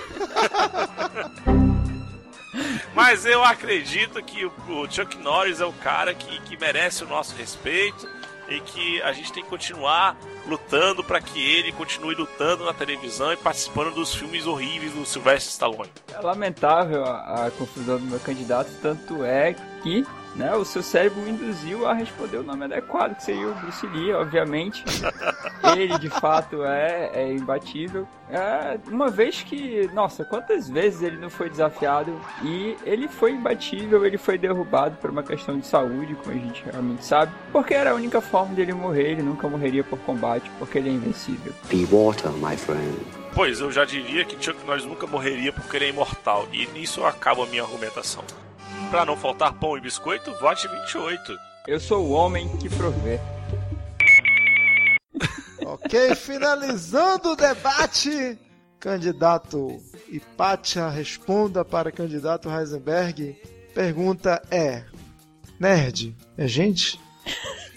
mas 2.94 3.26
eu 3.26 3.44
acredito 3.44 4.22
que 4.24 4.46
o 4.46 4.90
Chuck 4.90 5.18
Norris 5.18 5.62
é 5.62 5.66
o 5.66 5.74
cara 5.74 6.14
que, 6.14 6.40
que 6.42 6.58
merece 6.58 7.04
o 7.04 7.08
nosso 7.08 7.36
respeito 7.36 8.08
e 8.48 8.60
que 8.60 9.02
a 9.02 9.14
gente 9.14 9.32
tem 9.32 9.44
que 9.44 9.50
continuar 9.50 10.18
lutando 10.46 11.04
para 11.04 11.22
que 11.22 11.40
ele 11.40 11.72
continue 11.72 12.14
lutando 12.14 12.66
na 12.66 12.74
televisão 12.74 13.32
e 13.32 13.38
participando 13.38 13.94
dos 13.94 14.14
filmes 14.14 14.46
horríveis 14.46 14.94
do 14.94 15.06
Sylvester 15.06 15.52
Stallone. 15.52 15.90
É 16.14 16.20
lamentável 16.20 17.04
a, 17.06 17.48
a 17.48 17.52
confusão 17.52 17.98
do 17.98 18.06
meu 18.06 18.20
candidato, 18.20 18.70
tanto 18.82 19.24
é 19.24 19.56
que 19.82 20.06
né, 20.36 20.54
o 20.56 20.66
seu 20.66 20.82
cérebro 20.82 21.22
o 21.22 21.30
induziu 21.30 21.88
a 21.88 21.94
responder 21.94 22.38
o 22.38 22.44
nome 22.44 22.66
adequado, 22.66 23.16
que 23.16 23.24
seria 23.24 23.50
o 23.50 23.56
Bruce 23.56 23.86
Lee, 23.88 24.14
obviamente. 24.14 24.84
Ele, 25.78 25.98
de 25.98 26.10
fato, 26.10 26.64
é, 26.64 27.12
é 27.14 27.34
imbatível. 27.34 28.08
É, 28.30 28.80
uma 28.90 29.10
vez 29.10 29.44
que, 29.44 29.90
nossa, 29.94 30.26
quantas 30.26 30.70
vezes 30.70 31.02
ele 31.02 31.18
não 31.18 31.30
foi 31.30 31.50
desafiado 31.50 32.20
e 32.42 32.76
ele 32.84 33.08
foi 33.08 33.32
imbatível, 33.32 34.06
ele 34.06 34.18
foi 34.18 34.38
derrubado 34.38 34.98
por 34.98 35.10
uma 35.10 35.22
questão 35.22 35.60
de 35.60 35.68
saúde, 35.68 36.16
como 36.16 36.36
a 36.36 36.40
gente 36.40 36.64
realmente 36.64 37.06
sabe, 37.06 37.32
porque 37.52 37.74
era 37.74 37.92
a 37.92 37.94
única 37.94 38.22
forma 38.22 38.56
dele 38.56 38.74
morrer, 38.74 39.12
ele 39.12 39.22
nunca 39.22 39.48
morreria 39.48 39.84
por 39.84 40.00
combate, 40.00 40.50
porque 40.58 40.80
ele 40.80 40.90
é 40.90 40.94
invencível. 40.94 41.54
Be 41.70 41.86
water, 41.86 42.32
my 42.32 42.58
friend. 42.58 42.98
Pois, 43.36 43.60
eu 43.60 43.72
já 43.72 43.86
diria 43.86 44.26
que 44.26 44.44
Chuck 44.44 44.66
Norris 44.66 44.86
nunca 44.86 45.08
morreria 45.08 45.52
porque 45.52 45.78
ele 45.78 45.86
é 45.86 45.90
imortal, 45.90 46.48
e 46.52 46.66
nisso 46.68 47.06
acaba 47.06 47.44
a 47.44 47.48
minha 47.48 47.64
argumentação. 47.64 48.24
Para 48.92 49.06
não 49.06 49.18
faltar 49.18 49.54
pão 49.54 49.78
e 49.78 49.82
biscoito, 49.82 50.32
vote 50.40 50.68
28. 50.68 51.38
Eu 51.68 51.80
sou 51.80 52.06
o 52.06 52.12
homem 52.12 52.48
que 52.58 52.70
provê. 52.70 53.20
ok, 55.66 56.14
finalizando 56.16 57.32
o 57.32 57.36
debate, 57.36 58.38
candidato 58.80 59.82
Hipatia 60.10 60.90
responda 60.90 61.66
para 61.66 61.92
candidato 61.92 62.50
Heisenberg. 62.50 63.36
Pergunta 63.74 64.42
é: 64.52 64.84
Nerd 65.60 66.16
é 66.38 66.48
gente? 66.48 67.00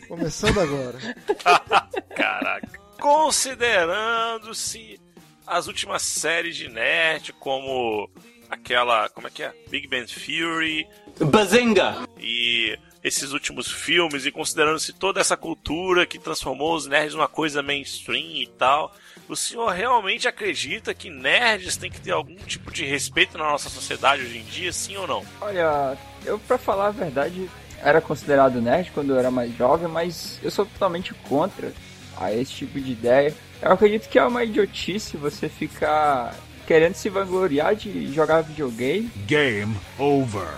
Começando 0.08 0.60
agora. 0.60 0.98
Caraca. 2.14 2.78
Considerando-se 3.00 5.00
as 5.46 5.66
últimas 5.66 6.02
séries 6.02 6.56
de 6.56 6.68
nerd, 6.68 7.32
como 7.34 8.10
aquela. 8.50 9.08
Como 9.10 9.26
é 9.26 9.30
que 9.30 9.42
é? 9.42 9.52
Big 9.68 9.88
Bang 9.88 10.06
Theory. 10.06 10.86
Bazinga! 11.20 12.06
E 12.18 12.78
esses 13.02 13.32
últimos 13.32 13.70
filmes, 13.70 14.26
e 14.26 14.32
considerando-se 14.32 14.92
toda 14.92 15.20
essa 15.20 15.36
cultura 15.36 16.04
que 16.04 16.18
transformou 16.18 16.74
os 16.74 16.86
nerds 16.88 17.14
numa 17.14 17.28
coisa 17.28 17.62
mainstream 17.62 18.42
e 18.42 18.48
tal. 18.58 18.92
O 19.28 19.36
senhor 19.36 19.70
realmente 19.70 20.26
acredita 20.26 20.92
que 20.92 21.08
nerds 21.08 21.76
têm 21.76 21.90
que 21.90 22.00
ter 22.00 22.10
algum 22.10 22.34
tipo 22.34 22.72
de 22.72 22.84
respeito 22.84 23.38
na 23.38 23.44
nossa 23.44 23.68
sociedade 23.68 24.22
hoje 24.22 24.38
em 24.38 24.44
dia, 24.44 24.72
sim 24.72 24.96
ou 24.96 25.06
não? 25.06 25.24
Olha, 25.40 25.96
eu 26.24 26.38
para 26.38 26.58
falar 26.58 26.88
a 26.88 26.90
verdade, 26.90 27.48
era 27.80 28.00
considerado 28.00 28.60
nerd 28.60 28.90
quando 28.92 29.10
eu 29.10 29.18
era 29.18 29.30
mais 29.30 29.56
jovem, 29.56 29.86
mas 29.88 30.40
eu 30.42 30.50
sou 30.50 30.66
totalmente 30.66 31.14
contra 31.28 31.72
a 32.16 32.32
esse 32.32 32.52
tipo 32.52 32.80
de 32.80 32.90
ideia. 32.90 33.32
Eu 33.62 33.72
acredito 33.72 34.08
que 34.08 34.18
é 34.18 34.24
uma 34.24 34.42
idiotice 34.42 35.16
você 35.16 35.48
ficar 35.48 36.34
querendo 36.66 36.94
se 36.94 37.08
vangloriar 37.08 37.74
de 37.74 38.12
jogar 38.12 38.42
videogame. 38.42 39.10
Game 39.26 39.76
over. 39.98 40.48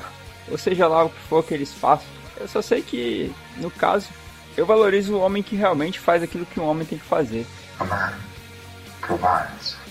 Ou 0.51 0.57
seja 0.57 0.89
lá 0.89 1.05
o 1.05 1.11
que 1.11 1.21
for 1.29 1.45
que 1.45 1.55
eles 1.55 1.73
façam. 1.73 2.07
Eu 2.39 2.49
só 2.49 2.63
sei 2.63 2.83
que, 2.83 3.33
no 3.57 3.71
caso, 3.71 4.09
eu 4.57 4.65
valorizo 4.65 5.15
o 5.15 5.21
homem 5.21 5.43
que 5.43 5.57
realmente 5.57 5.99
faz 6.01 6.23
aquilo 6.23 6.47
que 6.47 6.59
um 6.59 6.65
homem 6.65 6.87
tem 6.87 6.99
que 6.99 7.05
fazer. 7.05 7.47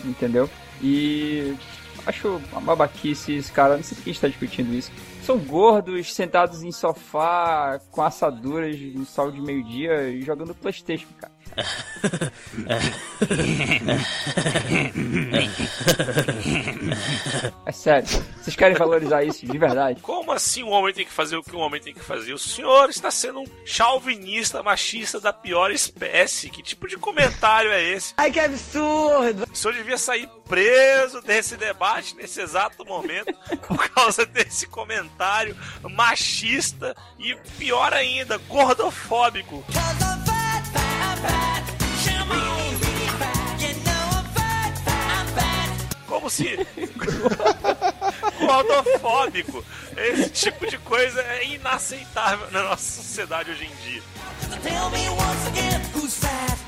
Entendeu? 0.04 0.50
E 0.82 1.56
acho 2.06 2.42
uma 2.52 2.62
babaquice 2.62 3.34
esse 3.34 3.52
cara, 3.52 3.76
não 3.76 3.84
sei 3.84 3.96
por 3.96 4.04
que 4.04 4.10
a 4.10 4.14
gente 4.14 4.22
tá 4.22 4.28
discutindo 4.28 4.74
isso. 4.74 4.92
São 5.24 5.38
gordos, 5.38 6.14
sentados 6.14 6.64
em 6.64 6.72
sofá, 6.72 7.80
com 7.92 8.02
assaduras 8.02 8.80
no 8.80 9.06
sol 9.06 9.32
de 9.32 9.42
meio-dia, 9.42 10.20
jogando 10.22 10.56
Playstation, 10.56 11.08
cara. 11.20 11.37
É 17.66 17.72
sério, 17.72 18.08
vocês 18.40 18.56
querem 18.56 18.78
valorizar 18.78 19.24
isso 19.24 19.46
de 19.46 19.58
verdade? 19.58 20.02
Como 20.02 20.32
assim 20.32 20.64
um 20.64 20.70
homem 20.70 20.94
tem 20.94 21.06
que 21.06 21.12
fazer 21.12 21.36
o 21.36 21.44
que 21.44 21.56
um 21.56 21.60
homem 21.60 21.82
tem 21.82 21.94
que 21.94 22.04
fazer? 22.04 22.34
O 22.34 22.38
senhor 22.38 22.90
está 22.90 23.10
sendo 23.12 23.40
um 23.42 23.46
chauvinista, 23.66 24.62
machista 24.64 25.20
da 25.20 25.34
pior 25.34 25.72
espécie. 25.72 26.50
Que 26.50 26.62
tipo 26.62 26.88
de 26.88 26.98
comentário 26.98 27.72
é 27.72 27.84
esse? 27.84 28.14
Ai, 28.18 28.32
que 28.32 28.40
absurdo! 28.40 29.48
O 29.52 29.56
senhor 29.56 29.74
devia 29.74 29.98
sair 29.98 30.30
preso 30.48 31.22
desse 31.22 31.58
debate 31.58 32.16
nesse 32.16 32.40
exato 32.40 32.86
momento 32.86 33.34
por 33.68 33.90
causa 33.90 34.26
desse 34.26 34.68
comentário 34.68 35.58
machista 35.84 36.96
e 37.20 37.36
pior 37.58 37.94
ainda, 37.94 38.38
gordofóbico. 38.38 39.64
Como 46.18 46.32
se 46.32 46.58
gordofóbico. 48.42 49.64
Esse 49.96 50.30
tipo 50.32 50.66
de 50.66 50.76
coisa 50.80 51.22
é 51.22 51.46
inaceitável 51.46 52.50
na 52.50 52.64
nossa 52.64 53.04
sociedade 53.04 53.52
hoje 53.52 53.66
em 53.66 53.88
dia. 53.88 54.02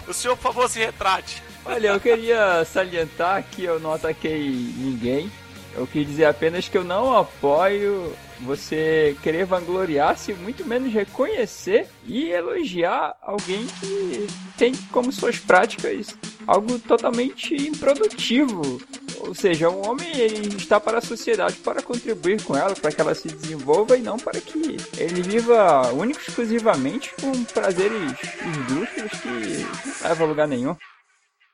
O 0.07 0.13
senhor, 0.13 0.37
por 0.37 0.53
favor, 0.53 0.69
se 0.69 0.77
retrate. 0.77 1.41
Olha, 1.65 1.87
eu 1.87 1.99
queria 1.99 2.63
salientar 2.63 3.43
que 3.49 3.63
eu 3.63 3.79
não 3.79 3.93
ataquei 3.93 4.49
ninguém. 4.77 5.31
Eu 5.75 5.87
quis 5.87 6.05
dizer 6.05 6.25
apenas 6.25 6.67
que 6.67 6.77
eu 6.77 6.83
não 6.83 7.17
apoio 7.17 8.15
você 8.41 9.17
querer 9.23 9.45
vangloriar-se, 9.45 10.31
muito 10.33 10.63
menos 10.63 10.93
reconhecer 10.93 11.87
e 12.05 12.29
elogiar 12.29 13.15
alguém 13.19 13.65
que 13.79 14.27
tem 14.57 14.75
como 14.91 15.11
suas 15.11 15.39
práticas 15.39 16.15
algo 16.45 16.79
totalmente 16.79 17.55
improdutivo. 17.55 18.81
Ou 19.20 19.36
seja, 19.36 19.70
um 19.70 19.88
homem 19.88 20.07
ele 20.17 20.55
está 20.55 20.80
para 20.80 20.99
a 20.99 21.01
sociedade 21.01 21.57
para 21.57 21.82
contribuir 21.82 22.41
com 22.43 22.55
ela, 22.55 22.74
para 22.74 22.91
que 22.91 23.01
ela 23.01 23.13
se 23.13 23.28
desenvolva 23.28 23.97
e 23.97 24.01
não 24.01 24.17
para 24.17 24.39
que 24.39 24.78
ele 24.97 25.22
viva 25.22 25.91
único 25.93 26.20
e 26.20 26.24
exclusivamente 26.28 27.13
com 27.20 27.43
prazeres 27.43 28.13
esdrúxulos 28.22 29.11
que 29.22 29.65
não 29.65 30.09
levam 30.09 30.26
a 30.26 30.30
lugar 30.30 30.47
nenhum. 30.47 30.76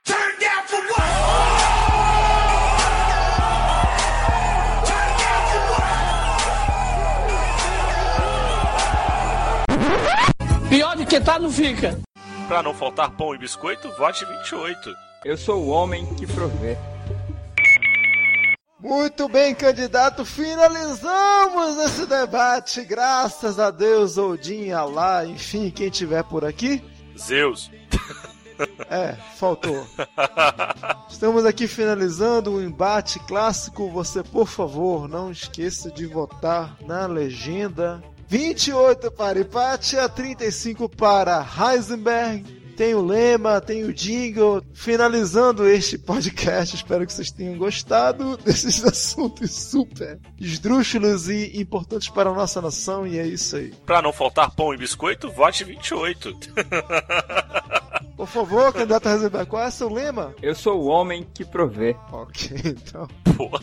Turn 0.05 0.37
down 0.39 0.63
for 0.67 0.79
what? 0.91 1.05
Pior 10.69 10.95
do 10.95 11.05
que 11.05 11.19
tá, 11.19 11.39
não 11.39 11.49
fica. 11.49 11.99
Pra 12.47 12.61
não 12.61 12.73
faltar 12.73 13.09
pão 13.11 13.33
e 13.33 13.37
biscoito, 13.37 13.89
vote 13.97 14.23
28. 14.25 14.93
Eu 15.23 15.35
sou 15.35 15.63
o 15.63 15.69
homem 15.69 16.05
que 16.15 16.27
provê. 16.27 16.77
Muito 18.85 19.27
bem, 19.27 19.55
candidato, 19.55 20.23
finalizamos 20.23 21.75
esse 21.85 22.05
debate. 22.05 22.85
Graças 22.85 23.57
a 23.57 23.71
Deus, 23.71 24.15
Odin, 24.15 24.69
Alá, 24.73 25.25
enfim, 25.25 25.71
quem 25.71 25.89
tiver 25.89 26.23
por 26.23 26.45
aqui. 26.45 26.83
Zeus. 27.17 27.71
É, 28.87 29.17
faltou. 29.37 29.85
Estamos 31.09 31.45
aqui 31.45 31.67
finalizando 31.67 32.51
o 32.51 32.63
embate 32.63 33.19
clássico. 33.21 33.89
Você, 33.89 34.21
por 34.21 34.47
favor, 34.47 35.09
não 35.09 35.31
esqueça 35.31 35.89
de 35.89 36.05
votar 36.05 36.77
na 36.85 37.07
legenda. 37.07 38.03
28 38.27 39.11
para 39.11 39.39
empate 39.39 39.97
a 39.97 40.07
35 40.07 40.87
para 40.87 41.43
Heisenberg. 41.43 42.64
Tem 42.75 42.93
o 42.93 43.01
lema, 43.01 43.61
tem 43.61 43.83
o 43.83 43.93
jingle. 43.93 44.61
Finalizando 44.73 45.67
este 45.67 45.97
podcast, 45.97 46.75
espero 46.75 47.05
que 47.05 47.13
vocês 47.13 47.31
tenham 47.31 47.57
gostado 47.57 48.37
desses 48.37 48.83
assuntos 48.85 49.51
super 49.51 50.19
esdrúxulos 50.39 51.29
e 51.29 51.59
importantes 51.59 52.09
para 52.09 52.29
a 52.29 52.33
nossa 52.33 52.61
nação. 52.61 53.07
E 53.07 53.17
é 53.17 53.25
isso 53.25 53.55
aí. 53.55 53.73
Pra 53.85 54.01
não 54.01 54.11
faltar 54.11 54.51
pão 54.51 54.73
e 54.73 54.77
biscoito, 54.77 55.31
vote 55.31 55.63
28. 55.63 56.37
Por 58.15 58.27
favor, 58.27 58.71
candidato 58.71 59.07
a 59.07 59.11
Heisenberg, 59.11 59.49
qual 59.49 59.63
é 59.63 59.67
o 59.67 59.71
seu 59.71 59.89
lema? 59.89 60.33
Eu 60.41 60.55
sou 60.55 60.81
o 60.81 60.85
homem 60.85 61.27
que 61.33 61.43
provê. 61.43 61.95
Ok, 62.11 62.57
então. 62.63 63.07
Porra. 63.35 63.59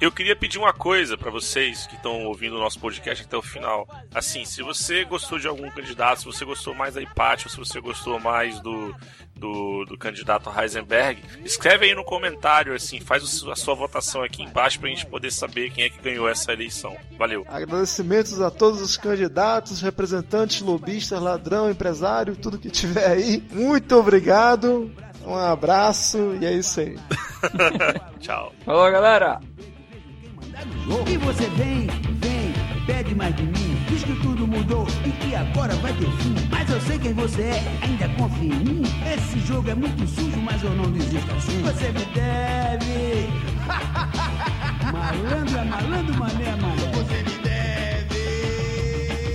Eu 0.00 0.10
queria 0.10 0.34
pedir 0.34 0.58
uma 0.58 0.72
coisa 0.72 1.16
pra 1.16 1.30
vocês 1.30 1.86
que 1.86 1.94
estão 1.94 2.24
ouvindo 2.24 2.56
o 2.56 2.60
nosso 2.60 2.80
podcast 2.80 3.24
até 3.24 3.36
o 3.36 3.42
final. 3.42 3.86
Assim, 4.14 4.44
se 4.44 4.62
você 4.62 5.04
gostou 5.04 5.38
de 5.38 5.46
algum 5.46 5.70
candidato, 5.70 6.20
se 6.20 6.24
você 6.24 6.44
gostou 6.44 6.74
mais 6.74 6.94
da 6.94 7.02
Hipátio, 7.02 7.48
se 7.48 7.56
você 7.56 7.80
gostou 7.80 8.18
mais 8.18 8.58
do, 8.60 8.94
do, 9.34 9.84
do 9.84 9.98
candidato 9.98 10.50
Heisenberg, 10.50 11.22
escreve 11.44 11.86
aí 11.86 11.94
no 11.94 12.04
comentário, 12.04 12.74
assim, 12.74 13.00
faz 13.00 13.44
a 13.48 13.56
sua 13.56 13.74
votação 13.74 14.22
aqui 14.22 14.42
embaixo 14.42 14.71
pra 14.78 14.88
gente 14.88 15.06
poder 15.06 15.30
saber 15.30 15.70
quem 15.70 15.84
é 15.84 15.90
que 15.90 16.00
ganhou 16.00 16.28
essa 16.28 16.52
eleição. 16.52 16.96
Valeu. 17.18 17.44
Agradecimentos 17.48 18.40
a 18.40 18.50
todos 18.50 18.80
os 18.80 18.96
candidatos, 18.96 19.80
representantes, 19.80 20.60
lobistas, 20.60 21.20
ladrão, 21.20 21.70
empresário, 21.70 22.36
tudo 22.36 22.58
que 22.58 22.70
tiver 22.70 23.06
aí. 23.06 23.42
Muito 23.50 23.96
obrigado, 23.96 24.90
um 25.26 25.34
abraço 25.34 26.36
e 26.40 26.46
é 26.46 26.52
isso 26.52 26.80
aí. 26.80 26.98
Tchau. 28.20 28.52
Falou, 28.64 28.90
galera! 28.90 29.40
E 31.08 31.16
você 31.16 31.44
vem, 31.50 31.86
vem, 32.20 32.52
pede 32.86 33.14
mais 33.14 33.34
de 33.36 33.42
mim. 33.42 33.76
Diz 33.88 34.04
que 34.04 34.14
tudo 34.20 34.46
mudou 34.46 34.86
e 35.04 35.10
que 35.10 35.34
agora 35.34 35.74
vai 35.76 35.92
ter 35.94 36.10
fim. 36.18 36.34
Mas 36.50 36.70
eu 36.70 36.80
sei 36.82 36.98
quem 36.98 37.12
você 37.12 37.42
é, 37.42 37.78
ainda 37.82 38.08
confia 38.10 38.54
em 38.54 38.64
mim. 38.64 38.82
Esse 39.14 39.40
jogo 39.40 39.70
é 39.70 39.74
muito 39.74 40.06
sujo, 40.06 40.38
mas 40.40 40.62
eu 40.62 40.70
não 40.70 40.90
desisto 40.92 41.32
assim. 41.32 41.62
Você 41.62 41.88
me 41.92 42.04
deve. 42.14 43.28
malandro 44.90 45.58
é 45.58 45.64
malandro, 45.64 46.14
mané 46.18 46.44
é 46.44 46.56
mané. 46.56 46.86
Você 46.94 47.22
me 47.22 47.34
deve. 47.42 48.16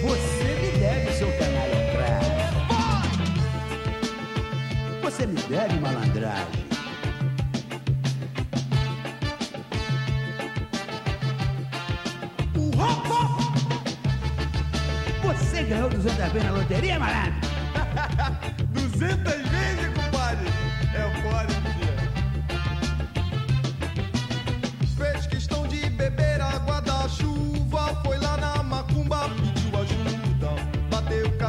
Você 0.02 0.50
me 0.62 0.80
deve, 0.80 1.12
seu 1.14 1.32
canalha 1.38 1.78
Você 5.02 5.26
me 5.26 5.42
deve, 5.44 5.80
malandragem. 5.80 6.68
Você 15.24 15.64
ganhou 15.64 15.90
200 15.90 16.18
vezes 16.18 16.44
na 16.44 16.52
loteria, 16.52 17.00
malandro? 17.00 17.48
200 18.74 19.50
vezes, 19.50 19.88
compadre? 19.96 20.48
É 20.94 21.06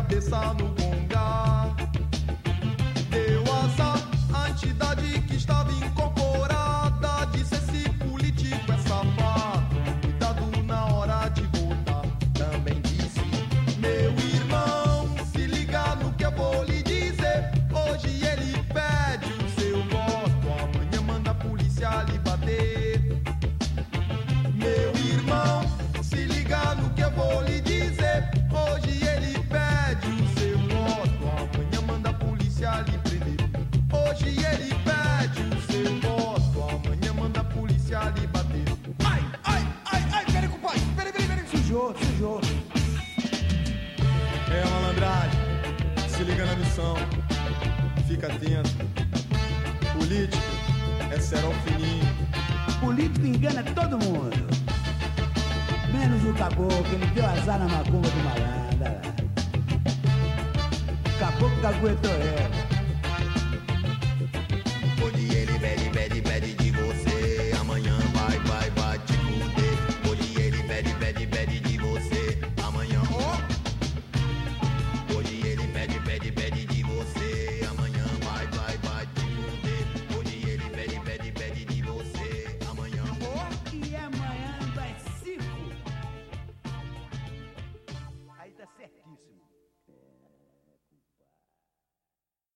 cabeça 0.09 0.55
no 0.55 0.69
gonga. 0.69 1.08